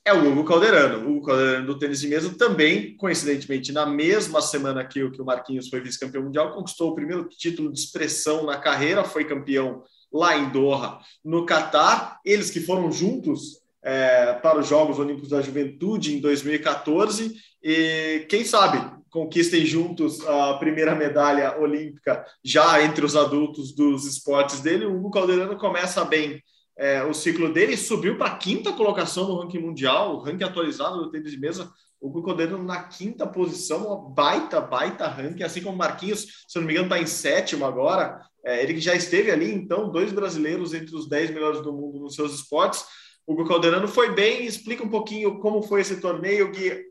é 0.09 0.13
o 0.13 0.27
Hugo 0.27 0.43
Calderano. 0.43 1.07
O 1.07 1.17
Hugo 1.17 1.27
Calderano 1.27 1.67
do 1.67 1.77
tênis 1.77 1.99
de 1.99 2.07
mesa 2.07 2.33
também, 2.35 2.95
coincidentemente, 2.97 3.71
na 3.71 3.85
mesma 3.85 4.41
semana 4.41 4.83
que 4.83 5.03
o, 5.03 5.11
que 5.11 5.21
o 5.21 5.25
Marquinhos 5.25 5.69
foi 5.69 5.81
vice-campeão 5.81 6.23
mundial, 6.23 6.53
conquistou 6.53 6.89
o 6.89 6.95
primeiro 6.95 7.25
título 7.25 7.71
de 7.71 7.79
expressão 7.79 8.45
na 8.45 8.57
carreira, 8.57 9.03
foi 9.03 9.25
campeão 9.25 9.83
lá 10.11 10.37
em 10.37 10.49
Doha, 10.49 10.99
no 11.23 11.45
Catar. 11.45 12.19
Eles 12.25 12.49
que 12.49 12.59
foram 12.59 12.91
juntos 12.91 13.59
é, 13.83 14.33
para 14.33 14.59
os 14.59 14.67
Jogos 14.67 14.99
Olímpicos 14.99 15.29
da 15.29 15.41
Juventude 15.41 16.15
em 16.15 16.19
2014 16.19 17.35
e 17.63 18.25
quem 18.29 18.43
sabe 18.43 18.99
conquistem 19.09 19.65
juntos 19.65 20.25
a 20.27 20.53
primeira 20.55 20.93
medalha 20.93 21.59
olímpica 21.59 22.23
já 22.43 22.83
entre 22.83 23.03
os 23.03 23.15
adultos 23.15 23.73
dos 23.73 24.05
esportes 24.05 24.61
dele. 24.61 24.85
O 24.85 24.95
Hugo 24.95 25.09
Calderano 25.09 25.57
começa 25.57 26.05
bem 26.05 26.43
é, 26.79 27.03
o 27.03 27.13
ciclo 27.13 27.51
dele 27.51 27.75
subiu 27.75 28.17
para 28.17 28.27
a 28.27 28.37
quinta 28.37 28.71
colocação 28.71 29.27
no 29.27 29.41
ranking 29.41 29.59
mundial, 29.59 30.15
o 30.15 30.19
ranking 30.19 30.45
atualizado 30.45 30.97
do 30.97 31.11
tênis 31.11 31.31
de 31.31 31.37
mesa. 31.37 31.69
O 31.99 32.09
Cucodeno 32.09 32.63
na 32.63 32.83
quinta 32.83 33.27
posição, 33.27 33.85
uma 33.85 34.09
baita, 34.09 34.61
baita 34.61 35.05
ranking, 35.05 35.43
assim 35.43 35.61
como 35.61 35.77
Marquinhos, 35.77 36.45
se 36.47 36.57
não 36.57 36.65
me 36.65 36.71
engano, 36.71 36.85
está 36.85 36.97
em 36.97 37.05
sétimo 37.05 37.65
agora. 37.65 38.21
É, 38.45 38.63
ele 38.63 38.75
que 38.75 38.79
já 38.79 38.95
esteve 38.95 39.31
ali, 39.31 39.51
então, 39.51 39.91
dois 39.91 40.11
brasileiros 40.11 40.73
entre 40.73 40.95
os 40.95 41.07
dez 41.07 41.29
melhores 41.29 41.61
do 41.61 41.73
mundo 41.73 41.99
nos 41.99 42.15
seus 42.15 42.33
esportes. 42.33 42.85
Hugo 43.27 43.47
Calderano 43.47 43.87
foi 43.87 44.13
bem, 44.13 44.45
explica 44.45 44.83
um 44.83 44.89
pouquinho 44.89 45.39
como 45.39 45.61
foi 45.61 45.81
esse 45.81 45.99
torneio, 45.99 46.51
que, 46.51 46.85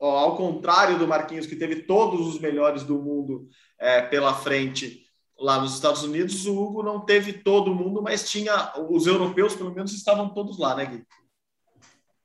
ó, 0.00 0.18
ao 0.18 0.36
contrário 0.36 0.98
do 0.98 1.06
Marquinhos, 1.06 1.46
que 1.46 1.56
teve 1.56 1.82
todos 1.82 2.26
os 2.26 2.40
melhores 2.40 2.82
do 2.82 2.98
mundo 2.98 3.46
é, 3.78 4.00
pela 4.00 4.32
frente, 4.32 5.02
lá 5.38 5.60
nos 5.60 5.74
Estados 5.74 6.02
Unidos, 6.04 6.46
o 6.46 6.56
Hugo 6.56 6.82
não 6.82 7.04
teve 7.04 7.32
todo 7.32 7.74
mundo, 7.74 8.00
mas 8.00 8.30
tinha 8.30 8.72
os 8.88 9.06
europeus, 9.06 9.54
pelo 9.54 9.74
menos, 9.74 9.92
estavam 9.92 10.32
todos 10.32 10.58
lá, 10.58 10.76
né, 10.76 10.86
Gui? 10.86 11.04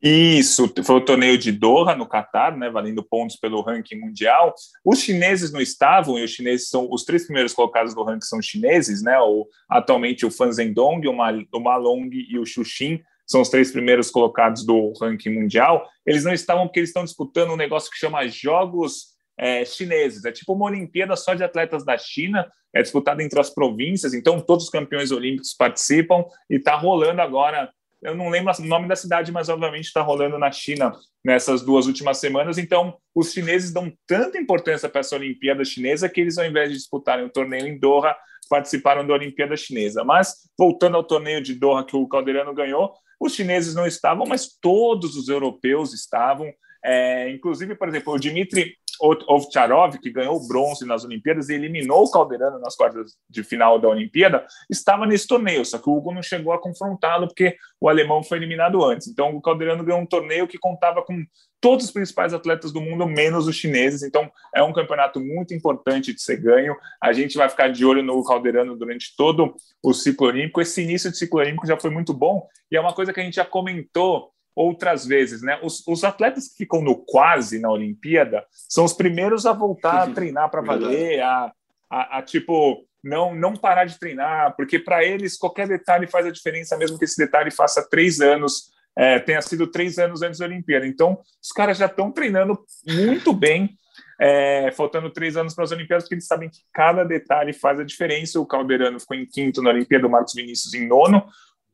Isso, 0.02 0.72
foi 0.84 0.96
o 0.96 1.06
torneio 1.06 1.38
de 1.38 1.52
Doha, 1.52 1.96
no 1.96 2.08
Catar, 2.08 2.56
né, 2.56 2.70
valendo 2.70 3.04
pontos 3.04 3.36
pelo 3.36 3.62
ranking 3.62 4.00
mundial. 4.00 4.54
Os 4.86 5.00
chineses 5.00 5.52
não 5.52 5.60
estavam, 5.60 6.20
e 6.20 6.24
os 6.24 6.32
chineses 6.32 6.70
são 6.70 6.88
os 6.92 7.04
três 7.04 7.26
primeiros 7.26 7.52
colocados 7.52 7.96
do 7.96 8.04
ranking 8.04 8.26
são 8.26 8.42
chineses, 8.42 9.02
né? 9.02 9.18
O, 9.20 9.48
atualmente 9.68 10.26
o 10.26 10.32
Fan 10.32 10.52
Zhendong, 10.52 11.08
o, 11.08 11.14
Ma, 11.14 11.32
o 11.52 11.60
Malong 11.60 12.10
e 12.14 12.38
o 12.38 12.46
Xuxin 12.46 13.02
são 13.26 13.42
os 13.42 13.50
três 13.50 13.72
primeiros 13.72 14.10
colocados 14.10 14.64
do 14.66 14.94
ranking 15.02 15.32
mundial. 15.32 15.88
Eles 16.06 16.24
não 16.24 16.34
estavam 16.34 16.66
porque 16.66 16.80
eles 16.80 16.90
estão 16.90 17.04
disputando 17.04 17.52
um 17.52 17.58
negócio 17.58 17.92
que 17.92 17.98
chama 17.98 18.28
Jogos 18.28 19.18
é, 19.38 19.66
chineses. 19.66 20.26
É 20.26 20.32
tipo 20.32 20.54
uma 20.54 20.66
Olimpíada 20.66 21.16
só 21.16 21.34
de 21.34 21.44
atletas 21.44 21.84
da 21.84 21.98
China, 21.98 22.50
é 22.74 22.82
disputada 22.82 23.22
entre 23.22 23.40
as 23.40 23.50
províncias, 23.50 24.14
então 24.14 24.40
todos 24.40 24.66
os 24.66 24.70
campeões 24.70 25.12
olímpicos 25.12 25.54
participam 25.54 26.24
e 26.50 26.56
está 26.56 26.76
rolando 26.76 27.22
agora. 27.22 27.70
Eu 28.02 28.16
não 28.16 28.30
lembro 28.30 28.54
o 28.58 28.66
nome 28.66 28.88
da 28.88 28.96
cidade, 28.96 29.32
mas 29.32 29.50
obviamente 29.50 29.86
está 29.86 30.02
rolando 30.02 30.38
na 30.38 30.52
China 30.52 30.94
nessas 31.26 31.64
duas 31.64 31.88
últimas 31.88 32.20
semanas. 32.20 32.58
Então, 32.58 32.98
os 33.14 33.34
chineses 33.34 33.74
dão 33.74 33.92
tanta 34.06 34.38
importância 34.38 34.88
para 34.88 35.00
essa 35.00 35.16
Olimpíada 35.16 35.66
Chinesa 35.66 36.08
que 36.08 36.22
eles, 36.22 36.38
ao 36.38 36.46
invés 36.46 36.70
de 36.70 36.78
disputarem 36.78 37.26
o 37.26 37.30
torneio 37.30 37.68
em 37.68 37.80
Doha, 37.80 38.16
participaram 38.50 39.06
da 39.06 39.14
Olimpíada 39.14 39.58
Chinesa. 39.58 40.04
Mas, 40.04 40.50
voltando 40.58 40.96
ao 40.96 41.04
torneio 41.04 41.42
de 41.42 41.54
Doha 41.54 41.86
que 41.86 41.96
o 41.96 42.08
Caldeirano 42.08 42.54
ganhou, 42.54 42.94
os 43.20 43.34
chineses 43.34 43.74
não 43.74 43.88
estavam, 43.88 44.26
mas 44.26 44.58
todos 44.62 45.16
os 45.16 45.28
europeus 45.28 45.94
estavam. 45.94 46.52
É, 46.84 47.30
inclusive, 47.32 47.76
por 47.76 47.88
exemplo, 47.88 48.14
o 48.14 48.20
Dmitry 48.20 48.76
Ovtcharov, 49.02 49.98
que 50.00 50.12
ganhou 50.12 50.48
bronze 50.48 50.86
nas 50.86 51.04
Olimpíadas 51.04 51.50
e 51.50 51.56
eliminou 51.56 52.04
o 52.04 52.12
Calderano 52.12 52.60
nas 52.60 52.76
quartas 52.76 53.16
de 53.30 53.44
final 53.44 53.80
da 53.80 53.88
Olimpíada, 53.88 54.46
estava 54.70 55.06
nesse 55.06 55.28
torneio, 55.28 55.66
só 55.66 55.78
que 55.78 55.90
o 55.90 55.96
Hugo 55.96 56.14
não 56.14 56.24
chegou 56.24 56.54
a 56.54 56.62
confrontá-lo 56.62 57.28
porque 57.28 57.56
o 57.80 57.90
alemão 57.90 58.24
foi 58.24 58.38
eliminado 58.38 58.84
antes. 58.84 59.08
Então, 59.08 59.36
o 59.36 59.42
Calderano 59.42 59.84
ganhou 59.84 60.02
um 60.02 60.06
torneio 60.06 60.48
que 60.48 60.58
contava 60.58 61.02
com 61.02 61.24
todos 61.60 61.86
os 61.86 61.92
principais 61.92 62.34
atletas 62.34 62.72
do 62.72 62.82
mundo, 62.82 63.08
menos 63.08 63.48
os 63.48 63.56
chineses. 63.56 64.04
Então, 64.04 64.32
é 64.56 64.62
um 64.62 64.74
campeonato 64.74 65.20
muito 65.20 65.54
importante 65.54 66.14
de 66.14 66.22
ser 66.22 66.38
ganho. 66.38 66.76
A 67.02 67.12
gente 67.14 67.38
vai 67.38 67.50
ficar 67.50 67.70
de 67.70 67.86
olho 67.86 68.04
no 68.04 68.24
Calderano 68.24 68.78
durante 68.78 69.16
todo 69.16 69.56
o 69.84 69.94
ciclo 69.94 70.28
olímpico. 70.28 70.62
Esse 70.62 70.82
início 70.84 71.12
de 71.12 71.18
ciclo 71.18 71.40
olímpico 71.40 71.68
já 71.68 71.78
foi 71.78 71.90
muito 71.90 72.14
bom 72.14 72.48
e 72.72 72.78
é 72.78 72.82
uma 72.82 72.94
coisa 72.94 73.12
que 73.12 73.20
a 73.20 73.24
gente 73.24 73.36
já 73.36 73.46
comentou 73.46 74.32
outras 74.58 75.06
vezes, 75.06 75.44
né? 75.44 75.60
Os, 75.62 75.88
os, 75.88 76.04
atletas 76.04 76.48
que 76.48 76.58
ficam 76.58 76.82
no 76.82 76.96
quase 76.96 77.60
na 77.60 77.70
Olimpíada 77.70 78.44
são 78.52 78.84
os 78.84 78.92
primeiros 78.92 79.46
a 79.46 79.54
voltar 79.54 80.02
a 80.02 80.10
treinar 80.12 80.50
para 80.50 80.62
valer, 80.62 81.22
a, 81.22 81.52
a, 81.88 82.18
a, 82.18 82.22
tipo 82.24 82.84
não 83.04 83.36
não 83.36 83.56
parar 83.56 83.86
de 83.86 84.00
treinar, 84.00 84.56
porque 84.56 84.80
para 84.80 85.04
eles 85.04 85.38
qualquer 85.38 85.68
detalhe 85.68 86.08
faz 86.08 86.26
a 86.26 86.32
diferença, 86.32 86.76
mesmo 86.76 86.98
que 86.98 87.06
esse 87.06 87.18
detalhe 87.18 87.52
faça 87.52 87.88
três 87.88 88.20
anos, 88.20 88.72
é, 88.98 89.20
tenha 89.20 89.42
sido 89.44 89.68
três 89.68 90.00
anos 90.00 90.24
antes 90.24 90.40
da 90.40 90.46
Olimpíada. 90.48 90.88
Então 90.88 91.20
os 91.42 91.52
caras 91.52 91.78
já 91.78 91.86
estão 91.86 92.12
treinando 92.12 92.58
muito 92.88 93.32
bem 93.34 93.78
é, 94.20 94.72
faltando 94.72 95.12
três 95.12 95.38
anos 95.38 95.54
para 95.54 95.64
as 95.64 95.72
Olimpíadas, 95.72 96.06
porque 96.06 96.16
eles 96.16 96.26
sabem 96.26 96.50
que 96.50 96.60
cada 96.74 97.04
detalhe 97.04 97.54
faz 97.54 97.80
a 97.80 97.84
diferença. 97.84 98.40
O 98.40 98.46
Calderano 98.46 99.00
ficou 99.00 99.16
em 99.16 99.26
quinto 99.26 99.62
na 99.62 99.70
Olimpíada, 99.70 100.08
o 100.08 100.10
Marcos 100.10 100.34
Vinícius 100.34 100.74
em 100.74 100.88
nono 100.88 101.24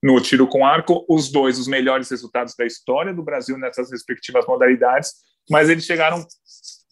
no 0.04 0.20
tiro 0.20 0.46
com 0.46 0.66
arco, 0.66 1.06
os 1.08 1.32
dois 1.32 1.58
os 1.58 1.66
melhores 1.66 2.10
resultados 2.10 2.54
da 2.58 2.66
história 2.66 3.14
do 3.14 3.24
Brasil 3.24 3.58
nessas 3.58 3.90
respectivas 3.90 4.46
modalidades, 4.46 5.14
mas 5.50 5.70
eles 5.70 5.86
chegaram 5.86 6.28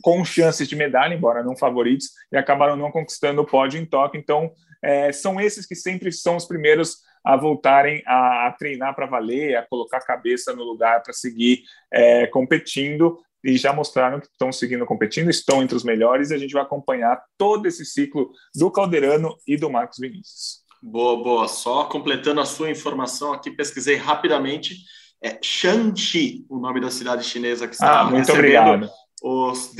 com 0.02 0.24
chances 0.24 0.66
de 0.66 0.78
medalha, 0.78 1.14
embora 1.14 1.44
não 1.44 1.58
favoritos, 1.58 2.08
e 2.32 2.38
acabaram 2.38 2.78
não 2.78 2.90
conquistando 2.90 3.42
o 3.42 3.46
pódio 3.46 3.82
em 3.82 3.86
Tóquio. 3.86 4.18
Então, 4.18 4.50
é, 4.82 5.12
são 5.12 5.42
esses 5.42 5.66
que 5.66 5.76
sempre 5.76 6.10
são 6.10 6.38
os 6.38 6.46
primeiros 6.46 7.00
a 7.24 7.36
voltarem 7.36 8.02
a, 8.08 8.48
a 8.48 8.52
treinar 8.52 8.96
para 8.96 9.06
valer, 9.06 9.58
a 9.58 9.68
colocar 9.68 9.98
a 9.98 10.06
cabeça 10.06 10.56
no 10.56 10.64
lugar 10.64 11.04
para 11.04 11.14
seguir 11.14 11.64
é, 11.92 12.26
competindo. 12.28 13.20
E 13.44 13.58
já 13.58 13.74
mostraram 13.74 14.20
que 14.20 14.28
estão 14.28 14.52
seguindo 14.52 14.86
competindo, 14.86 15.30
estão 15.30 15.62
entre 15.62 15.76
os 15.76 15.84
melhores, 15.84 16.32
e 16.32 16.36
a 16.36 16.38
gente 16.38 16.54
vai 16.54 16.64
acompanhar 16.64 17.22
todo 17.38 17.68
esse 17.68 17.86
ciclo 17.86 18.32
do 18.56 18.72
Calderano 18.72 19.36
e 19.46 19.58
do 19.58 19.70
Marcos 19.70 19.98
Vinícius. 20.00 20.61
Boa, 20.82 21.24
boa. 21.24 21.48
Só 21.48 21.84
completando 21.86 22.42
a 22.42 22.46
sua 22.46 22.70
informação 22.70 23.34
aqui, 23.34 23.52
pesquisei 23.52 23.96
rapidamente. 23.96 24.76
É 25.24 25.38
Shanxi, 25.42 26.46
o 26.50 26.58
nome 26.58 26.82
da 26.82 26.90
cidade 26.90 27.24
chinesa 27.24 27.68
que 27.68 27.76
está 27.76 28.02
ah, 28.02 28.06
muito 28.06 28.32
obrigado 28.32 28.90
os 29.22 29.72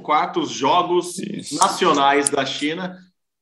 14 0.00 0.52
Jogos 0.52 1.18
Isso. 1.18 1.54
Nacionais 1.56 2.30
da 2.30 2.46
China. 2.46 2.96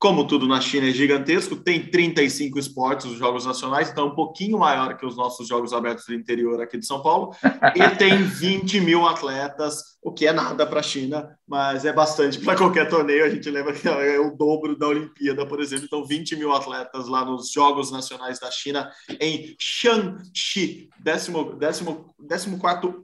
Como 0.05 0.26
tudo 0.26 0.46
na 0.46 0.61
China 0.61 0.86
é 0.86 0.90
gigantesco, 0.90 1.57
tem 1.57 1.80
35 1.80 2.59
esportes, 2.59 3.07
os 3.07 3.16
Jogos 3.16 3.46
Nacionais, 3.46 3.88
então 3.88 4.05
é 4.05 4.11
um 4.11 4.14
pouquinho 4.14 4.59
maior 4.59 4.98
que 4.98 5.07
os 5.07 5.16
nossos 5.16 5.48
Jogos 5.48 5.72
Abertos 5.72 6.05
do 6.05 6.12
interior 6.12 6.61
aqui 6.61 6.76
de 6.76 6.84
São 6.84 7.02
Paulo, 7.02 7.34
e 7.74 7.96
tem 7.96 8.22
20 8.22 8.82
mil 8.82 9.09
atletas, 9.09 9.96
o 10.02 10.12
que 10.12 10.26
é 10.26 10.32
nada 10.34 10.66
para 10.66 10.80
a 10.80 10.82
China, 10.82 11.34
mas 11.48 11.86
é 11.86 11.92
bastante 11.94 12.38
para 12.38 12.55
qualquer 12.55 12.86
torneio. 12.86 13.24
A 13.24 13.30
gente 13.30 13.48
lembra 13.48 13.72
que 13.72 13.88
é 13.88 14.20
o 14.20 14.36
dobro 14.36 14.76
da 14.76 14.88
Olimpíada, 14.88 15.46
por 15.46 15.59
exemplo. 15.59 15.86
Então, 15.86 16.05
20 16.05 16.36
mil 16.36 16.52
atletas 16.52 17.09
lá 17.09 17.24
nos 17.24 17.50
Jogos 17.50 17.90
Nacionais 17.90 18.38
da 18.38 18.50
China, 18.50 18.92
em 19.18 19.57
Shanxi, 19.59 20.90
14 21.02 21.82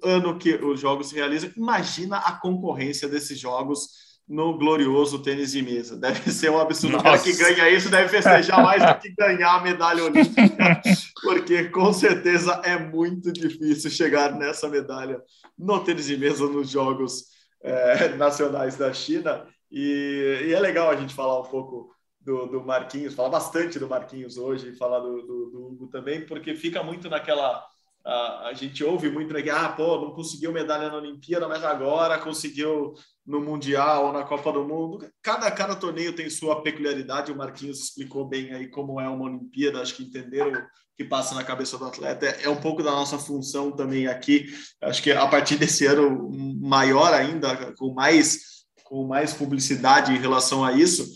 ano 0.05 0.39
que 0.39 0.55
os 0.57 0.79
Jogos 0.79 1.09
se 1.09 1.15
realizam. 1.15 1.51
Imagina 1.57 2.19
a 2.19 2.33
concorrência 2.33 3.09
desses 3.09 3.39
Jogos 3.39 4.10
no 4.31 4.57
glorioso 4.57 5.19
tênis 5.19 5.51
de 5.51 5.61
mesa. 5.61 5.97
Deve 5.97 6.31
ser 6.31 6.53
um 6.53 6.61
absurdo. 6.61 6.99
O 6.99 7.03
cara 7.03 7.19
que 7.19 7.33
ganha 7.33 7.69
isso 7.69 7.91
deve 7.91 8.09
festejar 8.09 8.63
mais 8.63 8.81
do 8.81 9.01
que 9.01 9.13
ganhar 9.13 9.57
a 9.57 9.61
medalha 9.61 10.05
olímpica, 10.05 10.81
porque 11.21 11.65
com 11.65 11.93
certeza 11.93 12.63
é 12.65 12.79
muito 12.79 13.33
difícil 13.33 13.91
chegar 13.91 14.33
nessa 14.33 14.69
medalha 14.69 15.21
no 15.59 15.81
tênis 15.81 16.07
de 16.07 16.17
mesa 16.17 16.47
nos 16.47 16.71
Jogos 16.71 17.25
é, 17.61 18.11
Nacionais 18.11 18.77
da 18.77 18.93
China. 18.93 19.45
E, 19.69 20.47
e, 20.47 20.55
é 20.55 20.61
legal 20.61 20.91
a 20.91 20.97
gente 20.97 21.13
falar 21.13 21.41
um 21.41 21.51
pouco 21.51 21.93
do, 22.21 22.47
do 22.47 22.65
Marquinhos, 22.65 23.15
falar 23.15 23.31
bastante 23.31 23.81
do 23.81 23.89
Marquinhos 23.89 24.39
hoje, 24.39 24.77
falar 24.77 25.01
do, 25.01 25.23
do, 25.23 25.51
do 25.51 25.67
Hugo 25.67 25.89
também, 25.89 26.25
porque 26.25 26.55
fica 26.55 26.85
muito 26.85 27.11
naquela 27.11 27.67
a, 28.05 28.49
a 28.49 28.53
gente 28.55 28.83
ouve 28.83 29.11
muito 29.11 29.37
aqui, 29.37 29.51
ah, 29.51 29.69
pô, 29.69 30.01
não 30.01 30.13
conseguiu 30.13 30.53
medalha 30.53 30.89
na 30.89 30.97
Olimpíada, 30.97 31.47
mas 31.47 31.63
agora 31.65 32.19
conseguiu 32.19 32.95
no 33.27 33.41
Mundial 33.41 34.07
ou 34.07 34.13
na 34.13 34.25
Copa 34.25 34.53
do 34.53 34.65
Mundo. 34.65 35.07
Cada, 35.23 35.51
cada 35.51 35.77
torneio 35.77 36.15
tem 36.15 36.29
sua 36.31 36.63
peculiaridade, 36.63 37.31
o 37.31 37.37
Marquinhos 37.37 37.81
explicou 37.81 38.27
bem 38.27 38.53
aí 38.53 38.69
como 38.69 39.01
é 39.01 39.09
uma 39.09 39.27
Olimpíada, 39.27 39.81
acho 39.81 39.95
que 39.95 40.05
entenderam 40.05 40.53
o 40.53 40.65
que 40.97 41.05
passa 41.05 41.35
na 41.35 41.45
cabeça 41.45 41.79
do 41.79 41.85
atleta. 41.85 42.27
É, 42.27 42.45
é 42.45 42.49
um 42.49 42.61
pouco 42.61 42.83
da 42.83 42.91
nossa 42.91 43.19
função 43.19 43.71
também 43.71 44.07
aqui, 44.07 44.47
acho 44.83 45.03
que 45.03 45.13
a 45.13 45.27
partir 45.27 45.57
desse 45.57 45.87
ano 45.87 46.31
maior 46.61 47.13
ainda, 47.13 47.73
com 47.75 47.93
mais, 47.93 48.65
com 48.85 49.07
mais 49.07 49.33
publicidade 49.33 50.13
em 50.13 50.19
relação 50.19 50.65
a 50.65 50.73
isso, 50.73 51.07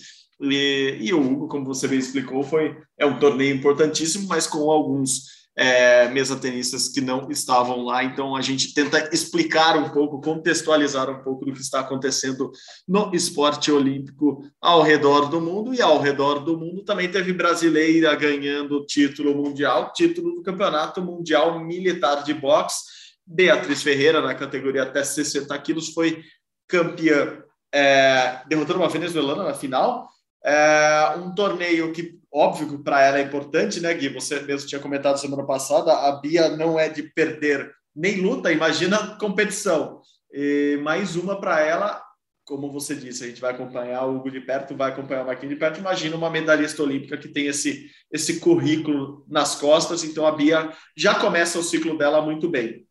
e, 0.41 0.99
e, 1.01 1.15
o 1.15 1.21
Hugo, 1.21 1.49
como 1.49 1.65
você 1.65 1.87
bem 1.87 1.99
explicou, 1.99 2.43
foi 2.43 2.77
é 2.99 3.07
um 3.07 3.19
torneio 3.19 3.55
importantíssimo, 3.55 4.29
mas 4.29 4.47
com 4.47 4.71
alguns 4.71 5.44
é, 5.57 6.09
mesa-tenistas 6.09 6.89
que 6.89 7.01
não 7.01 7.31
estavam 7.31 7.85
lá. 7.85 8.03
Então, 8.03 8.35
a 8.35 8.41
gente 8.41 8.75
tenta 8.75 9.09
explicar 9.13 9.77
um 9.77 9.89
pouco, 9.91 10.21
contextualizar 10.21 11.09
um 11.09 11.23
pouco 11.23 11.45
do 11.45 11.53
que 11.53 11.61
está 11.61 11.81
acontecendo 11.81 12.51
no 12.89 13.15
esporte 13.15 13.71
olímpico 13.71 14.43
ao 14.61 14.83
redor 14.83 15.29
do 15.29 15.41
mundo. 15.41 15.73
E 15.73 15.81
ao 15.81 16.01
redor 16.01 16.41
do 16.41 16.59
mundo 16.59 16.85
também 16.85 17.11
teve 17.11 17.33
brasileira 17.33 18.15
ganhando 18.17 18.85
título 18.85 19.35
mundial, 19.35 19.93
título 19.93 20.35
do 20.35 20.43
Campeonato 20.43 21.01
Mundial 21.01 21.61
Militar 21.61 22.25
de 22.25 22.35
Boxe. 22.35 22.95
Beatriz 23.27 23.83
Ferreira, 23.83 24.21
na 24.21 24.35
categoria 24.35 24.83
até 24.83 25.03
60 25.03 25.57
quilos, 25.61 25.89
foi 25.91 26.23
campeã, 26.69 27.43
é, 27.73 28.43
derrotando 28.49 28.81
uma 28.81 28.89
venezuelana 28.89 29.45
na 29.45 29.55
final. 29.55 30.09
É, 30.45 31.15
um 31.17 31.35
torneio 31.35 31.91
que 31.91 32.19
óbvio 32.35 32.69
que 32.69 32.83
para 32.83 33.01
ela 33.01 33.19
é 33.19 33.23
importante, 33.23 33.81
né, 33.81 33.95
Gui? 33.95 34.09
Você 34.09 34.41
mesmo 34.41 34.69
tinha 34.69 34.81
comentado 34.81 35.19
semana 35.19 35.47
passada, 35.47 35.93
a 35.93 36.21
Bia 36.21 36.49
não 36.57 36.79
é 36.79 36.89
de 36.89 37.05
perder 37.05 37.73
nem 37.95 38.21
luta, 38.21 38.51
imagina 38.51 39.17
competição. 39.17 40.01
E 40.33 40.77
mais 40.83 41.15
uma 41.15 41.41
para 41.41 41.61
ela, 41.61 42.03
como 42.45 42.73
você 42.73 42.97
disse, 42.97 43.23
a 43.23 43.29
gente 43.29 43.41
vai 43.41 43.53
acompanhar 43.53 44.05
o 44.05 44.17
Hugo 44.17 44.33
de 44.33 44.41
perto, 44.41 44.77
vai 44.77 44.91
acompanhar 44.91 45.23
o 45.23 45.27
Marquinhos 45.27 45.55
de 45.55 45.61
perto. 45.61 45.79
Imagina 45.79 46.17
uma 46.17 46.29
medalhista 46.29 46.83
olímpica 46.83 47.17
que 47.17 47.29
tem 47.29 47.47
esse, 47.47 47.89
esse 48.11 48.41
currículo 48.41 49.25
nas 49.29 49.55
costas, 49.55 50.03
então 50.03 50.27
a 50.27 50.33
Bia 50.33 50.73
já 50.97 51.15
começa 51.15 51.59
o 51.59 51.63
ciclo 51.63 51.97
dela 51.97 52.21
muito 52.21 52.49
bem. 52.49 52.85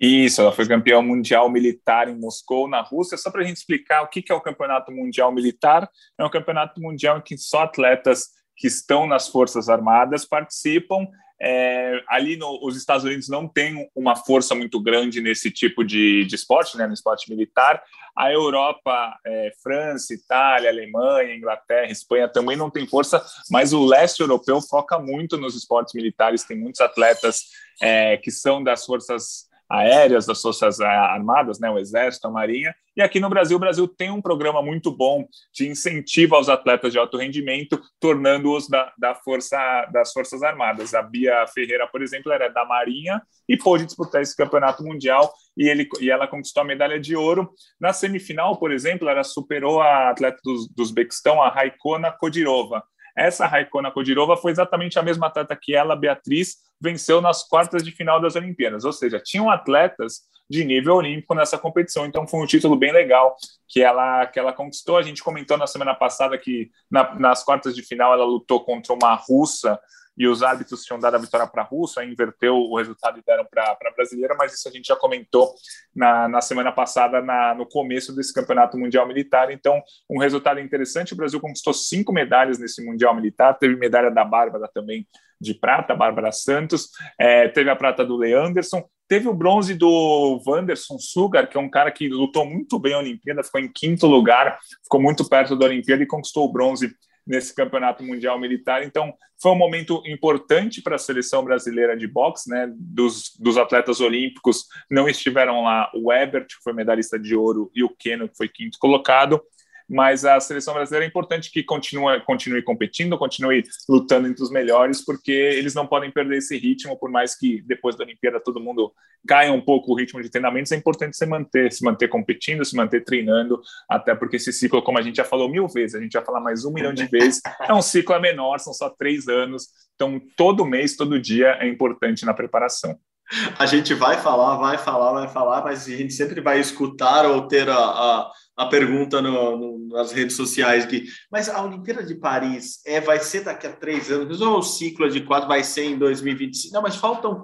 Isso, 0.00 0.40
ela 0.40 0.52
foi 0.52 0.66
campeã 0.66 1.00
mundial 1.00 1.48
militar 1.48 2.08
em 2.08 2.18
Moscou, 2.18 2.68
na 2.68 2.82
Rússia. 2.82 3.16
Só 3.16 3.30
para 3.30 3.42
a 3.42 3.44
gente 3.44 3.58
explicar 3.58 4.02
o 4.02 4.08
que 4.08 4.24
é 4.30 4.34
o 4.34 4.40
Campeonato 4.40 4.90
Mundial 4.90 5.32
Militar, 5.32 5.88
é 6.18 6.24
um 6.24 6.30
campeonato 6.30 6.80
mundial 6.80 7.18
em 7.18 7.22
que 7.22 7.38
só 7.38 7.62
atletas 7.62 8.28
que 8.56 8.66
estão 8.66 9.06
nas 9.06 9.28
Forças 9.28 9.68
Armadas 9.68 10.24
participam. 10.24 11.06
É, 11.40 12.00
ali 12.08 12.36
no, 12.36 12.60
os 12.64 12.76
Estados 12.76 13.04
Unidos 13.04 13.28
não 13.28 13.48
têm 13.48 13.88
uma 13.94 14.14
força 14.14 14.54
muito 14.54 14.80
grande 14.80 15.20
nesse 15.20 15.50
tipo 15.50 15.84
de, 15.84 16.24
de 16.24 16.34
esporte, 16.34 16.76
né, 16.76 16.86
no 16.86 16.94
esporte 16.94 17.28
militar. 17.28 17.82
A 18.16 18.32
Europa, 18.32 19.18
é, 19.26 19.52
França, 19.62 20.14
Itália, 20.14 20.70
Alemanha, 20.70 21.34
Inglaterra, 21.34 21.90
Espanha 21.90 22.28
também 22.28 22.56
não 22.56 22.70
tem 22.70 22.86
força, 22.86 23.24
mas 23.50 23.72
o 23.72 23.84
leste 23.84 24.20
europeu 24.20 24.60
foca 24.60 24.98
muito 24.98 25.36
nos 25.36 25.56
esportes 25.56 25.92
militares. 25.94 26.44
Tem 26.44 26.56
muitos 26.56 26.80
atletas 26.80 27.42
é, 27.82 28.16
que 28.16 28.30
são 28.30 28.62
das 28.62 28.84
forças 28.84 29.48
aéreas 29.68 30.26
das 30.26 30.40
Forças 30.40 30.80
Armadas, 30.80 31.58
né, 31.58 31.70
o 31.70 31.78
Exército, 31.78 32.26
a 32.26 32.30
Marinha. 32.30 32.74
E 32.96 33.02
aqui 33.02 33.18
no 33.18 33.28
Brasil, 33.28 33.56
o 33.56 33.60
Brasil 33.60 33.88
tem 33.88 34.10
um 34.10 34.22
programa 34.22 34.62
muito 34.62 34.90
bom 34.90 35.26
de 35.52 35.68
incentivo 35.68 36.36
aos 36.36 36.48
atletas 36.48 36.92
de 36.92 36.98
alto 36.98 37.16
rendimento, 37.16 37.80
tornando-os 37.98 38.68
da, 38.68 38.92
da 38.96 39.14
força, 39.16 39.58
das 39.92 40.12
Forças 40.12 40.42
Armadas. 40.42 40.94
A 40.94 41.02
Bia 41.02 41.44
Ferreira, 41.48 41.88
por 41.88 42.02
exemplo, 42.02 42.30
era 42.30 42.48
da 42.48 42.64
Marinha 42.64 43.20
e 43.48 43.56
pôde 43.56 43.84
disputar 43.84 44.22
esse 44.22 44.36
campeonato 44.36 44.84
mundial 44.84 45.32
e, 45.56 45.68
ele, 45.68 45.88
e 46.00 46.10
ela 46.10 46.28
conquistou 46.28 46.62
a 46.62 46.66
medalha 46.66 47.00
de 47.00 47.16
ouro. 47.16 47.50
Na 47.80 47.92
semifinal, 47.92 48.56
por 48.58 48.70
exemplo, 48.70 49.08
ela 49.08 49.24
superou 49.24 49.80
a 49.80 50.10
atleta 50.10 50.38
do, 50.44 50.66
do 50.74 50.82
Uzbequistão, 50.82 51.42
a 51.42 51.48
Raikona 51.48 52.12
Kodirova. 52.12 52.82
Essa 53.16 53.46
Raikona 53.46 53.90
Kodirova 53.90 54.36
foi 54.36 54.52
exatamente 54.52 54.98
a 54.98 55.02
mesma 55.02 55.28
atleta 55.28 55.56
que 55.60 55.74
ela, 55.74 55.94
Beatriz, 55.94 56.56
venceu 56.80 57.20
nas 57.20 57.46
quartas 57.46 57.84
de 57.84 57.92
final 57.92 58.20
das 58.20 58.36
Olimpíadas. 58.36 58.84
Ou 58.84 58.92
seja, 58.92 59.20
tinham 59.20 59.50
atletas 59.50 60.22
de 60.48 60.64
nível 60.64 60.96
olímpico 60.96 61.34
nessa 61.34 61.56
competição. 61.56 62.04
Então 62.06 62.26
foi 62.26 62.40
um 62.40 62.46
título 62.46 62.76
bem 62.76 62.92
legal 62.92 63.36
que 63.68 63.82
ela 63.82 64.26
que 64.26 64.38
ela 64.38 64.52
conquistou. 64.52 64.96
A 64.96 65.02
gente 65.02 65.22
comentou 65.22 65.56
na 65.56 65.66
semana 65.66 65.94
passada 65.94 66.36
que 66.36 66.70
na, 66.90 67.14
nas 67.18 67.42
quartas 67.42 67.74
de 67.74 67.82
final 67.82 68.12
ela 68.12 68.24
lutou 68.24 68.64
contra 68.64 68.92
uma 68.92 69.14
russa 69.14 69.78
e 70.16 70.26
os 70.28 70.42
árbitros 70.42 70.84
tinham 70.84 70.98
dado 70.98 71.16
a 71.16 71.18
vitória 71.18 71.46
para 71.46 71.62
a 71.62 71.66
Rússia, 71.66 72.04
inverteu 72.04 72.56
o 72.56 72.76
resultado 72.76 73.18
e 73.18 73.22
deram 73.24 73.44
para 73.44 73.64
a 73.70 73.94
brasileira, 73.94 74.34
mas 74.38 74.54
isso 74.54 74.68
a 74.68 74.70
gente 74.70 74.86
já 74.86 74.96
comentou 74.96 75.54
na, 75.94 76.28
na 76.28 76.40
semana 76.40 76.70
passada, 76.70 77.20
na, 77.20 77.54
no 77.54 77.66
começo 77.66 78.14
desse 78.14 78.32
campeonato 78.32 78.78
mundial 78.78 79.06
militar. 79.06 79.50
Então, 79.50 79.82
um 80.08 80.18
resultado 80.18 80.60
interessante: 80.60 81.12
o 81.12 81.16
Brasil 81.16 81.40
conquistou 81.40 81.74
cinco 81.74 82.12
medalhas 82.12 82.58
nesse 82.58 82.84
mundial 82.84 83.14
militar, 83.14 83.54
teve 83.54 83.76
medalha 83.76 84.10
da 84.10 84.24
Bárbara 84.24 84.68
também 84.72 85.06
de 85.40 85.54
prata, 85.54 85.94
Bárbara 85.94 86.32
Santos, 86.32 86.88
é, 87.18 87.48
teve 87.48 87.68
a 87.68 87.76
prata 87.76 88.04
do 88.04 88.16
Leanderson, 88.16 88.82
teve 89.06 89.28
o 89.28 89.34
bronze 89.34 89.74
do 89.74 90.40
Wanderson 90.46 90.98
Sugar, 90.98 91.48
que 91.48 91.56
é 91.56 91.60
um 91.60 91.68
cara 91.68 91.90
que 91.90 92.08
lutou 92.08 92.46
muito 92.46 92.78
bem 92.78 92.94
a 92.94 92.98
Olimpíada, 92.98 93.44
ficou 93.44 93.60
em 93.60 93.70
quinto 93.70 94.06
lugar, 94.06 94.58
ficou 94.82 95.00
muito 95.00 95.28
perto 95.28 95.56
da 95.56 95.66
Olimpíada 95.66 96.02
e 96.02 96.06
conquistou 96.06 96.46
o 96.46 96.52
bronze 96.52 96.94
nesse 97.26 97.54
campeonato 97.54 98.02
mundial 98.02 98.38
militar. 98.38 98.82
Então, 98.82 99.12
foi 99.40 99.52
um 99.52 99.58
momento 99.58 100.02
importante 100.06 100.82
para 100.82 100.96
a 100.96 100.98
seleção 100.98 101.44
brasileira 101.44 101.96
de 101.96 102.06
boxe, 102.06 102.48
né? 102.48 102.70
Dos, 102.76 103.34
dos 103.38 103.56
atletas 103.56 104.00
olímpicos 104.00 104.66
não 104.90 105.08
estiveram 105.08 105.62
lá 105.62 105.90
o 105.94 106.12
Ebert, 106.12 106.46
que 106.46 106.62
foi 106.62 106.72
medalhista 106.72 107.18
de 107.18 107.34
ouro, 107.34 107.70
e 107.74 107.82
o 107.82 107.88
Keno, 107.88 108.28
que 108.28 108.36
foi 108.36 108.48
quinto 108.48 108.78
colocado. 108.78 109.40
Mas 109.88 110.24
a 110.24 110.38
seleção 110.40 110.74
brasileira 110.74 111.04
é 111.04 111.08
importante 111.08 111.50
que 111.50 111.62
continue, 111.62 112.20
continue 112.20 112.62
competindo, 112.62 113.18
continue 113.18 113.64
lutando 113.88 114.28
entre 114.28 114.42
os 114.42 114.50
melhores, 114.50 115.04
porque 115.04 115.32
eles 115.32 115.74
não 115.74 115.86
podem 115.86 116.10
perder 116.10 116.38
esse 116.38 116.56
ritmo, 116.56 116.98
por 116.98 117.10
mais 117.10 117.36
que 117.36 117.62
depois 117.62 117.96
da 117.96 118.04
Olimpíada 118.04 118.40
todo 118.40 118.60
mundo 118.60 118.92
caia 119.26 119.52
um 119.52 119.60
pouco 119.60 119.92
o 119.92 119.96
ritmo 119.96 120.22
de 120.22 120.30
treinamentos, 120.30 120.72
é 120.72 120.76
importante 120.76 121.16
se 121.16 121.26
manter, 121.26 121.72
se 121.72 121.84
manter 121.84 122.08
competindo, 122.08 122.64
se 122.64 122.76
manter 122.76 123.04
treinando, 123.04 123.60
até 123.88 124.14
porque 124.14 124.36
esse 124.36 124.52
ciclo, 124.52 124.82
como 124.82 124.98
a 124.98 125.02
gente 125.02 125.16
já 125.16 125.24
falou 125.24 125.48
mil 125.48 125.66
vezes, 125.68 125.94
a 125.94 126.00
gente 126.00 126.12
vai 126.12 126.24
falar 126.24 126.40
mais 126.40 126.64
um 126.64 126.72
milhão 126.72 126.92
de 126.92 127.06
vezes, 127.06 127.40
é 127.60 127.72
um 127.72 127.82
ciclo 127.82 128.18
menor, 128.20 128.58
são 128.60 128.72
só 128.72 128.90
três 128.90 129.28
anos, 129.28 129.68
então 129.94 130.20
todo 130.36 130.66
mês, 130.66 130.96
todo 130.96 131.20
dia 131.20 131.56
é 131.60 131.68
importante 131.68 132.24
na 132.24 132.34
preparação. 132.34 132.98
A 133.58 133.66
gente 133.66 133.94
vai 133.94 134.18
falar, 134.20 134.56
vai 134.56 134.78
falar, 134.78 135.12
vai 135.12 135.28
falar, 135.28 135.64
mas 135.64 135.86
a 135.86 135.90
gente 135.90 136.12
sempre 136.12 136.40
vai 136.40 136.60
escutar 136.60 137.24
ou 137.26 137.48
ter 137.48 137.68
a, 137.68 137.76
a, 137.76 138.30
a 138.56 138.66
pergunta 138.66 139.22
no, 139.22 139.56
no, 139.56 139.88
nas 139.88 140.12
redes 140.12 140.36
sociais 140.36 140.84
que, 140.84 141.04
mas 141.32 141.48
a 141.48 141.62
Olimpíada 141.64 142.02
de 142.02 142.14
Paris 142.14 142.80
é, 142.86 143.00
vai 143.00 143.18
ser 143.18 143.40
daqui 143.40 143.66
a 143.66 143.72
três 143.72 144.10
anos, 144.10 144.40
ou 144.40 144.58
o 144.58 144.62
ciclo 144.62 145.08
de 145.08 145.22
quatro 145.22 145.48
vai 145.48 145.64
ser 145.64 145.84
em 145.84 145.98
2025? 145.98 146.74
Não, 146.74 146.82
mas 146.82 146.96
faltam 146.96 147.42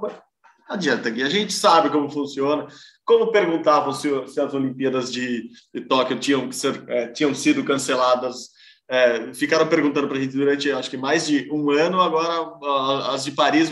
não 0.70 0.76
adianta 0.76 1.08
aqui. 1.08 1.20
A 1.20 1.28
gente 1.28 1.52
sabe 1.52 1.90
como 1.90 2.08
funciona. 2.08 2.68
Como 3.04 3.32
perguntavam 3.32 3.92
se, 3.92 4.08
se 4.28 4.40
as 4.40 4.54
Olimpíadas 4.54 5.12
de, 5.12 5.50
de 5.74 5.80
Tóquio 5.80 6.16
tinham, 6.20 6.52
ser, 6.52 6.84
é, 6.88 7.08
tinham 7.08 7.34
sido 7.34 7.64
canceladas 7.64 8.50
é, 8.90 9.32
ficaram 9.32 9.68
perguntando 9.68 10.08
para 10.08 10.18
a 10.18 10.20
gente 10.20 10.36
durante 10.36 10.68
acho 10.72 10.90
que 10.90 10.96
mais 10.96 11.24
de 11.24 11.48
um 11.52 11.70
ano. 11.70 12.00
Agora, 12.00 13.14
as 13.14 13.24
de 13.24 13.30
Paris, 13.30 13.70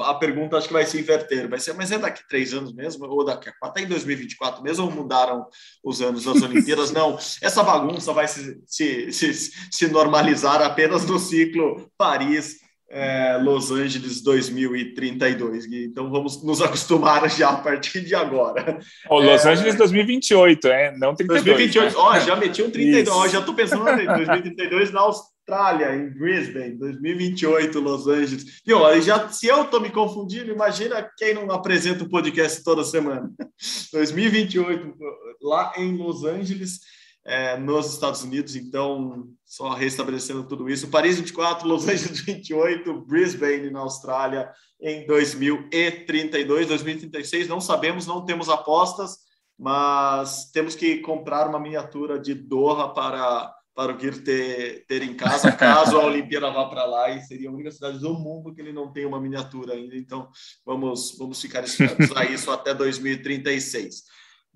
a 0.00 0.14
pergunta 0.14 0.56
acho 0.56 0.66
que 0.66 0.72
vai 0.72 0.84
se 0.84 0.98
inverter. 0.98 1.48
Vai 1.48 1.60
ser, 1.60 1.72
mas 1.74 1.92
é 1.92 1.98
daqui 1.98 2.26
três 2.28 2.52
anos 2.52 2.74
mesmo? 2.74 3.06
Ou 3.06 3.24
daqui 3.24 3.48
a 3.48 3.52
quatro? 3.52 3.70
Até 3.70 3.82
em 3.82 3.86
2024 3.86 4.64
mesmo? 4.64 4.86
Ou 4.86 4.90
mudaram 4.90 5.46
os 5.84 6.02
anos 6.02 6.24
das 6.24 6.42
Olimpíadas? 6.42 6.90
Não, 6.90 7.16
essa 7.40 7.62
bagunça 7.62 8.12
vai 8.12 8.26
se, 8.26 8.60
se, 8.66 9.12
se, 9.12 9.52
se 9.70 9.86
normalizar 9.86 10.60
apenas 10.60 11.06
no 11.06 11.20
ciclo 11.20 11.88
Paris 11.96 12.65
é, 12.88 13.36
Los 13.38 13.70
Angeles 13.70 14.22
2032. 14.22 15.66
Então 15.66 16.10
vamos 16.10 16.42
nos 16.42 16.62
acostumar 16.62 17.28
já 17.30 17.50
a 17.50 17.56
partir 17.56 18.00
de 18.00 18.14
agora. 18.14 18.78
O 19.10 19.20
Los 19.20 19.44
é... 19.44 19.52
Angeles 19.52 19.74
2028, 19.74 20.68
é, 20.68 20.96
não 20.96 21.14
32. 21.14 21.44
2028, 21.44 21.92
né? 21.92 21.98
ó, 21.98 22.18
já 22.20 22.36
meti 22.36 22.62
um 22.62 22.70
32, 22.70 23.08
ó, 23.08 23.28
já 23.28 23.40
estou 23.40 23.54
pensando 23.54 23.88
em 23.88 24.06
2032 24.06 24.92
na 24.92 25.00
Austrália, 25.00 25.94
em 25.96 26.10
Brisbane, 26.10 26.78
2028, 26.78 27.80
Los 27.80 28.06
Angeles. 28.06 28.62
E 28.66 28.72
olha, 28.72 29.00
já 29.00 29.28
se 29.28 29.46
eu 29.46 29.62
estou 29.62 29.80
me 29.80 29.90
confundindo, 29.90 30.52
imagina 30.52 31.08
quem 31.16 31.34
não 31.34 31.50
apresenta 31.50 32.04
o 32.04 32.08
podcast 32.08 32.62
toda 32.62 32.84
semana. 32.84 33.30
2028 33.92 34.94
lá 35.42 35.72
em 35.76 35.96
Los 35.96 36.24
Angeles 36.24 36.80
é, 37.26 37.56
nos 37.56 37.92
Estados 37.92 38.22
Unidos, 38.22 38.54
então, 38.54 39.28
só 39.44 39.70
restabelecendo 39.74 40.44
tudo 40.44 40.70
isso. 40.70 40.88
Paris 40.88 41.16
24, 41.16 41.66
Los 41.66 41.88
Angeles 41.88 42.20
28, 42.20 43.04
Brisbane, 43.04 43.68
na 43.68 43.80
Austrália, 43.80 44.48
em 44.80 45.04
2032, 45.06 46.68
2036, 46.68 47.48
não 47.48 47.60
sabemos, 47.60 48.06
não 48.06 48.24
temos 48.24 48.48
apostas, 48.48 49.18
mas 49.58 50.50
temos 50.52 50.76
que 50.76 50.98
comprar 50.98 51.48
uma 51.48 51.58
miniatura 51.58 52.16
de 52.16 52.32
Doha 52.32 52.94
para, 52.94 53.52
para 53.74 53.96
o 53.96 53.98
Gir 53.98 54.22
ter, 54.22 54.86
ter 54.86 55.02
em 55.02 55.14
casa, 55.14 55.50
caso 55.50 55.98
a 55.98 56.04
Olimpíada 56.06 56.50
vá 56.52 56.66
para 56.66 56.84
lá, 56.84 57.10
e 57.10 57.22
seria 57.22 57.48
a 57.48 57.52
única 57.52 57.72
cidade 57.72 57.98
do 57.98 58.14
mundo 58.14 58.54
que 58.54 58.60
ele 58.60 58.72
não 58.72 58.92
tem 58.92 59.04
uma 59.04 59.20
miniatura 59.20 59.72
ainda, 59.72 59.96
então 59.96 60.28
vamos, 60.64 61.16
vamos 61.18 61.40
ficar 61.40 61.64
esperando 61.64 62.16
a 62.16 62.24
isso 62.24 62.52
até 62.52 62.72
2036. 62.72 64.04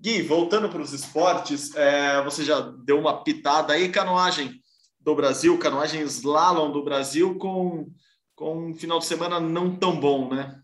Gui, 0.01 0.23
voltando 0.23 0.67
para 0.67 0.81
os 0.81 0.93
esportes, 0.93 1.75
é, 1.75 2.23
você 2.23 2.43
já 2.43 2.59
deu 2.59 2.99
uma 2.99 3.23
pitada 3.23 3.73
aí, 3.73 3.87
canoagem 3.87 4.59
do 4.99 5.13
Brasil, 5.13 5.59
canoagem 5.59 6.01
slalom 6.01 6.71
do 6.71 6.83
Brasil, 6.83 7.37
com, 7.37 7.87
com 8.35 8.69
um 8.69 8.73
final 8.73 8.97
de 8.97 9.05
semana 9.05 9.39
não 9.39 9.75
tão 9.75 9.99
bom, 9.99 10.33
né? 10.33 10.59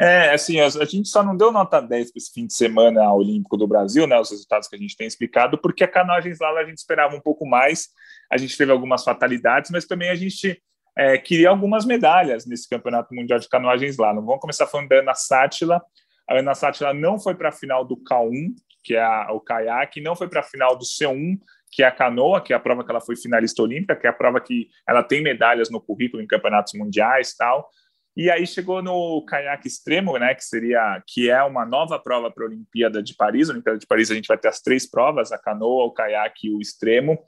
É, 0.00 0.32
assim, 0.32 0.60
a, 0.60 0.68
gente 0.68 1.08
só 1.08 1.22
não 1.22 1.36
deu 1.36 1.50
nota 1.50 1.80
10 1.80 2.12
para 2.12 2.18
esse 2.18 2.32
fim 2.32 2.46
de 2.46 2.54
semana 2.54 3.12
olímpico 3.12 3.56
do 3.56 3.66
Brasil, 3.66 4.06
né? 4.06 4.18
Os 4.18 4.30
resultados 4.30 4.68
que 4.68 4.76
a 4.76 4.78
gente 4.78 4.96
tem 4.96 5.06
explicado, 5.06 5.58
porque 5.58 5.82
a 5.82 5.88
canoagem 5.88 6.30
slalom 6.30 6.58
a 6.58 6.64
gente 6.64 6.78
esperava 6.78 7.16
um 7.16 7.20
pouco 7.20 7.44
mais, 7.44 7.88
a 8.30 8.36
gente 8.36 8.56
teve 8.56 8.70
algumas 8.70 9.02
fatalidades, 9.02 9.72
mas 9.72 9.84
também 9.84 10.10
a 10.10 10.14
gente 10.14 10.62
é, 10.96 11.18
queria 11.18 11.50
algumas 11.50 11.84
medalhas 11.84 12.46
nesse 12.46 12.68
Campeonato 12.68 13.12
Mundial 13.12 13.40
de 13.40 13.48
Canoagem 13.48 13.88
Slalom. 13.88 14.24
Vamos 14.24 14.40
começar 14.40 14.66
falando 14.68 14.88
da 14.88 15.00
Ana 15.00 15.14
Sátila, 15.14 15.82
a 16.28 16.38
Ana 16.38 16.54
Sátila 16.54 16.94
não 16.94 17.18
foi 17.18 17.34
para 17.34 17.48
a 17.48 17.52
final 17.52 17.84
do 17.84 17.96
K1, 17.96 18.54
que 18.82 18.94
é 18.94 19.02
a, 19.02 19.32
o 19.32 19.40
caiaque, 19.40 20.00
não 20.00 20.16
foi 20.16 20.28
para 20.28 20.40
a 20.40 20.44
final 20.44 20.76
do 20.76 20.84
C1, 20.84 21.38
que 21.70 21.82
é 21.82 21.86
a 21.86 21.92
canoa, 21.92 22.40
que 22.40 22.52
é 22.52 22.56
a 22.56 22.60
prova 22.60 22.84
que 22.84 22.90
ela 22.90 23.00
foi 23.00 23.16
finalista 23.16 23.62
olímpica, 23.62 23.96
que 23.96 24.06
é 24.06 24.10
a 24.10 24.12
prova 24.12 24.40
que 24.40 24.68
ela 24.86 25.02
tem 25.02 25.22
medalhas 25.22 25.70
no 25.70 25.80
currículo 25.80 26.22
em 26.22 26.26
campeonatos 26.26 26.74
mundiais 26.74 27.34
tal. 27.34 27.68
E 28.14 28.30
aí 28.30 28.46
chegou 28.46 28.82
no 28.82 29.24
caiaque 29.24 29.66
extremo, 29.66 30.18
né, 30.18 30.34
que 30.34 30.44
seria 30.44 31.02
que 31.06 31.30
é 31.30 31.42
uma 31.42 31.64
nova 31.64 31.98
prova 31.98 32.30
para 32.30 32.44
a 32.44 32.46
Olimpíada 32.46 33.02
de 33.02 33.14
Paris. 33.14 33.48
A 33.48 33.52
Olimpíada 33.52 33.78
de 33.78 33.86
Paris 33.86 34.10
a 34.10 34.14
gente 34.14 34.26
vai 34.26 34.36
ter 34.36 34.48
as 34.48 34.60
três 34.60 34.88
provas: 34.88 35.32
a 35.32 35.38
canoa, 35.38 35.84
o 35.84 35.92
caiaque 35.92 36.48
e 36.48 36.54
o 36.54 36.60
extremo 36.60 37.18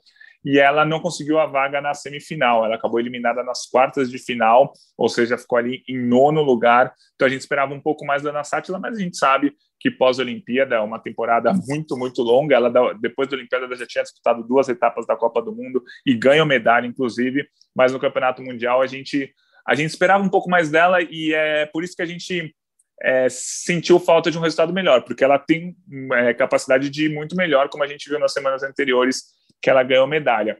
e 0.45 0.59
ela 0.59 0.85
não 0.85 0.99
conseguiu 0.99 1.39
a 1.39 1.47
vaga 1.47 1.81
na 1.81 1.95
semifinal. 1.95 2.63
Ela 2.63 2.75
acabou 2.75 2.99
eliminada 2.99 3.43
nas 3.43 3.65
quartas 3.65 4.11
de 4.11 4.19
final, 4.19 4.71
ou 4.95 5.09
seja, 5.09 5.39
ficou 5.39 5.57
ali 5.57 5.83
em 5.89 5.97
nono 5.97 6.43
lugar. 6.43 6.93
Então 7.15 7.27
a 7.27 7.31
gente 7.31 7.41
esperava 7.41 7.73
um 7.73 7.81
pouco 7.81 8.05
mais 8.05 8.21
da 8.21 8.29
Ana 8.29 8.43
Sátila, 8.43 8.77
mas 8.77 8.95
a 8.95 9.01
gente 9.01 9.17
sabe 9.17 9.53
que 9.79 9.89
pós-Olimpíada 9.89 10.75
é 10.75 10.79
uma 10.79 10.99
temporada 10.99 11.51
muito, 11.67 11.97
muito 11.97 12.21
longa. 12.21 12.55
Ela, 12.55 12.93
depois 12.93 13.27
da 13.27 13.35
Olimpíada, 13.35 13.65
ela 13.65 13.75
já 13.75 13.87
tinha 13.87 14.03
disputado 14.03 14.43
duas 14.43 14.69
etapas 14.69 15.07
da 15.07 15.15
Copa 15.15 15.41
do 15.41 15.51
Mundo 15.51 15.83
e 16.05 16.13
ganhou 16.13 16.45
medalha, 16.45 16.85
inclusive, 16.85 17.47
mas 17.75 17.91
no 17.91 17.99
Campeonato 17.99 18.43
Mundial 18.43 18.83
a 18.83 18.87
gente, 18.87 19.33
a 19.67 19.73
gente 19.73 19.89
esperava 19.89 20.23
um 20.23 20.29
pouco 20.29 20.47
mais 20.47 20.69
dela 20.69 21.01
e 21.01 21.33
é 21.33 21.65
por 21.65 21.83
isso 21.83 21.95
que 21.95 22.03
a 22.03 22.05
gente 22.05 22.53
é, 23.01 23.27
sentiu 23.29 23.99
falta 23.99 24.29
de 24.29 24.37
um 24.37 24.41
resultado 24.41 24.71
melhor, 24.71 25.01
porque 25.03 25.23
ela 25.23 25.39
tem 25.39 25.75
é, 26.13 26.33
capacidade 26.35 26.89
de 26.89 27.05
ir 27.05 27.13
muito 27.13 27.35
melhor, 27.35 27.67
como 27.67 27.83
a 27.83 27.87
gente 27.87 28.07
viu 28.07 28.19
nas 28.19 28.31
semanas 28.31 28.61
anteriores 28.61 29.33
que 29.61 29.69
ela 29.69 29.83
ganhou 29.83 30.07
medalha. 30.07 30.57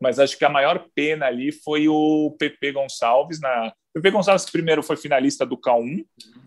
Mas 0.00 0.18
acho 0.18 0.36
que 0.36 0.44
a 0.44 0.50
maior 0.50 0.86
pena 0.94 1.26
ali 1.26 1.52
foi 1.52 1.88
o 1.88 2.34
Pepe 2.38 2.72
Gonçalves. 2.72 3.40
Na... 3.40 3.68
O 3.68 4.00
Pepe 4.00 4.10
Gonçalves 4.10 4.44
primeiro 4.50 4.82
foi 4.82 4.96
finalista 4.96 5.46
do 5.46 5.56
K1, 5.56 6.04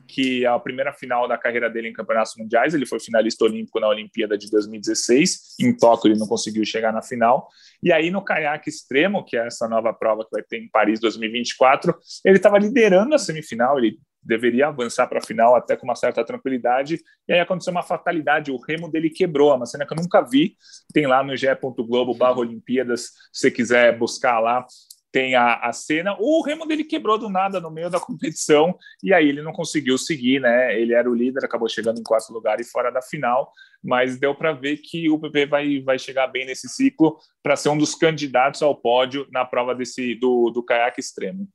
que 0.08 0.46
é 0.46 0.48
a 0.48 0.60
primeira 0.60 0.94
final 0.94 1.28
da 1.28 1.38
carreira 1.38 1.70
dele 1.70 1.90
em 1.90 1.94
campeonatos 1.94 2.34
mundiais. 2.38 2.74
Ele 2.74 2.86
foi 2.86 3.00
finalista 3.00 3.46
olímpico 3.46 3.80
na 3.80 3.88
Olimpíada 3.88 4.38
de 4.38 4.50
2016. 4.52 5.56
Em 5.60 5.76
Tóquio 5.76 6.12
ele 6.12 6.20
não 6.20 6.28
conseguiu 6.28 6.64
chegar 6.66 6.94
na 6.94 7.02
final. 7.02 7.48
E 7.82 7.92
aí 7.92 8.12
no 8.12 8.22
caiaque 8.22 8.70
extremo, 8.70 9.24
que 9.24 9.38
é 9.38 9.48
essa 9.48 9.68
nova 9.68 9.94
prova 9.94 10.24
que 10.24 10.32
vai 10.32 10.44
ter 10.44 10.58
em 10.58 10.70
Paris 10.70 11.00
2024, 11.00 11.96
ele 12.26 12.38
estava 12.38 12.60
liderando 12.60 13.16
a 13.16 13.18
semifinal. 13.18 13.78
Ele 13.78 13.98
deveria 14.22 14.68
avançar 14.68 15.08
para 15.08 15.20
a 15.20 15.26
final 15.26 15.56
até 15.56 15.76
com 15.76 15.86
uma 15.86 15.96
certa 15.96 16.24
tranquilidade. 16.24 17.00
E 17.28 17.34
aí 17.34 17.40
aconteceu 17.40 17.72
uma 17.72 17.84
fatalidade, 17.84 18.52
o 18.52 18.58
remo 18.58 18.90
dele 18.90 19.10
quebrou, 19.10 19.56
uma 19.56 19.66
cena 19.66 19.86
que 19.86 19.94
eu 19.94 19.98
nunca 19.98 20.22
vi. 20.22 20.56
Tem 20.94 21.08
lá 21.08 21.24
no 21.24 21.36
ge.globo 21.36 22.14
barra 22.14 22.40
Olimpíadas, 22.40 23.12
se 23.32 23.42
você 23.42 23.52
quiser 23.52 23.98
buscar 23.98 24.40
lá, 24.40 24.66
tem 25.12 25.36
a, 25.36 25.56
a 25.56 25.74
cena. 25.74 26.16
O 26.20 26.44
remo 26.44 26.66
dele 26.66 26.84
quebrou 26.84 27.18
do 27.18 27.30
nada 27.30 27.60
no 27.60 27.72
meio 27.72 27.90
da 27.90 28.00
competição 28.00 28.78
e 29.04 29.14
aí 29.14 29.28
ele 29.28 29.42
não 29.42 29.52
conseguiu 29.52 29.98
seguir, 29.98 30.40
né? 30.40 30.80
Ele 30.80 30.94
era 30.94 31.10
o 31.10 31.16
líder, 31.16 31.44
acabou 31.44 31.70
chegando 31.70 32.00
em 32.00 32.04
quarto 32.04 32.32
lugar 32.32 32.60
e 32.60 32.64
fora 32.64 32.92
da 32.92 33.02
final, 33.02 33.52
mas 33.84 34.20
deu 34.20 34.36
para 34.36 34.54
ver 34.54 34.78
que 34.78 35.10
o 35.10 35.20
PP 35.20 35.46
vai, 35.46 35.82
vai 35.82 35.98
chegar 35.98 36.28
bem 36.28 36.46
nesse 36.46 36.68
ciclo 36.68 37.18
para 37.42 37.56
ser 37.56 37.70
um 37.70 37.78
dos 37.78 37.96
candidatos 37.96 38.62
ao 38.62 38.76
pódio 38.76 39.28
na 39.32 39.46
prova 39.46 39.74
desse 39.74 40.16
do, 40.16 40.50
do 40.52 40.64
caiaque 40.64 41.00
extremo. 41.00 41.48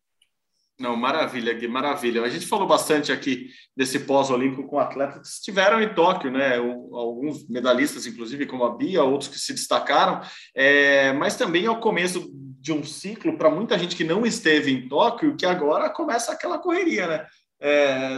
Não, 0.78 0.96
maravilha, 0.96 1.52
Gui, 1.52 1.68
maravilha. 1.68 2.22
A 2.22 2.28
gente 2.28 2.46
falou 2.46 2.66
bastante 2.66 3.12
aqui 3.12 3.50
desse 3.76 4.00
pós-olímpico 4.00 4.66
com 4.66 4.78
atletas 4.78 5.20
que 5.20 5.26
estiveram 5.28 5.80
em 5.80 5.94
Tóquio, 5.94 6.30
né? 6.30 6.56
Alguns 6.56 7.46
medalhistas, 7.48 8.06
inclusive, 8.06 8.46
como 8.46 8.64
a 8.64 8.76
Bia, 8.76 9.04
outros 9.04 9.30
que 9.30 9.38
se 9.38 9.52
destacaram, 9.52 10.20
é, 10.54 11.12
mas 11.12 11.36
também 11.36 11.66
é 11.66 11.70
o 11.70 11.80
começo 11.80 12.28
de 12.34 12.72
um 12.72 12.84
ciclo 12.84 13.36
para 13.36 13.50
muita 13.50 13.78
gente 13.78 13.96
que 13.96 14.04
não 14.04 14.24
esteve 14.24 14.72
em 14.72 14.88
Tóquio, 14.88 15.36
que 15.36 15.44
agora 15.44 15.90
começa 15.90 16.32
aquela 16.32 16.58
correria, 16.58 17.06
né? 17.06 17.26
É, 17.64 18.16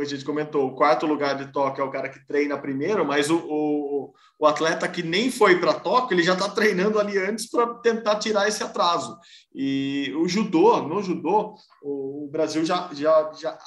a 0.00 0.04
gente 0.06 0.24
comentou, 0.24 0.66
o 0.66 0.74
quarto 0.74 1.04
lugar 1.04 1.36
de 1.36 1.52
Tóquio 1.52 1.82
é 1.82 1.84
o 1.84 1.90
cara 1.90 2.08
que 2.08 2.26
treina 2.26 2.56
primeiro, 2.56 3.04
mas 3.04 3.28
o, 3.28 3.36
o, 3.36 4.14
o 4.38 4.46
atleta 4.46 4.88
que 4.88 5.02
nem 5.02 5.30
foi 5.30 5.60
para 5.60 5.74
Tóquio, 5.74 6.14
ele 6.14 6.22
já 6.22 6.32
está 6.32 6.48
treinando 6.48 6.98
ali 6.98 7.18
antes 7.18 7.50
para 7.50 7.66
tentar 7.80 8.16
tirar 8.16 8.48
esse 8.48 8.62
atraso. 8.62 9.14
E 9.54 10.10
o 10.16 10.26
judô, 10.26 10.80
no 10.80 11.02
judô, 11.02 11.54
o, 11.82 12.24
o 12.24 12.30
Brasil 12.30 12.64
já, 12.64 12.88
já, 12.94 13.30
já, 13.38 13.58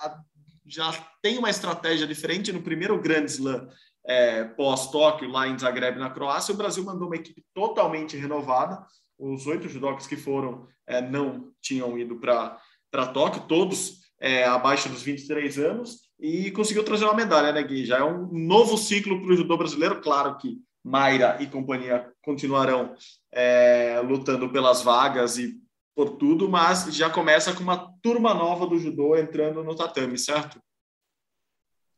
já 0.65 0.91
tem 1.21 1.37
uma 1.37 1.51
estratégia 1.51 2.07
diferente 2.07 2.51
no 2.51 2.63
primeiro 2.63 2.99
Grand 2.99 3.25
Slam 3.25 3.67
é, 4.03 4.43
pós-Tóquio, 4.43 5.29
lá 5.29 5.47
em 5.47 5.59
Zagreb, 5.59 5.99
na 5.99 6.09
Croácia. 6.09 6.51
O 6.51 6.57
Brasil 6.57 6.83
mandou 6.83 7.05
uma 7.05 7.15
equipe 7.15 7.45
totalmente 7.53 8.17
renovada. 8.17 8.83
Os 9.19 9.45
oito 9.45 9.69
judocas 9.69 10.07
que 10.07 10.17
foram 10.17 10.65
é, 10.87 10.99
não 10.99 11.51
tinham 11.61 11.95
ido 11.95 12.15
para 12.19 13.05
Tóquio, 13.13 13.43
todos 13.47 14.00
é, 14.21 14.45
abaixo 14.45 14.87
dos 14.87 15.01
23 15.01 15.57
anos 15.57 16.01
e 16.19 16.51
conseguiu 16.51 16.83
trazer 16.83 17.05
uma 17.05 17.15
medalha, 17.15 17.51
né, 17.51 17.63
Gui? 17.63 17.83
Já 17.83 17.97
é 17.97 18.03
um 18.03 18.27
novo 18.31 18.77
ciclo 18.77 19.19
para 19.19 19.33
o 19.33 19.35
judô 19.35 19.57
brasileiro, 19.57 19.99
claro 19.99 20.37
que 20.37 20.59
Mayra 20.83 21.37
e 21.39 21.47
companhia 21.47 22.07
continuarão 22.21 22.95
é, 23.31 23.99
lutando 24.01 24.49
pelas 24.49 24.83
vagas 24.83 25.37
e 25.37 25.59
por 25.95 26.17
tudo, 26.17 26.47
mas 26.47 26.95
já 26.95 27.09
começa 27.09 27.53
com 27.53 27.63
uma 27.63 27.91
turma 28.01 28.33
nova 28.33 28.65
do 28.65 28.77
judô 28.77 29.15
entrando 29.15 29.63
no 29.63 29.75
tatame, 29.75 30.17
certo? 30.17 30.61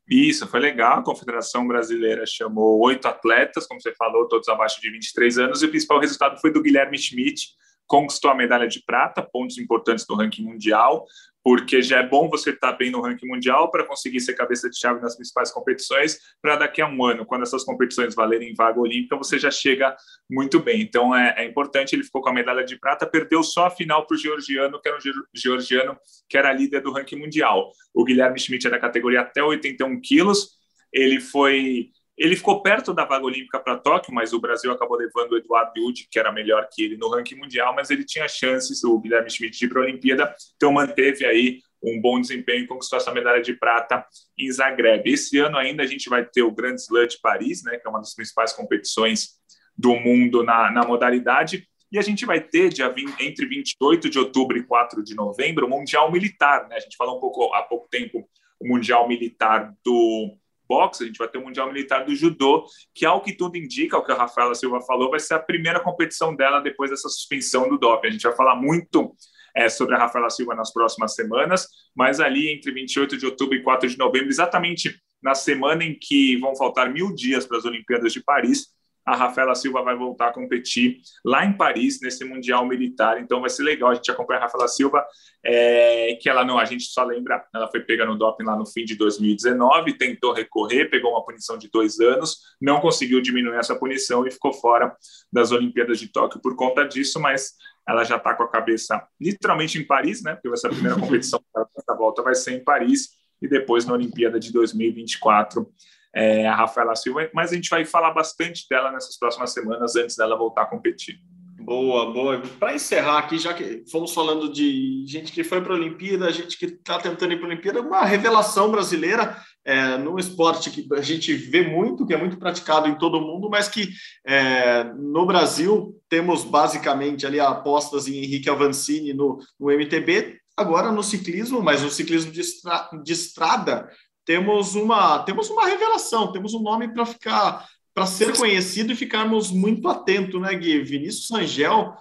Isso, 0.10 0.48
foi 0.48 0.60
legal. 0.60 1.00
A 1.00 1.04
Confederação 1.04 1.66
Brasileira 1.68 2.26
chamou 2.26 2.80
oito 2.82 3.08
atletas, 3.08 3.66
como 3.66 3.82
você 3.82 3.94
falou, 3.94 4.28
todos 4.28 4.50
abaixo 4.50 4.82
de 4.82 4.92
23 4.92 5.38
anos, 5.38 5.62
e 5.62 5.66
o 5.66 5.70
principal 5.70 6.00
resultado 6.00 6.40
foi 6.42 6.52
do 6.52 6.62
Guilherme 6.62 6.98
Schmidt, 6.98 7.50
conquistou 7.88 8.32
a 8.32 8.36
medalha 8.36 8.68
de 8.68 8.84
prata, 8.84 9.22
pontos 9.22 9.58
importantes 9.58 10.06
no 10.10 10.16
ranking 10.16 10.44
mundial, 10.44 11.06
porque 11.44 11.82
já 11.82 12.00
é 12.00 12.08
bom 12.08 12.30
você 12.30 12.52
estar 12.52 12.72
bem 12.74 12.90
no 12.90 13.02
ranking 13.02 13.28
mundial 13.28 13.70
para 13.70 13.86
conseguir 13.86 14.22
ser 14.22 14.34
cabeça 14.34 14.70
de 14.70 14.80
chave 14.80 15.02
nas 15.02 15.16
principais 15.16 15.52
competições, 15.52 16.18
para 16.42 16.56
daqui 16.56 16.82
a 16.82 16.88
um 16.88 17.04
ano, 17.04 17.26
quando 17.26 17.42
essas 17.42 17.64
competições 17.64 18.16
valerem 18.16 18.54
vaga 18.56 18.80
olímpica, 18.80 19.18
você 19.18 19.38
já 19.38 19.52
chega 19.52 19.94
muito 20.30 20.60
bem. 20.60 20.82
Então 20.82 21.14
é, 21.14 21.36
é 21.38 21.46
importante, 21.46 21.94
ele 21.94 22.04
ficou 22.04 22.22
com 22.22 22.30
a 22.30 22.34
medalha 22.34 22.64
de 22.64 22.80
prata, 22.80 23.06
perdeu 23.06 23.44
só 23.44 23.66
a 23.66 23.70
final 23.70 24.08
para 24.08 24.16
o 24.16 24.18
georgiano, 24.18 24.80
que 24.80 24.88
era 24.88 24.98
um 24.98 25.02
georgiano 25.36 25.98
que 26.30 26.38
era 26.38 26.54
líder 26.54 26.82
do 26.82 26.94
ranking 26.94 27.18
mundial. 27.18 27.72
O 27.94 28.06
Guilherme 28.06 28.40
Schmidt 28.40 28.66
é 28.68 28.70
da 28.70 28.80
categoria 28.80 29.22
até 29.22 29.44
81 29.44 30.00
quilos, 30.00 30.58
ele 30.94 31.20
foi 31.20 31.90
ele 32.24 32.38
ficou 32.38 32.62
perto 32.62 32.94
da 32.94 33.04
vaga 33.04 33.26
olímpica 33.26 33.60
para 33.60 33.78
Tóquio, 33.78 34.14
mas 34.14 34.32
o 34.32 34.40
Brasil 34.40 34.72
acabou 34.72 34.98
levando 34.98 35.34
o 35.34 35.38
Eduardo 35.38 35.74
Yudi, 35.78 36.08
que 36.10 36.18
era 36.18 36.32
melhor 36.32 36.70
que 36.72 36.82
ele 36.82 36.96
no 36.96 37.10
ranking 37.10 37.36
mundial, 37.36 37.76
mas 37.76 37.90
ele 37.90 38.06
tinha 38.06 38.30
chances, 38.30 38.82
o 38.86 38.98
Guilherme 38.98 39.30
Schmidt, 39.30 39.60
de 39.60 39.66
ir 39.66 39.68
para 39.68 39.82
a 39.82 39.84
Olimpíada, 39.84 40.34
então 40.56 40.72
manteve 40.72 41.26
aí 41.26 41.60
um 41.84 42.00
bom 42.00 42.22
desempenho 42.22 42.64
e 42.64 42.68
conquistou 42.68 42.96
essa 42.96 43.12
medalha 43.12 43.42
de 43.42 43.52
prata 43.52 44.06
em 44.40 44.50
Zagreb. 44.50 45.06
Esse 45.06 45.38
ano 45.38 45.58
ainda 45.58 45.84
a 45.84 45.86
gente 45.86 46.10
vai 46.10 46.24
ter 46.24 46.44
o 46.44 46.52
Grand 46.52 46.76
Slam 46.76 47.08
de 47.08 47.20
Paris, 47.20 47.62
né, 47.62 47.76
que 47.76 47.86
é 47.86 47.90
uma 47.90 48.00
das 48.00 48.16
principais 48.16 48.54
competições 48.54 49.32
do 49.78 49.94
mundo 49.94 50.44
na, 50.44 50.72
na 50.72 50.86
modalidade, 50.86 51.68
e 51.92 52.00
a 52.00 52.02
gente 52.02 52.26
vai 52.26 52.40
ter, 52.40 52.70
dia 52.70 52.88
20, 52.88 53.20
entre 53.20 53.46
28 53.46 54.10
de 54.10 54.18
outubro 54.18 54.58
e 54.58 54.64
4 54.64 55.04
de 55.04 55.14
novembro, 55.14 55.66
o 55.66 55.70
Mundial 55.70 56.10
Militar. 56.10 56.70
Né? 56.70 56.78
A 56.78 56.80
gente 56.80 56.96
falou 56.96 57.18
um 57.18 57.20
pouco 57.20 57.54
há 57.54 57.64
pouco 57.64 57.86
tempo 57.92 58.26
o 58.62 58.68
Mundial 58.68 59.10
Militar 59.10 59.74
do 59.84 60.38
boxe, 60.74 61.04
a 61.04 61.06
gente 61.06 61.18
vai 61.18 61.28
ter 61.28 61.38
o 61.38 61.44
Mundial 61.44 61.68
Militar 61.68 62.04
do 62.04 62.16
Judô, 62.16 62.66
que, 62.96 63.06
ao 63.06 63.22
que 63.22 63.32
tudo 63.32 63.56
indica, 63.58 63.96
o 63.96 64.04
que 64.04 64.12
a 64.12 64.16
Rafaela 64.16 64.56
Silva 64.56 64.82
falou, 64.82 65.12
vai 65.12 65.20
ser 65.20 65.36
a 65.36 65.40
primeira 65.40 65.80
competição 65.80 66.36
dela 66.36 66.60
depois 66.60 66.90
dessa 66.90 67.08
suspensão 67.08 67.70
do 67.70 67.78
doping. 67.78 68.08
A 68.08 68.12
gente 68.12 68.24
vai 68.24 68.36
falar 68.36 68.56
muito 68.56 69.16
é, 69.56 69.70
sobre 69.70 69.94
a 69.94 70.00
Rafaela 70.00 70.32
Silva 70.32 70.56
nas 70.56 70.74
próximas 70.74 71.14
semanas, 71.14 71.68
mas 71.96 72.20
ali 72.20 72.52
entre 72.52 72.72
28 72.72 73.18
de 73.18 73.26
outubro 73.28 73.56
e 73.56 73.62
4 73.62 73.88
de 73.88 73.98
novembro, 74.00 74.30
exatamente 74.30 75.00
na 75.22 75.36
semana 75.36 75.84
em 75.84 75.98
que 75.98 76.38
vão 76.38 76.56
faltar 76.56 76.92
mil 76.92 77.14
dias 77.14 77.46
para 77.46 77.58
as 77.58 77.66
Olimpíadas 77.66 78.12
de 78.12 78.24
Paris, 78.24 78.68
a 79.06 79.16
Rafaela 79.16 79.54
Silva 79.56 79.82
vai 79.82 79.96
voltar 79.96 80.30
a 80.30 80.34
competir 80.34 81.02
lá 81.24 81.46
em 81.46 81.54
Paris, 81.54 82.00
nesse 82.02 82.24
Mundial 82.24 82.66
Militar. 82.66 83.20
Então 83.20 83.42
vai 83.42 83.50
ser 83.50 83.64
legal 83.64 83.92
a 83.92 83.96
gente 83.96 84.10
acompanhar 84.10 84.40
a 84.40 84.44
Rafaela 84.44 84.68
Silva, 84.68 85.06
é, 85.44 86.18
que 86.22 86.30
ela 86.30 86.46
não, 86.46 86.58
a 86.58 86.66
gente 86.66 86.86
só 86.86 87.04
lembra, 87.04 87.46
ela 87.54 87.70
foi 87.70 87.82
pega 87.82 88.06
no 88.06 88.18
doping 88.18 88.46
lá 88.46 88.56
no 88.56 88.66
fim 88.66 88.86
de 88.86 88.96
2019, 88.96 89.98
tentou 89.98 90.34
recorrer, 90.34 90.90
pegou 90.90 91.12
uma 91.12 91.26
punição 91.26 91.58
de 91.58 91.70
dois 91.70 92.00
anos, 92.00 92.38
não 92.62 92.80
conseguiu 92.80 93.22
diminuir 93.22 93.58
essa 93.58 93.76
punição 93.76 94.26
e 94.26 94.32
ficou 94.32 94.54
fora 94.54 94.96
das 95.32 95.52
Olimpíadas 95.52 96.00
de 96.00 96.08
Tóquio 96.08 96.42
por 96.42 96.56
conta 96.56 96.86
disso, 96.86 97.20
mas 97.20 97.54
ela 97.88 98.06
já 98.06 98.16
está 98.16 98.34
com 98.34 98.44
a 98.44 98.50
cabeça 98.50 99.06
literalmente 99.20 99.78
em 99.78 99.86
Paris, 99.86 100.24
né? 100.24 100.36
Porque 100.36 100.48
essa 100.50 100.70
primeira 100.70 100.98
competição 100.98 101.42
da 101.54 101.96
volta 101.96 102.22
vai 102.22 102.34
ser 102.34 102.54
em 102.54 102.64
Paris 102.64 103.10
e 103.42 103.48
depois 103.48 103.86
na 103.86 103.94
Olimpíada 103.94 104.40
de 104.40 104.54
2024 104.54 105.70
é, 106.14 106.48
a 106.48 106.56
Rafaela 106.56 106.96
Silva, 106.96 107.30
mas 107.34 107.52
a 107.52 107.56
gente 107.56 107.70
vai 107.70 107.86
falar 107.86 108.12
bastante 108.12 108.68
dela 108.70 108.92
nessas 108.92 109.18
próximas 109.18 109.52
semanas 109.52 109.96
antes 109.96 110.16
dela 110.16 110.38
voltar 110.38 110.64
a 110.64 110.68
competir. 110.68 111.20
Boa, 111.64 112.12
boa. 112.12 112.42
Para 112.60 112.76
encerrar 112.76 113.20
aqui, 113.20 113.40
já 113.40 113.54
que 113.54 113.86
fomos 113.90 114.14
falando 114.14 114.52
de 114.52 115.06
gente 115.08 115.32
que 115.32 115.46
foi 115.46 115.62
para 115.62 115.72
a 115.72 115.78
Olimpíada, 115.78 116.32
gente 116.32 116.58
que 116.58 116.66
está 116.66 117.00
tentando 117.00 117.32
ir 117.32 117.38
para 117.38 117.46
a 117.46 117.50
Olimpíada, 117.52 117.82
uma 117.82 118.04
revelação 118.04 118.70
brasileira 118.70 119.38
é, 119.64 119.98
no 119.98 120.20
esporte 120.20 120.70
que 120.70 120.86
a 120.94 121.02
gente 121.02 121.34
vê 121.34 121.66
muito, 121.66 122.06
que 122.06 122.14
é 122.14 122.18
muito 122.18 122.38
praticado 122.38 122.90
em 122.90 122.98
todo 122.98 123.18
o 123.18 123.22
mundo, 123.22 123.50
mas 123.50 123.70
que 123.70 123.90
é, 124.28 124.84
no 124.84 125.26
Brasil 125.26 125.98
temos 126.10 126.44
basicamente 126.44 127.26
ali 127.26 127.40
apostas 127.40 128.10
em 128.10 128.18
Henrique 128.18 128.50
Avancini 128.50 129.14
no, 129.14 129.40
no 129.58 129.72
MTB, 129.72 130.38
agora 130.58 130.92
no 130.92 131.02
ciclismo, 131.02 131.62
mas 131.62 131.82
no 131.82 131.90
ciclismo 131.90 132.30
de, 132.32 132.42
estra 132.42 132.90
de 133.02 133.14
estrada, 133.14 133.90
temos 134.26 134.76
uma 134.76 135.20
temos 135.20 135.50
uma 135.50 135.66
revelação, 135.66 136.32
temos 136.32 136.54
um 136.54 136.62
nome 136.62 136.94
para 136.94 137.06
ficar 137.06 137.68
para 137.94 138.06
ser 138.08 138.36
conhecido 138.36 138.92
e 138.92 138.96
ficarmos 138.96 139.52
muito 139.52 139.88
atentos, 139.88 140.42
né, 140.42 140.54
Gui? 140.56 140.82
Vinícius 140.82 141.32
Angel, 141.32 141.94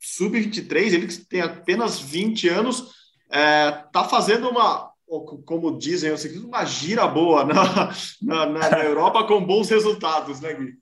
sub-23, 0.00 0.94
ele 0.94 1.06
que 1.06 1.18
tem 1.18 1.42
apenas 1.42 2.00
20 2.00 2.48
anos, 2.48 2.94
é, 3.30 3.70
tá 3.92 4.04
fazendo 4.04 4.48
uma, 4.48 4.90
como 5.44 5.76
dizem, 5.76 6.12
uma 6.42 6.64
gira 6.64 7.06
boa 7.06 7.44
na, 7.44 7.92
na, 8.22 8.46
na 8.70 8.84
Europa 8.84 9.24
com 9.24 9.44
bons 9.44 9.68
resultados, 9.68 10.40
né, 10.40 10.54
Gui? 10.54 10.78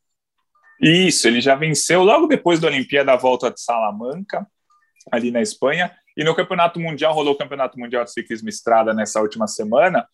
Isso, 0.80 1.26
ele 1.26 1.40
já 1.40 1.54
venceu 1.54 2.04
logo 2.04 2.26
depois 2.26 2.60
da 2.60 2.68
Olimpíada 2.68 3.12
a 3.12 3.16
volta 3.16 3.50
de 3.50 3.60
Salamanca, 3.60 4.46
ali 5.10 5.30
na 5.30 5.40
Espanha, 5.40 5.90
e 6.16 6.22
no 6.22 6.34
Campeonato 6.34 6.78
Mundial, 6.78 7.14
rolou 7.14 7.34
o 7.34 7.38
Campeonato 7.38 7.78
Mundial 7.78 8.04
de 8.04 8.12
Ciclismo 8.12 8.48
Estrada 8.48 8.94
nessa 8.94 9.20
última 9.20 9.46
semana, 9.46 10.06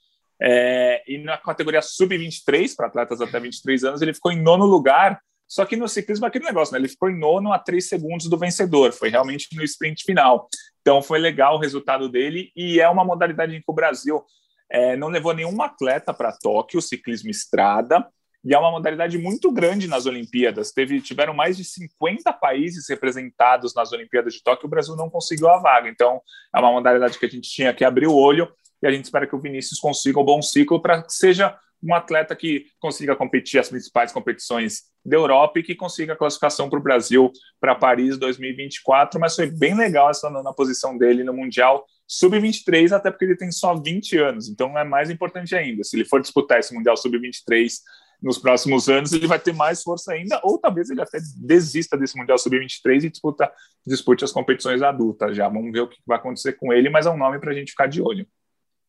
é, 0.44 1.04
e 1.06 1.18
na 1.18 1.38
categoria 1.38 1.80
sub-23, 1.80 2.74
para 2.74 2.88
atletas 2.88 3.20
até 3.20 3.38
23 3.38 3.84
anos, 3.84 4.02
ele 4.02 4.12
ficou 4.12 4.32
em 4.32 4.42
nono 4.42 4.66
lugar. 4.66 5.20
Só 5.46 5.64
que 5.64 5.76
no 5.76 5.86
ciclismo, 5.86 6.26
aquele 6.26 6.44
negócio, 6.44 6.72
né? 6.72 6.80
Ele 6.80 6.88
ficou 6.88 7.08
em 7.08 7.18
nono 7.18 7.52
a 7.52 7.58
três 7.58 7.88
segundos 7.88 8.28
do 8.28 8.36
vencedor. 8.36 8.92
Foi 8.92 9.08
realmente 9.08 9.54
no 9.54 9.62
sprint 9.62 10.02
final. 10.02 10.48
Então, 10.80 11.00
foi 11.00 11.20
legal 11.20 11.54
o 11.54 11.60
resultado 11.60 12.08
dele. 12.08 12.50
E 12.56 12.80
é 12.80 12.88
uma 12.88 13.04
modalidade 13.04 13.54
em 13.54 13.58
que 13.58 13.64
o 13.68 13.74
Brasil 13.74 14.24
é, 14.68 14.96
não 14.96 15.08
levou 15.08 15.32
nenhum 15.32 15.62
atleta 15.62 16.12
para 16.12 16.32
Tóquio, 16.32 16.82
ciclismo 16.82 17.30
estrada. 17.30 18.04
E 18.44 18.54
é 18.54 18.58
uma 18.58 18.70
modalidade 18.70 19.16
muito 19.18 19.52
grande 19.52 19.86
nas 19.86 20.06
Olimpíadas. 20.06 20.72
Teve, 20.72 21.00
tiveram 21.00 21.32
mais 21.32 21.56
de 21.56 21.64
50 21.64 22.32
países 22.32 22.88
representados 22.88 23.74
nas 23.74 23.92
Olimpíadas 23.92 24.34
de 24.34 24.42
Tóquio. 24.42 24.66
O 24.66 24.70
Brasil 24.70 24.96
não 24.96 25.08
conseguiu 25.08 25.48
a 25.48 25.58
vaga. 25.58 25.88
Então, 25.88 26.20
é 26.54 26.58
uma 26.58 26.72
modalidade 26.72 27.18
que 27.18 27.26
a 27.26 27.28
gente 27.28 27.48
tinha 27.48 27.72
que 27.72 27.84
abrir 27.84 28.08
o 28.08 28.14
olho 28.14 28.52
e 28.82 28.86
a 28.86 28.90
gente 28.90 29.04
espera 29.04 29.26
que 29.26 29.36
o 29.36 29.40
Vinícius 29.40 29.78
consiga 29.78 30.18
um 30.18 30.24
bom 30.24 30.42
ciclo 30.42 30.82
para 30.82 31.02
que 31.02 31.12
seja 31.12 31.56
um 31.82 31.94
atleta 31.94 32.34
que 32.36 32.66
consiga 32.78 33.16
competir 33.16 33.58
as 33.58 33.68
principais 33.68 34.12
competições 34.12 34.82
da 35.04 35.16
Europa 35.16 35.58
e 35.58 35.62
que 35.62 35.74
consiga 35.74 36.12
a 36.12 36.16
classificação 36.16 36.70
para 36.70 36.78
o 36.78 36.82
Brasil 36.82 37.30
para 37.60 37.74
Paris 37.74 38.16
2024. 38.16 39.20
Mas 39.20 39.34
foi 39.34 39.50
bem 39.50 39.76
legal 39.76 40.10
essa 40.10 40.30
na 40.30 40.52
posição 40.52 40.96
dele 40.96 41.24
no 41.24 41.34
Mundial 41.34 41.84
Sub-23, 42.06 42.92
até 42.92 43.10
porque 43.10 43.24
ele 43.24 43.36
tem 43.36 43.50
só 43.50 43.74
20 43.74 44.18
anos, 44.18 44.48
então 44.48 44.78
é 44.78 44.84
mais 44.84 45.10
importante 45.10 45.54
ainda. 45.56 45.82
Se 45.82 45.96
ele 45.96 46.04
for 46.04 46.20
disputar 46.20 46.60
esse 46.60 46.74
Mundial 46.74 46.96
Sub-23 46.96 47.72
nos 48.22 48.38
próximos 48.38 48.88
anos, 48.88 49.12
ele 49.12 49.26
vai 49.26 49.38
ter 49.38 49.52
mais 49.52 49.82
força 49.82 50.12
ainda, 50.12 50.40
ou 50.44 50.56
talvez 50.58 50.88
ele 50.88 51.02
até 51.02 51.18
desista 51.36 51.96
desse 51.96 52.16
Mundial 52.16 52.38
Sub-23 52.38 53.04
e 53.04 53.10
disputa, 53.10 53.50
dispute 53.84 54.24
as 54.24 54.30
competições 54.30 54.80
adultas 54.80 55.36
já. 55.36 55.48
Vamos 55.48 55.72
ver 55.72 55.80
o 55.80 55.88
que 55.88 55.98
vai 56.06 56.18
acontecer 56.18 56.52
com 56.52 56.72
ele, 56.72 56.88
mas 56.88 57.06
é 57.06 57.10
um 57.10 57.16
nome 57.16 57.40
para 57.40 57.50
a 57.50 57.54
gente 57.54 57.70
ficar 57.70 57.88
de 57.88 58.00
olho. 58.00 58.26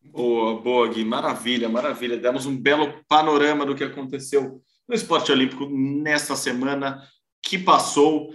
Boa, 0.04 0.62
boa, 0.62 0.88
Gui. 0.88 1.04
Maravilha, 1.04 1.68
maravilha. 1.68 2.18
Demos 2.18 2.46
um 2.46 2.56
belo 2.56 2.94
panorama 3.08 3.66
do 3.66 3.74
que 3.74 3.84
aconteceu 3.84 4.62
no 4.88 4.94
esporte 4.94 5.32
olímpico 5.32 5.68
nesta 5.68 6.36
semana 6.36 7.02
que 7.42 7.58
passou. 7.58 8.34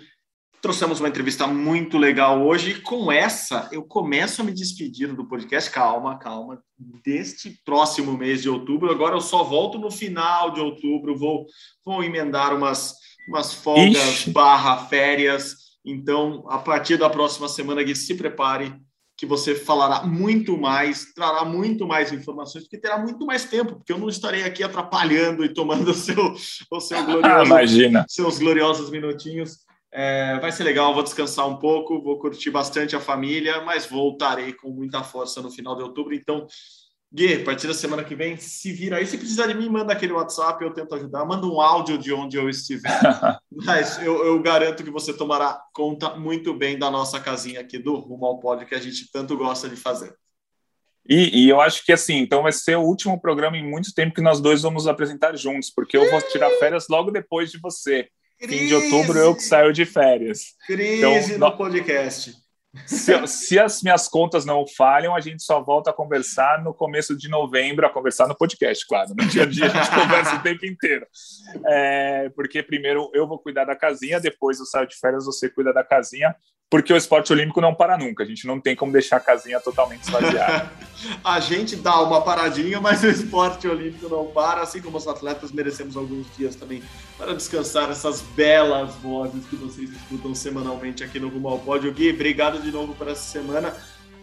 Trouxemos 0.60 0.98
uma 0.98 1.08
entrevista 1.08 1.46
muito 1.46 1.96
legal 1.96 2.44
hoje. 2.44 2.70
E 2.70 2.80
com 2.80 3.12
essa, 3.12 3.68
eu 3.70 3.84
começo 3.84 4.42
a 4.42 4.44
me 4.44 4.52
despedir 4.52 5.14
do 5.14 5.26
podcast. 5.26 5.70
Calma, 5.70 6.18
calma. 6.18 6.60
Deste 7.04 7.60
próximo 7.64 8.16
mês 8.16 8.42
de 8.42 8.50
outubro. 8.50 8.90
Agora 8.90 9.14
eu 9.14 9.20
só 9.20 9.44
volto 9.44 9.78
no 9.78 9.90
final 9.90 10.50
de 10.50 10.60
outubro. 10.60 11.16
Vou, 11.16 11.46
vou 11.84 12.02
emendar 12.02 12.56
umas, 12.56 12.94
umas 13.28 13.54
folgas 13.54 13.96
Ixi. 13.96 14.30
barra 14.30 14.86
férias. 14.86 15.54
Então, 15.84 16.44
a 16.48 16.58
partir 16.58 16.96
da 16.96 17.08
próxima 17.08 17.48
semana, 17.48 17.82
Gui, 17.82 17.94
se 17.94 18.14
prepare 18.16 18.74
que 19.16 19.26
você 19.26 19.54
falará 19.54 20.04
muito 20.04 20.56
mais, 20.56 21.12
trará 21.12 21.44
muito 21.44 21.86
mais 21.88 22.12
informações, 22.12 22.64
porque 22.64 22.78
terá 22.78 22.98
muito 22.98 23.26
mais 23.26 23.44
tempo, 23.44 23.74
porque 23.74 23.92
eu 23.92 23.98
não 23.98 24.08
estarei 24.08 24.44
aqui 24.44 24.62
atrapalhando 24.62 25.44
e 25.44 25.52
tomando 25.52 25.90
o 25.90 25.94
seu, 25.94 26.36
o 26.70 26.80
seu 26.80 27.02
glorioso, 27.06 27.46
Imagina. 27.46 28.04
seus 28.08 28.38
gloriosos 28.38 28.90
minutinhos. 28.90 29.67
É, 29.90 30.38
vai 30.38 30.52
ser 30.52 30.64
legal, 30.64 30.92
vou 30.92 31.02
descansar 31.02 31.48
um 31.48 31.56
pouco, 31.56 32.02
vou 32.02 32.18
curtir 32.18 32.50
bastante 32.50 32.94
a 32.94 33.00
família, 33.00 33.62
mas 33.62 33.86
voltarei 33.86 34.52
com 34.52 34.70
muita 34.70 35.02
força 35.02 35.40
no 35.40 35.50
final 35.50 35.74
de 35.76 35.82
outubro. 35.82 36.14
Então, 36.14 36.46
Gui, 37.10 37.40
a 37.40 37.44
partir 37.44 37.66
da 37.66 37.72
semana 37.72 38.04
que 38.04 38.14
vem, 38.14 38.36
se 38.36 38.70
vira 38.70 38.98
aí. 38.98 39.06
Se 39.06 39.16
precisar 39.16 39.46
de 39.46 39.54
mim, 39.54 39.70
manda 39.70 39.94
aquele 39.94 40.12
WhatsApp, 40.12 40.62
eu 40.62 40.74
tento 40.74 40.94
ajudar. 40.94 41.24
Manda 41.24 41.46
um 41.46 41.58
áudio 41.58 41.96
de 41.96 42.12
onde 42.12 42.36
eu 42.36 42.50
estiver. 42.50 42.90
Mas 43.50 43.98
eu, 44.02 44.26
eu, 44.26 44.42
garanto 44.42 44.84
que 44.84 44.90
você 44.90 45.14
tomará 45.14 45.58
conta 45.72 46.14
muito 46.16 46.52
bem 46.52 46.78
da 46.78 46.90
nossa 46.90 47.18
casinha 47.18 47.60
aqui 47.60 47.78
do 47.78 47.94
Rumo 47.94 48.26
ao 48.26 48.38
Pódio, 48.38 48.66
que 48.66 48.74
a 48.74 48.80
gente 48.80 49.10
tanto 49.10 49.38
gosta 49.38 49.70
de 49.70 49.76
fazer. 49.76 50.14
E, 51.08 51.44
e, 51.44 51.48
eu 51.48 51.58
acho 51.58 51.82
que 51.86 51.92
assim, 51.92 52.18
então 52.18 52.42
vai 52.42 52.52
ser 52.52 52.76
o 52.76 52.82
último 52.82 53.18
programa 53.18 53.56
em 53.56 53.66
muito 53.66 53.94
tempo 53.94 54.14
que 54.14 54.20
nós 54.20 54.38
dois 54.42 54.60
vamos 54.60 54.86
apresentar 54.86 55.34
juntos, 55.34 55.70
porque 55.70 55.96
eu 55.96 56.10
vou 56.10 56.20
tirar 56.20 56.50
férias 56.58 56.86
logo 56.90 57.10
depois 57.10 57.50
de 57.50 57.58
você. 57.58 58.06
Crise. 58.38 58.58
Fim 58.58 58.66
de 58.66 58.74
outubro 58.74 59.18
eu 59.18 59.34
que 59.34 59.42
saio 59.42 59.72
de 59.72 59.84
férias. 59.84 60.54
Crise 60.66 61.34
então, 61.34 61.50
no 61.50 61.56
podcast. 61.56 62.34
Se, 62.86 63.26
se, 63.26 63.58
as 63.58 63.82
minhas 63.82 64.08
contas 64.08 64.44
não 64.44 64.66
falham, 64.66 65.16
a 65.16 65.20
gente 65.20 65.42
só 65.42 65.60
volta 65.60 65.90
a 65.90 65.92
conversar 65.92 66.62
no 66.62 66.74
começo 66.74 67.16
de 67.16 67.28
novembro, 67.28 67.86
a 67.86 67.90
conversar 67.90 68.28
no 68.28 68.36
podcast, 68.36 68.86
claro. 68.86 69.14
No 69.18 69.26
dia 69.26 69.44
a 69.44 69.46
dia 69.46 69.66
a 69.66 69.68
gente 69.68 69.90
conversa 69.90 70.36
o 70.36 70.42
tempo 70.42 70.66
inteiro. 70.66 71.06
É, 71.66 72.28
porque 72.30 72.62
primeiro 72.62 73.10
eu 73.14 73.26
vou 73.26 73.38
cuidar 73.38 73.64
da 73.64 73.74
casinha, 73.74 74.20
depois 74.20 74.60
eu 74.60 74.66
saio 74.66 74.86
de 74.86 74.96
férias, 74.96 75.24
você 75.24 75.48
cuida 75.48 75.72
da 75.72 75.82
casinha 75.82 76.34
porque 76.70 76.92
o 76.92 76.96
esporte 76.96 77.32
olímpico 77.32 77.60
não 77.60 77.74
para 77.74 77.96
nunca. 77.96 78.22
A 78.22 78.26
gente 78.26 78.46
não 78.46 78.60
tem 78.60 78.76
como 78.76 78.92
deixar 78.92 79.16
a 79.16 79.20
casinha 79.20 79.58
totalmente 79.58 80.02
esvaziada. 80.02 80.70
a 81.24 81.40
gente 81.40 81.76
dá 81.76 82.00
uma 82.02 82.20
paradinha, 82.20 82.80
mas 82.80 83.02
o 83.02 83.08
esporte 83.08 83.66
olímpico 83.66 84.08
não 84.08 84.26
para, 84.26 84.60
assim 84.60 84.82
como 84.82 84.98
os 84.98 85.08
atletas 85.08 85.50
merecemos 85.50 85.96
alguns 85.96 86.26
dias 86.36 86.54
também 86.54 86.82
para 87.16 87.32
descansar 87.34 87.90
essas 87.90 88.20
belas 88.20 88.94
vozes 88.96 89.46
que 89.46 89.56
vocês 89.56 89.90
escutam 89.90 90.34
semanalmente 90.34 91.02
aqui 91.02 91.18
no 91.18 91.28
Rumo 91.28 91.48
ao 91.48 91.58
Pódio. 91.58 91.92
Gui, 91.92 92.10
obrigado 92.10 92.60
de 92.60 92.70
novo 92.70 92.94
por 92.94 93.08
essa 93.08 93.22
semana. 93.22 93.74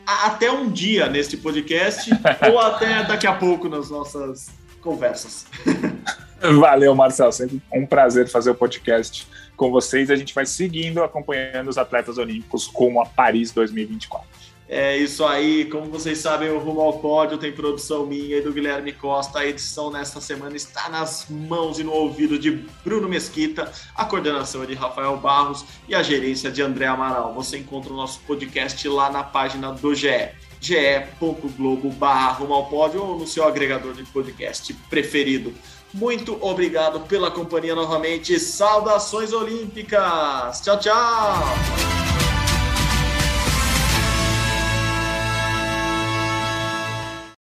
Até 0.06 0.52
um 0.52 0.70
dia 0.70 1.10
neste 1.10 1.36
podcast 1.36 2.12
ou 2.52 2.60
até 2.60 3.04
daqui 3.06 3.26
a 3.26 3.34
pouco 3.34 3.68
nas 3.68 3.90
nossas 3.90 4.52
conversas. 4.82 5.48
Valeu, 6.60 6.94
Marcelo. 6.94 7.32
Sempre 7.32 7.60
um 7.74 7.88
prazer 7.88 8.30
fazer 8.30 8.52
o 8.52 8.56
podcast 8.56 9.28
com 9.56 9.72
vocês. 9.72 10.12
A 10.12 10.16
gente 10.16 10.34
vai 10.34 10.46
seguindo, 10.46 11.04
acompanhando 11.04 11.70
os 11.70 11.78
atletas 11.78 12.18
olímpicos 12.18 12.68
como 12.68 13.02
a 13.02 13.06
Paris 13.06 13.52
2024. 13.52 14.36
É 14.68 14.98
isso 14.98 15.24
aí, 15.24 15.66
como 15.66 15.92
vocês 15.92 16.18
sabem, 16.18 16.50
o 16.50 16.58
Rumo 16.58 16.82
ao 16.82 16.94
Pódio 16.94 17.38
tem 17.38 17.52
produção 17.52 18.04
minha 18.08 18.38
e 18.38 18.42
do 18.42 18.52
Guilherme 18.52 18.92
Costa. 18.92 19.40
A 19.40 19.46
edição 19.46 19.92
nesta 19.92 20.20
semana 20.20 20.56
está 20.56 20.90
nas 20.90 21.28
mãos 21.30 21.78
e 21.78 21.84
no 21.84 21.92
ouvido 21.92 22.40
de 22.40 22.50
Bruno 22.84 23.08
Mesquita, 23.08 23.72
a 23.94 24.06
coordenação 24.06 24.64
é 24.64 24.66
de 24.66 24.74
Rafael 24.74 25.18
Barros 25.18 25.64
e 25.88 25.94
a 25.94 26.02
gerência 26.02 26.50
de 26.50 26.64
André 26.64 26.88
Amaral. 26.88 27.32
Você 27.36 27.60
encontra 27.60 27.94
o 27.94 27.96
nosso 27.96 28.22
podcast 28.22 28.88
lá 28.90 29.12
na 29.12 29.24
página 29.24 29.72
do 29.72 29.94
GE, 29.94 30.32
ge.globo 30.60 31.92
barra 31.92 32.44
ao 32.44 32.66
pódio 32.68 33.04
ou 33.04 33.20
no 33.20 33.28
seu 33.28 33.48
agregador 33.48 33.94
de 33.94 34.04
podcast 34.06 34.74
preferido. 34.90 35.54
Muito 35.94 36.38
obrigado 36.46 37.02
pela 37.02 37.32
companhia 37.32 37.76
novamente. 37.76 38.40
Saudações 38.40 39.32
olímpicas. 39.32 40.62
Tchau, 40.62 40.80
tchau. 40.80 42.25